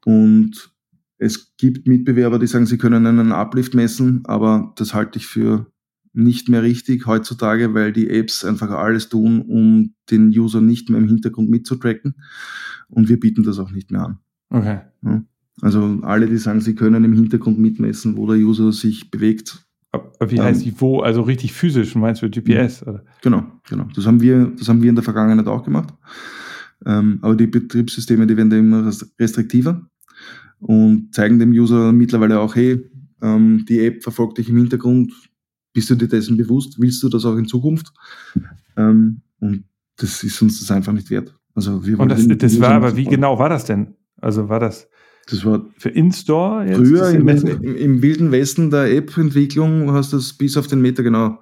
Und 0.05 0.71
es 1.17 1.55
gibt 1.57 1.87
Mitbewerber, 1.87 2.39
die 2.39 2.47
sagen, 2.47 2.65
sie 2.65 2.77
können 2.77 3.05
einen 3.05 3.31
Uplift 3.31 3.73
messen, 3.73 4.21
aber 4.25 4.73
das 4.77 4.93
halte 4.93 5.19
ich 5.19 5.27
für 5.27 5.67
nicht 6.13 6.49
mehr 6.49 6.63
richtig 6.63 7.05
heutzutage, 7.05 7.73
weil 7.73 7.93
die 7.93 8.09
Apps 8.09 8.43
einfach 8.43 8.71
alles 8.71 9.09
tun, 9.09 9.41
um 9.41 9.93
den 10.09 10.29
User 10.29 10.61
nicht 10.61 10.89
mehr 10.89 10.99
im 10.99 11.07
Hintergrund 11.07 11.49
mitzutracken. 11.49 12.15
Und 12.89 13.07
wir 13.07 13.19
bieten 13.19 13.43
das 13.43 13.59
auch 13.59 13.71
nicht 13.71 13.91
mehr 13.91 14.05
an. 14.05 14.19
Okay. 14.49 14.81
Also 15.61 15.99
alle, 16.01 16.27
die 16.27 16.37
sagen, 16.37 16.59
sie 16.59 16.75
können 16.75 17.03
im 17.03 17.13
Hintergrund 17.13 17.59
mitmessen, 17.59 18.17
wo 18.17 18.27
der 18.27 18.37
User 18.37 18.71
sich 18.71 19.11
bewegt, 19.11 19.65
wie 20.21 20.37
ähm, 20.37 20.43
heißt 20.43 20.65
die 20.65 20.79
wo? 20.79 21.01
Also 21.01 21.21
richtig 21.21 21.53
physisch, 21.53 21.95
meinst 21.95 22.21
du 22.21 22.29
GPS? 22.29 22.83
Oder? 22.83 23.03
Genau, 23.21 23.45
genau. 23.69 23.87
Das 23.95 24.05
haben 24.05 24.21
wir, 24.21 24.51
das 24.57 24.69
haben 24.69 24.81
wir 24.81 24.89
in 24.89 24.95
der 24.95 25.03
Vergangenheit 25.03 25.47
auch 25.47 25.63
gemacht. 25.63 25.93
Ähm, 26.85 27.19
aber 27.21 27.35
die 27.35 27.47
Betriebssysteme, 27.47 28.25
die 28.25 28.37
werden 28.37 28.49
da 28.49 28.57
immer 28.57 28.91
restriktiver 29.19 29.85
und 30.59 31.13
zeigen 31.13 31.39
dem 31.39 31.51
User 31.51 31.91
mittlerweile 31.91 32.39
auch, 32.39 32.55
hey, 32.55 32.89
ähm, 33.21 33.65
die 33.67 33.85
App 33.85 34.01
verfolgt 34.03 34.37
dich 34.37 34.49
im 34.49 34.57
Hintergrund. 34.57 35.13
Bist 35.73 35.89
du 35.89 35.95
dir 35.95 36.07
dessen 36.07 36.37
bewusst? 36.37 36.79
Willst 36.79 37.01
du 37.03 37.09
das 37.09 37.25
auch 37.25 37.35
in 37.37 37.45
Zukunft? 37.45 37.93
Ähm, 38.77 39.21
und 39.39 39.65
das 39.97 40.23
ist 40.23 40.41
uns 40.41 40.59
das 40.59 40.71
einfach 40.71 40.93
nicht 40.93 41.09
wert. 41.09 41.33
Also 41.53 41.85
wir 41.85 41.99
und 41.99 42.09
das, 42.09 42.27
das 42.27 42.59
war 42.59 42.71
aber, 42.71 42.95
wie 42.95 43.05
genau 43.05 43.37
war 43.37 43.49
das 43.49 43.65
denn? 43.65 43.95
Also 44.19 44.49
war 44.49 44.59
das 44.59 44.87
das 45.31 45.45
war 45.45 45.65
für 45.77 45.89
In-Store? 45.89 46.67
Früher 46.75 47.09
im, 47.11 47.27
im, 47.27 47.75
im, 47.75 48.01
wilden 48.01 48.31
Westen 48.31 48.69
der 48.69 48.93
App-Entwicklung 48.93 49.91
hast 49.91 50.11
du 50.11 50.17
das 50.17 50.33
bis 50.33 50.57
auf 50.57 50.67
den 50.67 50.81
Meter 50.81 51.03
genau 51.03 51.39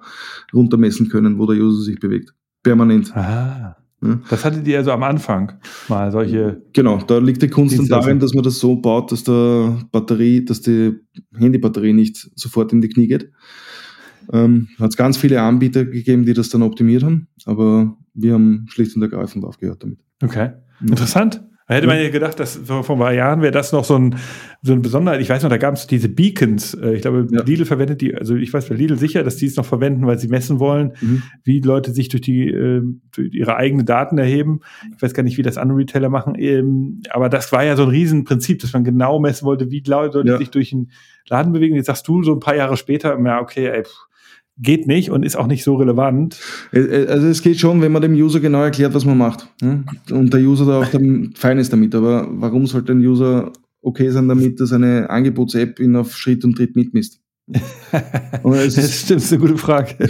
runtermessen 0.54 1.08
können, 1.08 1.38
wo 1.38 1.46
der 1.46 1.56
User 1.56 1.82
sich 1.82 1.98
bewegt. 1.98 2.32
Permanent. 2.62 3.14
Ah. 3.16 3.76
Ja. 4.02 4.20
Das 4.30 4.44
hattet 4.44 4.66
ihr 4.66 4.78
also 4.78 4.92
am 4.92 5.02
Anfang 5.02 5.52
mal 5.88 6.10
solche. 6.10 6.62
Genau, 6.72 6.98
da 6.98 7.18
liegt 7.18 7.42
die 7.42 7.48
Kunst 7.48 7.78
dann 7.78 7.86
darin, 7.86 8.18
dass 8.18 8.32
man 8.32 8.44
das 8.44 8.58
so 8.58 8.76
baut, 8.76 9.12
dass 9.12 9.24
der 9.24 9.78
Batterie, 9.92 10.44
dass 10.44 10.62
die 10.62 10.94
Handybatterie 11.36 11.92
nicht 11.92 12.30
sofort 12.34 12.72
in 12.72 12.80
die 12.80 12.88
Knie 12.88 13.08
geht. 13.08 13.30
Ähm, 14.32 14.68
hat 14.78 14.90
es 14.90 14.96
ganz 14.96 15.16
viele 15.16 15.42
Anbieter 15.42 15.84
gegeben, 15.84 16.24
die 16.24 16.32
das 16.32 16.48
dann 16.48 16.62
optimiert 16.62 17.02
haben, 17.02 17.28
aber 17.44 17.96
wir 18.14 18.34
haben 18.34 18.66
schlicht 18.70 18.96
und 18.96 19.02
ergreifend 19.02 19.44
aufgehört 19.44 19.82
damit. 19.82 19.98
Okay. 20.22 20.52
Interessant. 20.80 21.42
Da 21.70 21.76
hätte 21.76 21.86
man 21.86 22.02
ja 22.02 22.08
gedacht, 22.08 22.40
dass 22.40 22.56
vor, 22.56 22.82
vor 22.82 22.96
ein 22.96 22.98
paar 22.98 23.12
Jahren 23.12 23.42
wäre 23.42 23.52
das 23.52 23.70
noch 23.70 23.84
so, 23.84 23.96
ein, 23.96 24.16
so 24.60 24.72
eine 24.72 24.80
Besonderheit. 24.80 25.20
Ich 25.20 25.28
weiß 25.28 25.44
noch, 25.44 25.50
da 25.50 25.56
gab 25.56 25.74
es 25.74 25.86
diese 25.86 26.08
Beacons. 26.08 26.74
Äh, 26.74 26.94
ich 26.94 27.02
glaube, 27.02 27.28
ja. 27.30 27.44
Lidl 27.44 27.64
verwendet 27.64 28.00
die, 28.00 28.12
also 28.12 28.34
ich 28.34 28.52
weiß 28.52 28.68
bei 28.68 28.74
Lidl 28.74 28.98
sicher, 28.98 29.22
dass 29.22 29.36
die 29.36 29.46
es 29.46 29.54
noch 29.54 29.64
verwenden, 29.64 30.04
weil 30.04 30.18
sie 30.18 30.26
messen 30.26 30.58
wollen, 30.58 30.94
mhm. 31.00 31.22
wie 31.44 31.60
Leute 31.60 31.92
sich 31.92 32.08
durch 32.08 32.22
die 32.22 32.50
durch 33.12 33.32
ihre 33.32 33.54
eigenen 33.54 33.86
Daten 33.86 34.18
erheben. 34.18 34.62
Ich 34.96 35.00
weiß 35.00 35.14
gar 35.14 35.22
nicht, 35.22 35.38
wie 35.38 35.42
das 35.42 35.58
andere 35.58 35.78
Retailer 35.78 36.08
machen. 36.08 36.34
Ähm, 36.36 37.02
aber 37.10 37.28
das 37.28 37.52
war 37.52 37.62
ja 37.62 37.76
so 37.76 37.84
ein 37.84 37.90
Riesenprinzip, 37.90 38.60
dass 38.60 38.72
man 38.72 38.82
genau 38.82 39.20
messen 39.20 39.46
wollte, 39.46 39.70
wie 39.70 39.80
Leute 39.86 40.24
ja. 40.26 40.38
sich 40.38 40.50
durch 40.50 40.72
einen 40.72 40.90
Laden 41.28 41.52
bewegen. 41.52 41.76
Jetzt 41.76 41.86
sagst 41.86 42.08
du 42.08 42.24
so 42.24 42.32
ein 42.32 42.40
paar 42.40 42.56
Jahre 42.56 42.76
später, 42.76 43.16
ja, 43.24 43.40
okay, 43.40 43.68
ey, 43.68 43.84
pff, 43.84 44.08
geht 44.60 44.86
nicht 44.86 45.10
und 45.10 45.24
ist 45.24 45.36
auch 45.36 45.46
nicht 45.46 45.64
so 45.64 45.76
relevant. 45.76 46.38
Äh, 46.72 46.80
äh, 46.80 47.06
also 47.08 47.26
es 47.26 47.42
geht 47.42 47.58
schon, 47.58 47.80
wenn 47.80 47.92
man 47.92 48.02
dem 48.02 48.14
User 48.14 48.40
genau 48.40 48.62
erklärt, 48.62 48.94
was 48.94 49.04
man 49.04 49.18
macht. 49.18 49.48
Und 50.10 50.32
der 50.32 50.40
User 50.40 50.66
da 50.66 50.80
auch 50.80 50.88
dann 50.88 51.32
fein 51.34 51.58
ist 51.58 51.72
damit. 51.72 51.94
Aber 51.94 52.28
warum 52.30 52.66
sollte 52.66 52.92
ein 52.92 53.00
User 53.00 53.52
okay 53.82 54.10
sein 54.10 54.28
damit, 54.28 54.60
dass 54.60 54.72
eine 54.72 55.08
Angebots-App 55.08 55.80
ihn 55.80 55.96
auf 55.96 56.16
Schritt 56.16 56.44
und 56.44 56.56
Tritt 56.56 56.76
mitmisst? 56.76 57.20
das 58.42 59.00
stimmt, 59.00 59.22
ist 59.22 59.32
eine 59.32 59.40
gute 59.40 59.56
Frage. 59.56 60.08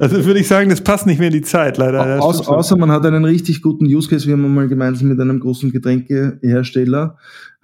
Also 0.00 0.24
würde 0.24 0.40
ich 0.40 0.48
sagen, 0.48 0.68
das 0.68 0.80
passt 0.80 1.06
nicht 1.06 1.20
mehr 1.20 1.28
in 1.28 1.34
die 1.34 1.42
Zeit, 1.42 1.78
leider. 1.78 2.20
Aus, 2.20 2.46
außer 2.48 2.76
man 2.76 2.90
hat 2.90 3.06
einen 3.06 3.24
richtig 3.24 3.62
guten 3.62 3.86
Use 3.86 4.08
Case. 4.08 4.26
Wir 4.26 4.32
haben 4.32 4.52
mal 4.52 4.66
gemeinsam 4.66 5.08
mit 5.08 5.20
einem 5.20 5.38
großen 5.38 5.70
Getränkehersteller 5.70 7.16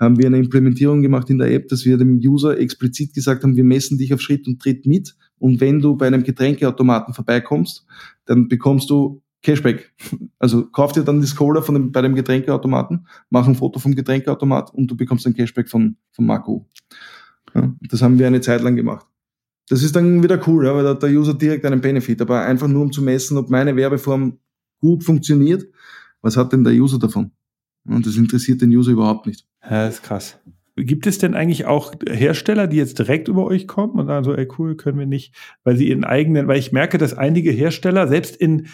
haben 0.03 0.19
wir 0.19 0.27
eine 0.27 0.39
Implementierung 0.39 1.01
gemacht 1.01 1.31
in 1.31 1.39
der 1.39 1.53
App, 1.53 1.69
dass 1.69 1.85
wir 1.85 1.97
dem 1.97 2.19
User 2.19 2.59
explizit 2.59 3.15
gesagt 3.15 3.45
haben, 3.45 3.57
wir 3.57 3.65
messen 3.65 3.99
dich 3.99 4.13
auf 4.13 4.21
Schritt 4.21 4.47
und 4.49 4.61
Tritt 4.61 4.85
mit. 4.85 5.15
Und 5.43 5.61
wenn 5.61 5.81
du 5.81 5.97
bei 5.97 6.07
einem 6.07 6.23
Getränkeautomaten 6.23 7.15
vorbeikommst, 7.15 7.85
dann 8.27 8.47
bekommst 8.47 8.89
du 8.91 9.23
Cashback. 9.43 9.93
Also 10.39 10.67
kauf 10.67 10.93
dir 10.93 11.03
dann 11.03 11.21
das 11.21 11.35
Cola 11.35 11.63
von 11.63 11.75
dem, 11.75 11.93
bei 11.93 12.01
dem 12.01 12.15
Getränkeautomaten, 12.15 13.07
mach 13.31 13.47
ein 13.47 13.57
Foto 13.57 13.79
vom 13.79 13.95
Getränkeautomat 13.95 14.73
und 14.73 14.89
du 14.89 14.97
bekommst 14.97 15.27
ein 15.27 15.35
Cashback 15.35 15.69
von, 15.69 15.97
von 16.13 16.27
Marco. 16.27 16.69
Ja, 17.55 17.73
das 17.81 18.03
haben 18.03 18.19
wir 18.19 18.27
eine 18.29 18.41
Zeit 18.41 18.63
lang 18.63 18.77
gemacht. 18.77 19.07
Das 19.69 19.83
ist 19.83 19.97
dann 19.97 20.23
wieder 20.23 20.41
cool, 20.47 20.67
ja, 20.67 20.75
weil 20.75 20.85
da 20.85 20.91
hat 20.91 21.03
der 21.03 21.11
User 21.11 21.35
direkt 21.35 21.65
einen 21.65 21.81
Benefit. 21.81 22.21
Aber 22.23 22.43
einfach 22.43 22.69
nur 22.69 22.83
um 22.83 22.93
zu 22.93 23.03
messen, 23.03 23.37
ob 23.37 23.51
meine 23.51 23.75
Werbeform 23.75 24.39
gut 24.81 25.03
funktioniert, 25.03 25.65
was 26.21 26.37
hat 26.37 26.53
denn 26.53 26.63
der 26.63 26.75
User 26.75 26.99
davon? 26.99 27.33
Und 27.85 28.07
das 28.07 28.17
interessiert 28.17 28.61
den 28.63 28.71
User 28.71 28.93
überhaupt 28.93 29.27
nicht. 29.27 29.47
Ja, 29.69 29.89
ist 29.89 30.03
krass. 30.03 30.39
Gibt 30.77 31.07
es 31.07 31.19
denn 31.19 31.35
eigentlich 31.35 31.67
auch 31.67 31.93
Hersteller, 32.09 32.67
die 32.67 32.79
jetzt 32.79 32.99
direkt 32.99 33.29
über 33.29 33.45
euch 33.45 33.69
kommen 33.69 33.99
und 33.99 34.07
sagen 34.07 34.25
so, 34.25 34.35
ey 34.35 34.49
cool, 34.59 34.77
können 34.77 34.99
wir 34.99 35.07
nicht, 35.07 35.35
weil 35.65 35.77
sie 35.77 35.89
ihren 35.89 36.05
eigenen, 36.05 36.49
weil 36.49 36.59
ich 36.59 36.73
merke, 36.73 36.97
dass 36.97 37.13
einige 37.13 37.51
Hersteller 37.51 38.09
selbst 38.09 38.37
in 38.37 38.69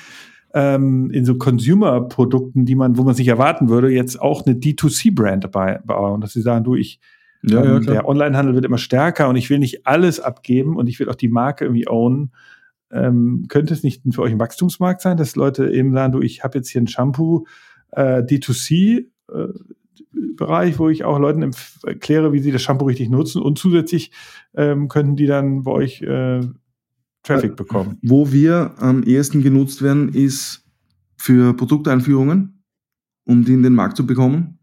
ähm, 0.54 1.11
in 1.11 1.24
so 1.24 1.37
Consumer-Produkten, 1.37 2.64
die 2.64 2.74
man, 2.74 2.96
wo 2.96 3.02
man 3.02 3.14
sich 3.14 3.28
erwarten 3.28 3.68
würde, 3.68 3.90
jetzt 3.90 4.20
auch 4.20 4.46
eine 4.46 4.56
D2C-Brand 4.56 5.50
bauen, 5.50 6.20
dass 6.20 6.32
sie 6.32 6.40
sagen, 6.40 6.64
du, 6.64 6.74
ich 6.74 7.00
ja, 7.42 7.62
ähm, 7.62 7.82
ja, 7.82 7.92
der 7.92 8.08
Onlinehandel 8.08 8.54
wird 8.54 8.64
immer 8.64 8.78
stärker 8.78 9.28
und 9.28 9.37
ich 9.37 9.50
will 9.50 9.58
nicht 9.58 9.87
alles 9.87 10.20
abgeben 10.20 10.76
und 10.76 10.88
ich 10.88 10.98
will 10.98 11.08
auch 11.08 11.14
die 11.14 11.28
Marke 11.28 11.64
irgendwie 11.64 11.88
ownen. 11.88 12.32
Ähm, 12.90 13.44
könnte 13.48 13.74
es 13.74 13.82
nicht 13.82 14.02
für 14.11 14.22
euch 14.22 14.32
ein 14.32 14.40
Wachstumsmarkt 14.40 15.02
sein, 15.02 15.16
dass 15.16 15.37
Leute 15.37 15.70
eben 15.70 15.92
sagen, 15.92 16.12
du, 16.12 16.20
ich 16.20 16.42
habe 16.42 16.58
jetzt 16.58 16.70
hier 16.70 16.80
ein 16.80 16.88
Shampoo 16.88 17.46
äh, 17.92 18.22
D2C 18.22 19.06
äh, 19.30 19.48
Bereich, 20.12 20.79
wo 20.79 20.88
ich 20.88 21.05
auch 21.05 21.18
Leuten 21.18 21.51
erkläre, 21.85 22.33
wie 22.33 22.40
sie 22.40 22.53
das 22.53 22.62
Shampoo 22.62 22.87
richtig 22.87 23.11
nutzen 23.11 23.42
und 23.42 23.59
zusätzlich 23.59 24.12
ähm, 24.55 24.88
könnten 24.88 25.16
die 25.16 25.27
dann 25.27 25.64
bei 25.64 25.71
euch 25.73 26.03
äh, 26.03 26.40
Traffic 27.23 27.57
bekommen. 27.57 27.99
Wo 28.03 28.33
wir 28.33 28.75
am 28.79 29.03
ehesten 29.03 29.42
genutzt 29.42 29.83
werden, 29.83 30.09
ist 30.09 30.64
für 31.16 31.55
Produkteinführungen, 31.55 32.62
um 33.25 33.44
die 33.44 33.53
in 33.53 33.62
den 33.62 33.75
Markt 33.75 33.97
zu 33.97 34.07
bekommen. 34.07 34.59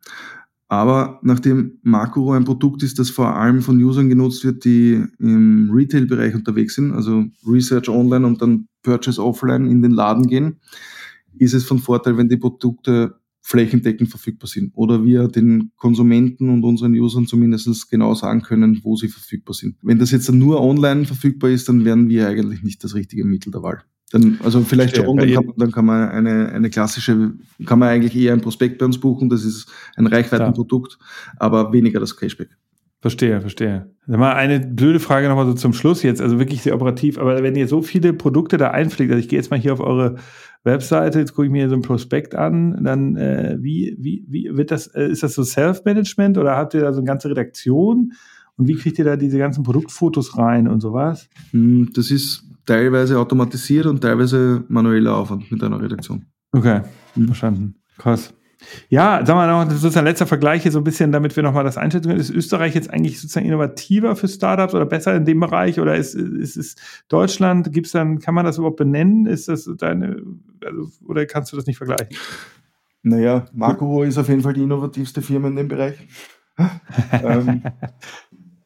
Aber 0.67 1.19
nachdem 1.21 1.77
Makuro 1.83 2.33
ein 2.33 2.43
Produkt 2.43 2.81
ist, 2.81 2.97
das 2.97 3.11
vor 3.11 3.35
allem 3.35 3.61
von 3.61 3.81
Usern 3.81 4.09
genutzt 4.09 4.43
wird, 4.43 4.65
die 4.65 5.03
im 5.19 5.69
Retail-Bereich 5.71 6.33
unterwegs 6.33 6.75
sind, 6.75 6.91
also 6.93 7.25
Research 7.47 7.87
online 7.87 8.25
und 8.25 8.41
dann 8.41 8.67
Purchase 8.81 9.23
offline 9.23 9.67
in 9.67 9.83
den 9.83 9.91
Laden 9.91 10.25
gehen, 10.25 10.59
ist 11.37 11.53
es 11.53 11.65
von 11.65 11.77
Vorteil, 11.77 12.17
wenn 12.17 12.29
die 12.29 12.37
Produkte 12.37 13.19
flächendeckend 13.47 14.09
verfügbar 14.09 14.47
sind 14.47 14.71
oder 14.73 15.05
wir 15.05 15.27
den 15.27 15.71
Konsumenten 15.75 16.49
und 16.49 16.63
unseren 16.63 16.95
Usern 16.95 17.27
zumindest 17.27 17.91
genau 17.91 18.15
sagen 18.15 18.41
können, 18.41 18.79
wo 18.81 18.95
sie 18.95 19.07
verfügbar 19.07 19.53
sind. 19.53 19.75
Wenn 19.83 19.99
das 19.99 20.09
jetzt 20.09 20.31
nur 20.31 20.61
online 20.61 21.05
verfügbar 21.05 21.51
ist, 21.51 21.69
dann 21.69 21.85
wären 21.85 22.09
wir 22.09 22.27
eigentlich 22.27 22.63
nicht 22.63 22.83
das 22.83 22.95
richtige 22.95 23.23
Mittel 23.23 23.51
der 23.51 23.61
Wahl. 23.61 23.83
Dann, 24.09 24.39
also 24.43 24.61
vielleicht 24.61 24.95
schon, 24.95 25.15
dann 25.17 25.31
kann, 25.31 25.53
dann 25.57 25.71
kann 25.71 25.85
man 25.85 26.09
eine, 26.09 26.49
eine 26.53 26.71
klassische, 26.71 27.33
kann 27.67 27.77
man 27.77 27.89
eigentlich 27.89 28.15
eher 28.15 28.33
ein 28.33 28.41
Prospekt 28.41 28.79
bei 28.79 28.85
uns 28.87 28.99
buchen, 28.99 29.29
das 29.29 29.45
ist 29.45 29.71
ein 29.95 30.07
Reichweitenprodukt, 30.07 30.97
aber 31.37 31.71
weniger 31.71 31.99
das 31.99 32.17
Cashback. 32.17 32.49
Verstehe, 33.05 33.39
verstehe. 33.39 33.85
Mal 34.07 34.33
eine 34.33 34.59
blöde 34.59 34.99
Frage 34.99 35.29
nochmal 35.29 35.45
so 35.45 35.53
zum 35.53 35.73
Schluss 35.73 36.01
jetzt, 36.01 36.23
also 36.23 36.39
wirklich 36.39 36.63
sehr 36.63 36.73
operativ, 36.73 37.19
aber 37.19 37.43
wenn 37.43 37.55
ihr 37.55 37.67
so 37.67 37.83
viele 37.83 38.13
Produkte 38.13 38.57
da 38.57 38.71
einpflegt, 38.71 39.11
also 39.11 39.19
ich 39.19 39.29
gehe 39.29 39.37
jetzt 39.37 39.51
mal 39.51 39.59
hier 39.59 39.73
auf 39.73 39.79
eure 39.79 40.15
Webseite, 40.63 41.19
jetzt 41.19 41.35
gucke 41.35 41.45
ich 41.45 41.51
mir 41.51 41.69
so 41.69 41.75
ein 41.75 41.83
Prospekt 41.83 42.33
an, 42.33 42.83
dann 42.83 43.15
äh, 43.15 43.57
wie, 43.61 43.95
wie, 43.99 44.25
wie 44.27 44.57
wird 44.57 44.71
das, 44.71 44.87
äh, 44.87 45.07
ist 45.07 45.21
das 45.21 45.35
so 45.35 45.43
Self-Management 45.43 46.39
oder 46.39 46.57
habt 46.57 46.73
ihr 46.73 46.81
da 46.81 46.93
so 46.93 46.97
eine 46.97 47.05
ganze 47.05 47.29
Redaktion? 47.29 48.13
Und 48.57 48.67
wie 48.67 48.73
kriegt 48.73 48.97
ihr 48.97 49.05
da 49.05 49.17
diese 49.17 49.37
ganzen 49.37 49.61
Produktfotos 49.61 50.35
rein 50.39 50.67
und 50.67 50.81
sowas? 50.81 51.29
Hm, 51.51 51.91
das 51.93 52.09
ist 52.09 52.43
teilweise 52.65 53.19
automatisiert 53.19 53.85
und 53.85 54.01
teilweise 54.01 54.63
manueller 54.67 55.15
Aufwand 55.15 55.51
mit 55.51 55.63
einer 55.63 55.79
Redaktion. 55.79 56.25
Okay, 56.53 56.81
mhm. 57.13 57.27
verstanden. 57.27 57.75
Krass. 57.99 58.33
Ja, 58.89 59.25
sagen 59.25 59.39
wir 59.39 59.47
noch, 59.47 59.65
das 59.65 59.83
ist 59.83 59.97
ein 59.97 60.05
letzter 60.05 60.27
Vergleich 60.27 60.63
hier 60.63 60.71
so 60.71 60.79
ein 60.79 60.83
bisschen, 60.83 61.11
damit 61.11 61.35
wir 61.35 61.43
nochmal 61.43 61.63
das 61.63 61.77
einschätzen 61.77 62.07
können. 62.07 62.19
Ist 62.19 62.29
Österreich 62.29 62.75
jetzt 62.75 62.89
eigentlich 62.89 63.19
sozusagen 63.19 63.45
innovativer 63.45 64.15
für 64.15 64.27
Startups 64.27 64.73
oder 64.73 64.85
besser 64.85 65.15
in 65.15 65.25
dem 65.25 65.39
Bereich 65.39 65.79
oder 65.79 65.95
ist, 65.95 66.15
ist, 66.15 66.57
ist 66.57 66.81
Deutschland, 67.07 67.71
gibt's 67.71 67.91
dann, 67.91 68.19
kann 68.19 68.33
man 68.33 68.45
das 68.45 68.57
überhaupt 68.57 68.77
benennen? 68.77 69.25
Ist 69.25 69.47
das 69.47 69.69
deine, 69.77 70.21
also, 70.65 70.89
oder 71.07 71.25
kannst 71.25 71.51
du 71.51 71.57
das 71.57 71.65
nicht 71.65 71.77
vergleichen? 71.77 72.15
Naja, 73.03 73.45
Marco 73.53 74.01
ist 74.03 74.17
auf 74.17 74.29
jeden 74.29 74.41
Fall 74.41 74.53
die 74.53 74.63
innovativste 74.63 75.21
Firma 75.21 75.47
in 75.49 75.55
dem 75.55 75.67
Bereich. 75.67 75.95
ähm, 77.11 77.63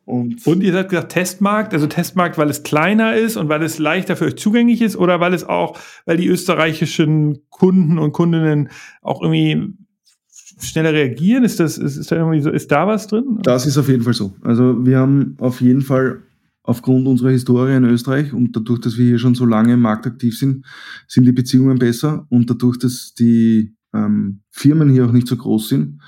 und, 0.10 0.48
und 0.48 0.63
ihr 0.63 0.74
seid 0.74 0.89
gesagt 0.89 1.12
Testmarkt, 1.12 1.72
also 1.72 1.86
Testmarkt, 1.86 2.39
weil 2.39 2.50
es 2.50 2.63
kleiner 2.63 3.15
ist 3.15 3.38
und 3.38 3.48
weil 3.48 3.62
es 3.62 3.78
leichter 3.78 4.15
für 4.15 4.26
euch 4.26 4.38
zugänglich 4.38 4.82
ist 4.82 4.98
oder 4.98 5.19
weil 5.19 5.36
es 5.36 5.43
auch, 5.43 5.78
weil 6.06 6.17
die 6.17 6.28
österreichischen 6.28 7.39
Kunden 7.50 8.00
und 8.00 8.12
Kundinnen 8.12 8.69
auch 9.04 9.22
irgendwie 9.22 9.76
schneller 10.60 10.93
reagieren? 10.93 11.43
Ist 11.43 11.60
das, 11.60 11.78
ist, 11.78 11.95
ist 11.95 12.12
da 12.12 12.15
irgendwie 12.15 12.41
so, 12.41 12.50
ist 12.50 12.72
da 12.72 12.88
was 12.88 13.06
drin? 13.06 13.38
Das 13.43 13.67
ist 13.67 13.78
auf 13.78 13.88
jeden 13.88 14.02
Fall 14.02 14.15
so. 14.15 14.34
Also 14.41 14.84
wir 14.84 14.98
haben 14.98 15.36
auf 15.39 15.62
jeden 15.62 15.82
Fall 15.82 16.24
aufgrund 16.63 17.08
unserer 17.08 17.30
Historie 17.30 17.76
in 17.76 17.84
Österreich 17.84 18.34
und 18.34 18.56
dadurch, 18.56 18.82
dass 18.82 18.98
wir 18.98 19.06
hier 19.06 19.19
schon 19.19 19.36
so 19.36 19.45
lange 19.45 19.74
im 19.74 19.82
Markt 19.82 20.08
aktiv 20.08 20.38
sind, 20.38 20.65
sind 21.08 21.26
die 21.26 21.32
Beziehungen 21.34 21.78
besser 21.78 22.26
und 22.30 22.50
dadurch, 22.50 22.80
dass 22.80 23.13
die 23.13 23.76
ähm, 23.93 24.41
Firmen 24.49 24.89
hier 24.89 25.06
auch 25.06 25.12
nicht 25.12 25.28
so 25.28 25.36
groß 25.36 25.69
sind, 25.69 25.99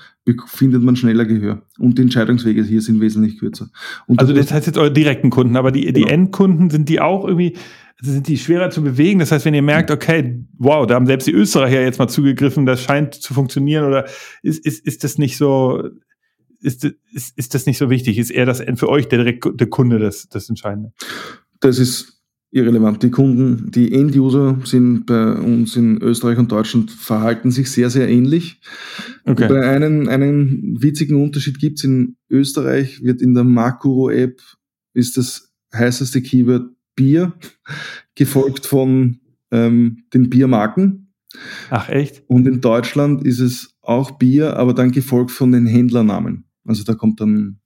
findet 0.46 0.82
man 0.82 0.94
schneller 0.94 1.24
Gehör. 1.24 1.62
Und 1.78 1.98
die 1.98 2.02
Entscheidungswege 2.02 2.62
hier 2.62 2.80
sind 2.80 3.00
wesentlich 3.00 3.38
kürzer. 3.38 3.70
Und 4.06 4.20
also 4.20 4.32
das 4.32 4.52
heißt 4.52 4.66
jetzt 4.66 4.78
eure 4.78 4.92
direkten 4.92 5.30
Kunden, 5.30 5.56
aber 5.56 5.72
die, 5.72 5.86
die 5.86 6.02
genau. 6.02 6.08
Endkunden 6.08 6.70
sind 6.70 6.88
die 6.88 7.00
auch 7.00 7.26
irgendwie, 7.26 7.56
also 8.00 8.12
sind 8.12 8.28
die 8.28 8.38
schwerer 8.38 8.70
zu 8.70 8.82
bewegen? 8.82 9.18
Das 9.18 9.32
heißt, 9.32 9.44
wenn 9.44 9.54
ihr 9.54 9.62
merkt, 9.62 9.90
okay, 9.90 10.44
wow, 10.58 10.86
da 10.86 10.94
haben 10.94 11.06
selbst 11.06 11.26
die 11.26 11.32
Österreicher 11.32 11.80
jetzt 11.80 11.98
mal 11.98 12.08
zugegriffen, 12.08 12.66
das 12.66 12.82
scheint 12.82 13.14
zu 13.14 13.34
funktionieren 13.34 13.84
oder 13.84 14.06
ist, 14.42 14.64
ist, 14.64 14.86
ist 14.86 15.02
das 15.02 15.18
nicht 15.18 15.36
so, 15.36 15.82
ist, 16.60 16.84
ist, 16.84 17.36
ist 17.36 17.54
das 17.54 17.66
nicht 17.66 17.78
so 17.78 17.90
wichtig? 17.90 18.18
Ist 18.18 18.30
eher 18.30 18.46
das 18.46 18.62
für 18.76 18.88
euch 18.88 19.08
der 19.08 19.24
direkte 19.24 19.66
Kunde 19.66 19.98
das, 19.98 20.28
das 20.28 20.48
Entscheidende? 20.48 20.92
Das 21.58 21.78
ist 21.78 22.21
irrelevant. 22.52 23.02
Die 23.02 23.10
Kunden, 23.10 23.70
die 23.70 23.92
End-User 23.92 24.58
sind 24.64 25.06
bei 25.06 25.32
uns 25.32 25.74
in 25.74 26.00
Österreich 26.00 26.38
und 26.38 26.52
Deutschland 26.52 26.90
verhalten 26.90 27.50
sich 27.50 27.70
sehr, 27.70 27.90
sehr 27.90 28.08
ähnlich. 28.08 28.60
Okay. 29.24 29.48
Bei 29.48 29.68
einen, 29.68 30.08
einen 30.08 30.80
witzigen 30.80 31.20
Unterschied 31.20 31.58
gibt 31.58 31.78
es 31.78 31.84
in 31.84 32.16
Österreich, 32.30 33.02
wird 33.02 33.22
in 33.22 33.34
der 33.34 33.44
Makuro-App 33.44 34.40
ist 34.94 35.16
das 35.16 35.52
heißeste 35.74 36.20
Keyword 36.20 36.70
Bier, 36.94 37.32
gefolgt 38.14 38.66
von 38.66 39.20
ähm, 39.50 40.04
den 40.12 40.28
Biermarken. 40.28 41.14
Ach 41.70 41.88
echt? 41.88 42.22
Und 42.26 42.46
in 42.46 42.60
Deutschland 42.60 43.26
ist 43.26 43.40
es 43.40 43.74
auch 43.80 44.12
Bier, 44.12 44.58
aber 44.58 44.74
dann 44.74 44.92
gefolgt 44.92 45.30
von 45.30 45.52
den 45.52 45.66
Händlernamen. 45.66 46.44
Also 46.66 46.84
da 46.84 46.94
kommt 46.94 47.22
dann 47.22 47.60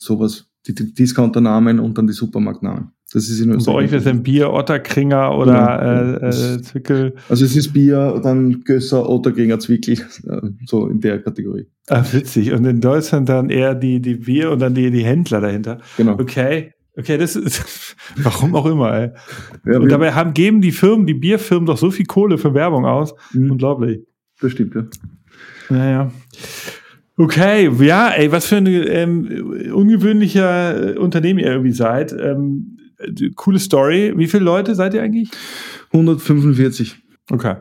sowas, 0.00 0.48
die, 0.68 0.74
die 0.76 0.94
Discounternamen 0.94 1.80
und 1.80 1.98
dann 1.98 2.06
die 2.06 2.12
Supermarktnamen. 2.12 2.92
Das 3.12 3.28
ist 3.28 3.40
in 3.40 3.50
Österreich. 3.50 3.90
Bei 3.90 3.96
euch 3.96 4.00
ist 4.00 4.06
ein 4.06 4.22
Bier, 4.22 4.52
Otterkringer 4.52 5.36
oder 5.36 6.18
genau. 6.20 6.26
äh, 6.26 6.56
äh, 6.56 6.62
Zwickel. 6.62 7.14
Also 7.30 7.46
es 7.46 7.56
ist 7.56 7.72
Bier, 7.72 8.20
dann 8.22 8.62
Gösser, 8.64 9.08
Otterkringer, 9.08 9.58
Zwickel, 9.58 9.94
äh, 10.28 10.40
so 10.66 10.88
in 10.88 11.00
der 11.00 11.18
Kategorie. 11.20 11.66
Ah, 11.88 12.04
witzig. 12.12 12.52
Und 12.52 12.66
in 12.66 12.82
Deutschland 12.82 13.28
dann 13.30 13.48
eher 13.48 13.74
die, 13.74 14.00
die 14.00 14.16
Bier 14.16 14.50
und 14.50 14.58
dann 14.58 14.74
die, 14.74 14.90
die 14.90 15.04
Händler 15.04 15.40
dahinter. 15.40 15.78
Genau. 15.96 16.18
Okay. 16.18 16.74
Okay, 16.98 17.16
das 17.16 17.36
ist, 17.36 17.96
warum 18.16 18.56
auch 18.56 18.66
immer, 18.66 18.92
ey. 18.92 19.10
Ja, 19.64 19.78
und 19.78 19.88
dabei 19.88 20.12
haben, 20.12 20.34
geben 20.34 20.60
die 20.60 20.72
Firmen, 20.72 21.06
die 21.06 21.14
Bierfirmen 21.14 21.64
doch 21.64 21.78
so 21.78 21.92
viel 21.92 22.06
Kohle 22.06 22.38
für 22.38 22.54
Werbung 22.54 22.84
aus. 22.86 23.14
Mhm. 23.32 23.52
Unglaublich. 23.52 24.00
Das 24.40 24.52
stimmt, 24.52 24.74
ja. 24.74 24.84
Naja. 25.70 26.10
Okay, 27.16 27.70
ja, 27.80 28.10
ey, 28.10 28.30
was 28.32 28.46
für 28.46 28.56
ein 28.56 28.66
ähm, 28.66 29.72
ungewöhnlicher 29.72 30.94
äh, 30.94 30.98
Unternehmen 30.98 31.38
ihr 31.38 31.46
irgendwie 31.46 31.72
seid. 31.72 32.12
Ähm, 32.12 32.77
coole 33.36 33.58
Story. 33.58 34.12
Wie 34.16 34.26
viele 34.26 34.44
Leute 34.44 34.74
seid 34.74 34.94
ihr 34.94 35.02
eigentlich? 35.02 35.30
145. 35.92 36.96
Okay. 37.30 37.56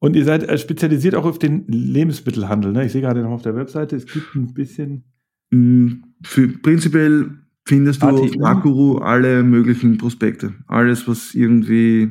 Und 0.00 0.14
ihr 0.14 0.24
seid 0.24 0.44
äh, 0.44 0.58
spezialisiert 0.58 1.14
auch 1.14 1.24
auf 1.24 1.38
den 1.38 1.66
Lebensmittelhandel. 1.66 2.72
Ne? 2.72 2.86
Ich 2.86 2.92
sehe 2.92 3.00
gerade 3.00 3.22
noch 3.22 3.30
auf 3.30 3.42
der 3.42 3.56
Webseite, 3.56 3.96
es 3.96 4.06
gibt 4.06 4.34
ein 4.34 4.54
bisschen. 4.54 5.04
Mm, 5.50 6.04
für, 6.22 6.48
prinzipiell 6.48 7.30
findest 7.66 8.02
du 8.02 8.06
ATU? 8.06 8.24
auf 8.24 8.36
Makuru 8.36 8.98
alle 8.98 9.42
möglichen 9.42 9.98
Prospekte. 9.98 10.54
Alles, 10.66 11.08
was 11.08 11.34
irgendwie 11.34 12.10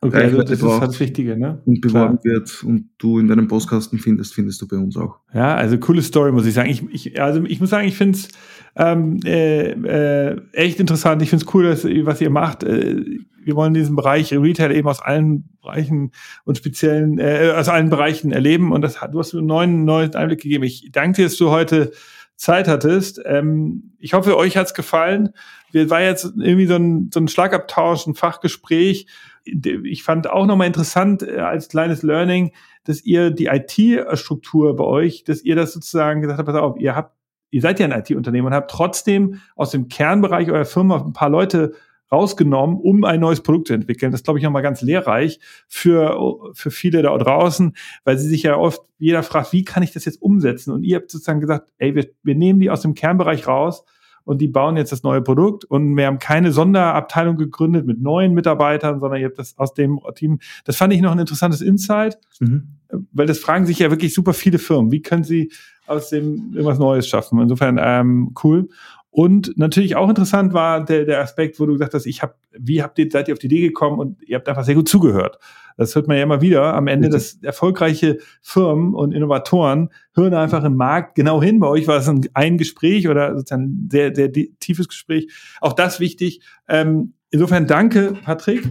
okay, 0.00 0.24
also 0.24 0.42
das 0.42 0.50
ist 0.50 0.62
halt 0.62 0.82
das 0.82 1.00
Wichtige, 1.00 1.38
ne? 1.38 1.62
und 1.64 1.80
beworben 1.80 2.18
Klar. 2.18 2.34
wird 2.34 2.64
und 2.64 2.90
du 2.98 3.18
in 3.18 3.28
deinem 3.28 3.46
Postkasten 3.46 3.98
findest, 3.98 4.34
findest 4.34 4.60
du 4.60 4.68
bei 4.68 4.76
uns 4.76 4.96
auch. 4.96 5.20
Ja, 5.32 5.54
also 5.54 5.78
coole 5.78 6.02
Story, 6.02 6.32
muss 6.32 6.46
ich 6.46 6.54
sagen. 6.54 6.70
Ich, 6.70 6.82
ich, 6.92 7.20
also 7.22 7.44
ich 7.44 7.60
muss 7.60 7.70
sagen, 7.70 7.86
ich 7.86 7.96
finde 7.96 8.18
es 8.18 8.28
ähm, 8.76 9.20
äh, 9.24 9.72
äh, 9.72 10.40
echt 10.52 10.80
interessant. 10.80 11.20
Ich 11.22 11.30
finde 11.30 11.44
es 11.44 11.54
cool, 11.54 11.64
dass, 11.64 11.84
was 11.84 12.20
ihr 12.20 12.30
macht. 12.30 12.64
Äh, 12.64 13.04
wir 13.44 13.56
wollen 13.56 13.74
diesen 13.74 13.96
Bereich 13.96 14.32
Retail 14.32 14.72
eben 14.72 14.88
aus 14.88 15.00
allen 15.00 15.48
Bereichen 15.60 16.12
und 16.44 16.56
speziellen, 16.56 17.18
äh, 17.18 17.52
aus 17.56 17.68
allen 17.68 17.90
Bereichen 17.90 18.32
erleben. 18.32 18.72
Und 18.72 18.82
das 18.82 19.00
hat, 19.00 19.14
du 19.14 19.18
hast 19.18 19.34
einen 19.34 19.46
neuen, 19.46 19.84
neuen 19.84 20.14
Einblick 20.14 20.40
gegeben. 20.40 20.64
Ich 20.64 20.90
danke 20.92 21.16
dir, 21.16 21.24
dass 21.24 21.36
du 21.36 21.50
heute 21.50 21.92
Zeit 22.36 22.66
hattest. 22.66 23.20
Ähm, 23.24 23.92
ich 23.98 24.14
hoffe, 24.14 24.36
euch 24.36 24.56
hat's 24.56 24.74
gefallen. 24.74 25.30
Wir 25.70 25.90
war 25.90 26.02
jetzt 26.02 26.24
irgendwie 26.24 26.66
so 26.66 26.76
ein, 26.76 27.10
so 27.12 27.20
ein 27.20 27.28
Schlagabtausch, 27.28 28.06
ein 28.06 28.14
Fachgespräch. 28.14 29.06
Ich 29.44 30.02
fand 30.02 30.30
auch 30.30 30.46
nochmal 30.46 30.66
interessant 30.66 31.22
äh, 31.22 31.38
als 31.38 31.68
kleines 31.68 32.02
Learning, 32.02 32.52
dass 32.84 33.04
ihr 33.04 33.30
die 33.30 33.46
IT-Struktur 33.46 34.76
bei 34.76 34.84
euch, 34.84 35.24
dass 35.24 35.42
ihr 35.42 35.56
das 35.56 35.72
sozusagen 35.72 36.20
gesagt 36.20 36.38
habt, 36.38 36.46
pass 36.46 36.56
auf, 36.56 36.78
ihr 36.78 36.96
habt, 36.96 37.14
ihr 37.52 37.60
seid 37.60 37.78
ja 37.78 37.86
ein 37.86 37.92
IT-Unternehmen 37.92 38.48
und 38.48 38.54
habt 38.54 38.70
trotzdem 38.70 39.40
aus 39.54 39.70
dem 39.70 39.88
Kernbereich 39.88 40.50
eurer 40.50 40.64
Firma 40.64 41.04
ein 41.04 41.12
paar 41.12 41.28
Leute 41.28 41.72
rausgenommen, 42.10 42.76
um 42.76 43.04
ein 43.04 43.20
neues 43.20 43.42
Produkt 43.42 43.68
zu 43.68 43.74
entwickeln. 43.74 44.10
Das 44.10 44.20
ist, 44.20 44.24
glaube 44.24 44.38
ich, 44.38 44.44
nochmal 44.44 44.62
ganz 44.62 44.82
lehrreich 44.82 45.38
für, 45.68 46.50
für 46.52 46.70
viele 46.70 47.02
da 47.02 47.16
draußen, 47.16 47.74
weil 48.04 48.18
sie 48.18 48.28
sich 48.28 48.42
ja 48.42 48.56
oft, 48.56 48.82
jeder 48.98 49.22
fragt, 49.22 49.52
wie 49.52 49.64
kann 49.64 49.82
ich 49.82 49.92
das 49.92 50.04
jetzt 50.04 50.20
umsetzen? 50.20 50.72
Und 50.72 50.82
ihr 50.82 50.96
habt 50.96 51.10
sozusagen 51.10 51.40
gesagt, 51.40 51.72
ey, 51.78 51.94
wir, 51.94 52.08
wir 52.22 52.34
nehmen 52.34 52.60
die 52.60 52.70
aus 52.70 52.82
dem 52.82 52.94
Kernbereich 52.94 53.46
raus 53.46 53.84
und 54.24 54.40
die 54.40 54.48
bauen 54.48 54.76
jetzt 54.76 54.92
das 54.92 55.02
neue 55.02 55.22
Produkt 55.22 55.64
und 55.64 55.96
wir 55.96 56.06
haben 56.06 56.18
keine 56.18 56.52
Sonderabteilung 56.52 57.36
gegründet 57.36 57.86
mit 57.86 58.00
neuen 58.00 58.34
Mitarbeitern, 58.34 59.00
sondern 59.00 59.20
ihr 59.20 59.26
habt 59.26 59.38
das 59.38 59.58
aus 59.58 59.74
dem 59.74 60.00
Team. 60.14 60.38
Das 60.64 60.76
fand 60.76 60.92
ich 60.92 61.00
noch 61.00 61.12
ein 61.12 61.18
interessantes 61.18 61.60
Insight, 61.60 62.18
mhm. 62.40 62.76
weil 63.12 63.26
das 63.26 63.38
fragen 63.38 63.66
sich 63.66 63.78
ja 63.78 63.90
wirklich 63.90 64.14
super 64.14 64.34
viele 64.34 64.58
Firmen. 64.58 64.92
Wie 64.92 65.02
können 65.02 65.24
sie 65.24 65.50
aus 65.86 66.10
dem 66.10 66.52
irgendwas 66.52 66.78
Neues 66.78 67.06
schaffen? 67.06 67.40
Insofern 67.40 67.78
ähm, 67.80 68.34
cool. 68.42 68.68
Und 69.10 69.58
natürlich 69.58 69.94
auch 69.94 70.08
interessant 70.08 70.54
war 70.54 70.82
der, 70.84 71.04
der 71.04 71.20
Aspekt, 71.20 71.60
wo 71.60 71.66
du 71.66 71.72
gesagt 71.72 71.92
hast, 71.92 72.06
ich 72.06 72.22
habe, 72.22 72.34
wie 72.58 72.82
habt 72.82 72.98
ihr, 72.98 73.10
seid 73.10 73.28
ihr 73.28 73.34
auf 73.34 73.38
die 73.38 73.46
Idee 73.46 73.60
gekommen 73.60 73.98
und 73.98 74.22
ihr 74.22 74.36
habt 74.36 74.48
einfach 74.48 74.64
sehr 74.64 74.74
gut 74.74 74.88
zugehört. 74.88 75.38
Das 75.76 75.94
hört 75.94 76.08
man 76.08 76.16
ja 76.16 76.22
immer 76.22 76.40
wieder. 76.40 76.74
Am 76.74 76.86
Ende, 76.86 77.10
dass 77.10 77.34
erfolgreiche 77.42 78.18
Firmen 78.40 78.94
und 78.94 79.12
Innovatoren 79.12 79.90
hören 80.14 80.32
einfach 80.32 80.64
im 80.64 80.76
Markt 80.76 81.14
genau 81.14 81.42
hin. 81.42 81.60
Bei 81.60 81.68
euch 81.68 81.86
war 81.88 81.98
es 81.98 82.08
ein, 82.08 82.26
ein 82.32 82.56
Gespräch 82.56 83.08
oder 83.08 83.36
sozusagen 83.36 83.64
ein 83.64 83.88
sehr, 83.90 84.14
sehr 84.14 84.32
tiefes 84.32 84.88
Gespräch. 84.88 85.30
Auch 85.60 85.74
das 85.74 86.00
wichtig. 86.00 86.40
Ähm, 86.66 87.12
insofern 87.30 87.66
danke, 87.66 88.14
Patrick. 88.24 88.66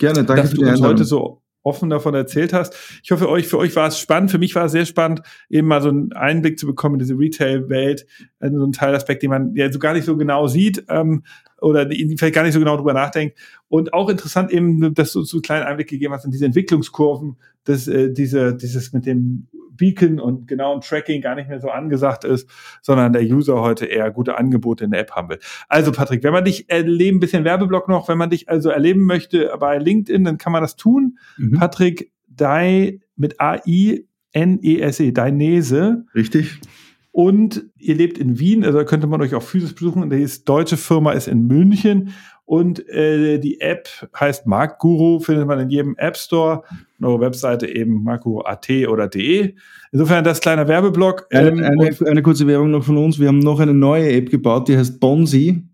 Gerne, 0.00 0.24
danke 0.24 0.42
dass 0.42 0.52
du 0.52 0.62
uns 0.62 0.80
heute 0.80 1.04
so 1.04 1.42
offen 1.68 1.90
davon 1.90 2.14
erzählt 2.14 2.52
hast. 2.52 2.74
Ich 3.02 3.10
hoffe, 3.10 3.28
euch, 3.28 3.46
für 3.46 3.58
euch 3.58 3.76
war 3.76 3.88
es 3.88 3.98
spannend. 3.98 4.30
Für 4.30 4.38
mich 4.38 4.54
war 4.54 4.64
es 4.64 4.72
sehr 4.72 4.86
spannend, 4.86 5.22
eben 5.48 5.68
mal 5.68 5.82
so 5.82 5.88
einen 5.90 6.12
Einblick 6.12 6.58
zu 6.58 6.66
bekommen 6.66 6.96
in 6.96 7.00
diese 7.00 7.18
Retail-Welt, 7.18 8.06
äh, 8.40 8.50
so 8.50 8.64
ein 8.64 8.72
Teilaspekt, 8.72 9.22
den 9.22 9.30
man 9.30 9.54
ja 9.54 9.70
so 9.70 9.78
gar 9.78 9.92
nicht 9.92 10.04
so 10.04 10.16
genau 10.16 10.46
sieht 10.46 10.84
ähm, 10.88 11.22
oder 11.60 11.88
vielleicht 11.88 12.34
gar 12.34 12.42
nicht 12.42 12.54
so 12.54 12.58
genau 12.58 12.76
drüber 12.76 12.94
nachdenkt. 12.94 13.36
Und 13.68 13.92
auch 13.92 14.08
interessant 14.08 14.50
eben, 14.50 14.94
dass 14.94 15.12
du 15.12 15.22
so 15.22 15.38
einen 15.38 15.42
kleinen 15.42 15.66
Einblick 15.66 15.88
gegeben 15.88 16.14
hast 16.14 16.24
in 16.24 16.30
diese 16.30 16.46
Entwicklungskurven, 16.46 17.36
dass 17.64 17.88
äh, 17.88 18.12
diese, 18.12 18.54
dieses 18.54 18.92
mit 18.92 19.06
dem 19.06 19.48
Beacon 19.78 20.20
und 20.20 20.48
genauen 20.48 20.80
Tracking 20.80 21.22
gar 21.22 21.34
nicht 21.34 21.48
mehr 21.48 21.60
so 21.60 21.70
angesagt 21.70 22.24
ist, 22.24 22.48
sondern 22.82 23.12
der 23.12 23.22
User 23.22 23.60
heute 23.62 23.86
eher 23.86 24.10
gute 24.10 24.36
Angebote 24.36 24.84
in 24.84 24.90
der 24.90 25.00
App 25.00 25.12
haben 25.12 25.28
will. 25.28 25.38
Also 25.68 25.92
Patrick, 25.92 26.22
wenn 26.24 26.32
man 26.32 26.44
dich 26.44 26.68
erleben, 26.68 27.20
bisschen 27.20 27.44
Werbeblock 27.44 27.88
noch, 27.88 28.08
wenn 28.08 28.18
man 28.18 28.30
dich 28.30 28.48
also 28.48 28.70
erleben 28.70 29.04
möchte 29.04 29.52
bei 29.58 29.78
LinkedIn, 29.78 30.24
dann 30.24 30.38
kann 30.38 30.52
man 30.52 30.62
das 30.62 30.76
tun. 30.76 31.18
Mhm. 31.36 31.52
Patrick 31.52 32.12
Dai 32.26 33.00
mit 33.16 33.40
A-I 33.40 34.08
N-E-S-E, 34.32 35.08
-E, 35.08 35.12
Dainese. 35.12 36.04
Richtig. 36.14 36.60
Und 37.18 37.64
ihr 37.80 37.96
lebt 37.96 38.16
in 38.16 38.38
Wien, 38.38 38.64
also 38.64 38.84
könnte 38.84 39.08
man 39.08 39.20
euch 39.20 39.34
auch 39.34 39.42
physisch 39.42 39.74
besuchen. 39.74 40.08
Die 40.08 40.24
deutsche 40.44 40.76
Firma 40.76 41.10
ist 41.10 41.26
in 41.26 41.48
München 41.48 42.10
und 42.44 42.88
äh, 42.88 43.40
die 43.40 43.60
App 43.60 43.88
heißt 44.16 44.46
Marktguru, 44.46 45.18
findet 45.18 45.48
man 45.48 45.58
in 45.58 45.68
jedem 45.68 45.96
App 45.96 46.16
Store. 46.16 46.62
Eure 47.02 47.18
Webseite 47.18 47.66
eben 47.66 48.04
marktguru.at 48.04 48.70
oder 48.86 49.08
de. 49.08 49.56
Insofern 49.90 50.22
das 50.22 50.38
kleine 50.38 50.68
Werbeblock. 50.68 51.26
Ähm, 51.32 51.58
eine, 51.58 51.90
eine, 52.06 52.22
kurze 52.22 52.46
Werbung 52.46 52.70
noch 52.70 52.84
von 52.84 52.98
uns. 52.98 53.18
Wir 53.18 53.26
haben 53.26 53.40
noch 53.40 53.58
eine 53.58 53.74
neue 53.74 54.12
App 54.12 54.30
gebaut, 54.30 54.68
die 54.68 54.76
heißt 54.76 55.00
Bonsi. 55.00 55.64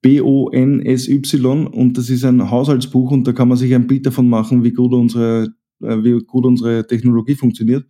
B-O-N-S-Y 0.00 1.66
und 1.66 1.98
das 1.98 2.08
ist 2.08 2.24
ein 2.24 2.50
Haushaltsbuch 2.50 3.10
und 3.10 3.28
da 3.28 3.32
kann 3.32 3.48
man 3.48 3.58
sich 3.58 3.74
ein 3.74 3.86
Bild 3.86 4.06
davon 4.06 4.30
machen, 4.30 4.64
wie 4.64 4.72
gut 4.72 4.94
unsere 4.94 5.48
wie 5.80 6.18
gut 6.24 6.44
unsere 6.44 6.86
Technologie 6.86 7.34
funktioniert. 7.34 7.86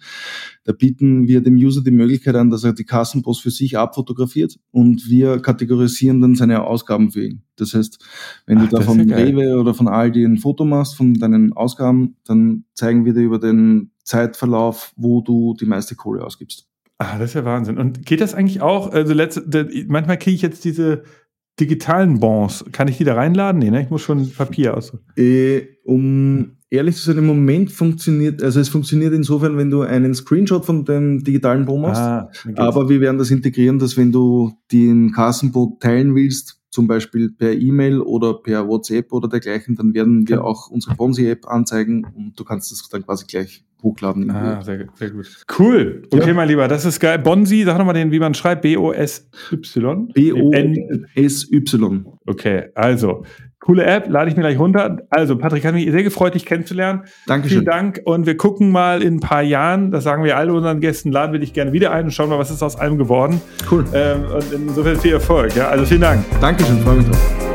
Da 0.65 0.73
bieten 0.73 1.29
wir 1.29 1.41
dem 1.41 1.55
User 1.55 1.83
die 1.83 1.91
Möglichkeit 1.91 2.35
an, 2.35 2.51
dass 2.51 2.65
er 2.65 2.73
die 2.73 2.85
Kassenpost 2.85 3.43
für 3.43 3.51
sich 3.51 3.79
abfotografiert 3.79 4.59
und 4.71 5.09
wir 5.09 5.41
kategorisieren 5.41 6.21
dann 6.21 6.35
seine 6.35 6.65
Ausgaben 6.65 7.11
für 7.11 7.25
ihn. 7.25 7.43
Das 7.57 7.75
heißt, 7.75 8.05
wenn 8.47 8.59
Ach, 8.59 8.69
du 8.69 8.77
da 8.77 8.83
von 8.83 9.01
Rewe 9.11 9.59
oder 9.59 9.75
von 9.75 9.89
Aldi 9.89 10.25
ein 10.25 10.39
Foto 10.39 10.65
machst 10.65 10.97
von 10.97 11.15
deinen 11.15 11.53
Ausgaben, 11.53 12.17
dann 12.25 12.65
zeigen 12.75 13.05
wir 13.05 13.15
dir 13.15 13.23
über 13.23 13.39
den 13.39 13.93
Zeitverlauf, 14.03 14.93
wo 14.97 15.21
du 15.21 15.55
die 15.59 15.67
meiste 15.67 15.95
Kohle 15.95 16.25
ausgibst. 16.25 16.69
Ah, 16.99 17.19
das 17.19 17.31
ist 17.31 17.35
ja 17.35 17.45
Wahnsinn. 17.45 17.79
Und 17.79 18.07
geht 18.07 18.21
das 18.21 18.35
eigentlich 18.35 18.63
auch, 18.63 18.91
also 18.91 19.13
letzte, 19.13 19.69
manchmal 19.87 20.19
kriege 20.19 20.35
ich 20.35 20.43
jetzt 20.43 20.65
diese 20.65 21.03
digitalen 21.61 22.21
Bons. 22.21 22.65
Kann 22.73 22.89
ich 22.89 22.99
die 22.99 23.05
da 23.05 23.15
reinladen? 23.15 23.59
Nee, 23.59 23.71
ne? 23.71 23.83
Ich 23.83 23.91
muss 23.91 24.03
schon 24.03 24.31
Papier 24.33 24.77
aus. 24.77 24.97
Äh, 25.17 25.63
um 25.85 26.57
ehrlich 26.77 26.97
zu 26.97 27.03
sein, 27.03 27.19
im 27.19 27.27
Moment 27.27 27.73
funktioniert, 27.73 28.43
also 28.43 28.61
es 28.61 28.69
funktioniert 28.69 29.13
insofern, 29.13 29.57
wenn 29.57 29.71
du 29.71 29.83
einen 29.83 30.15
Screenshot 30.15 30.65
von 30.65 30.85
dem 30.85 31.25
digitalen 31.25 31.67
Bo 31.67 31.79
machst, 31.79 32.01
ah, 32.01 32.31
aber 32.57 32.89
wir 32.89 33.01
werden 33.01 33.19
das 33.19 33.31
integrieren, 33.31 33.79
dass 33.79 33.97
wenn 33.97 34.13
du 34.13 34.53
den 34.73 35.13
Kassenbot 35.13 35.81
teilen 35.81 36.15
willst, 36.15 36.61
zum 36.71 36.87
Beispiel 36.87 37.31
per 37.31 37.53
E-Mail 37.53 38.01
oder 38.01 38.35
per 38.35 38.69
WhatsApp 38.69 39.11
oder 39.11 39.29
dergleichen, 39.29 39.77
dann 39.77 39.95
werden 39.95 40.29
wir 40.29 40.45
auch 40.45 40.69
unsere 40.69 40.95
Bonsi-App 40.95 41.49
anzeigen 41.49 42.05
und 42.15 42.39
du 42.39 42.45
kannst 42.45 42.71
das 42.71 42.87
dann 42.91 43.03
quasi 43.03 43.25
gleich 43.27 43.65
hochladen. 43.83 44.31
Ah, 44.31 44.61
sehr, 44.63 44.87
sehr, 44.95 45.11
gut. 45.11 45.45
Cool. 45.59 46.03
Okay, 46.11 46.29
ja. 46.29 46.35
mein 46.35 46.49
Lieber, 46.49 46.69
das 46.69 46.85
ist 46.85 47.01
geil. 47.01 47.19
Bonsi, 47.19 47.63
sag 47.65 47.79
nochmal 47.79 47.95
den, 47.95 48.11
wie 48.11 48.19
man 48.19 48.35
schreibt. 48.35 48.61
B-O-S-Y. 48.63 50.09
B-O-S-Y. 50.13 52.05
Okay, 52.27 52.65
also 52.75 53.25
Coole 53.67 53.85
App, 53.85 54.09
lade 54.09 54.31
ich 54.31 54.37
mir 54.37 54.43
gleich 54.43 54.61
runter. 54.61 54.99
Also, 55.11 55.37
Patrick, 55.37 55.65
hat 55.65 55.75
mich 55.75 55.91
sehr 55.91 56.05
gefreut, 56.05 56.35
dich 56.35 56.47
kennenzulernen. 56.47 57.03
Dankeschön. 57.27 57.59
Vielen 57.59 57.65
Dank. 57.65 58.01
Und 58.05 58.25
wir 58.25 58.37
gucken 58.37 58.71
mal 58.71 59.03
in 59.03 59.17
ein 59.17 59.21
paar 59.21 59.43
Jahren, 59.43 59.91
das 59.91 60.05
sagen 60.05 60.23
wir 60.23 60.37
alle 60.37 60.53
unseren 60.53 60.79
Gästen, 60.79 61.11
laden 61.11 61.33
wir 61.33 61.41
dich 61.41 61.53
gerne 61.53 61.73
wieder 61.73 61.91
ein 61.91 62.05
und 62.05 62.13
schauen 62.13 62.29
mal, 62.29 62.39
was 62.39 62.53
ist 62.53 62.63
aus 62.63 62.77
allem 62.77 62.97
geworden. 62.97 63.41
Cool. 63.69 63.85
Ähm, 63.93 64.25
und 64.33 64.53
insofern 64.53 64.97
viel 64.97 65.15
Erfolg. 65.15 65.57
Ja, 65.57 65.67
also 65.67 65.85
vielen 65.85 66.03
Dank. 66.03 66.25
Dankeschön, 66.41 66.79
freue 66.79 66.99
mich 66.99 67.07
drauf. 67.07 67.46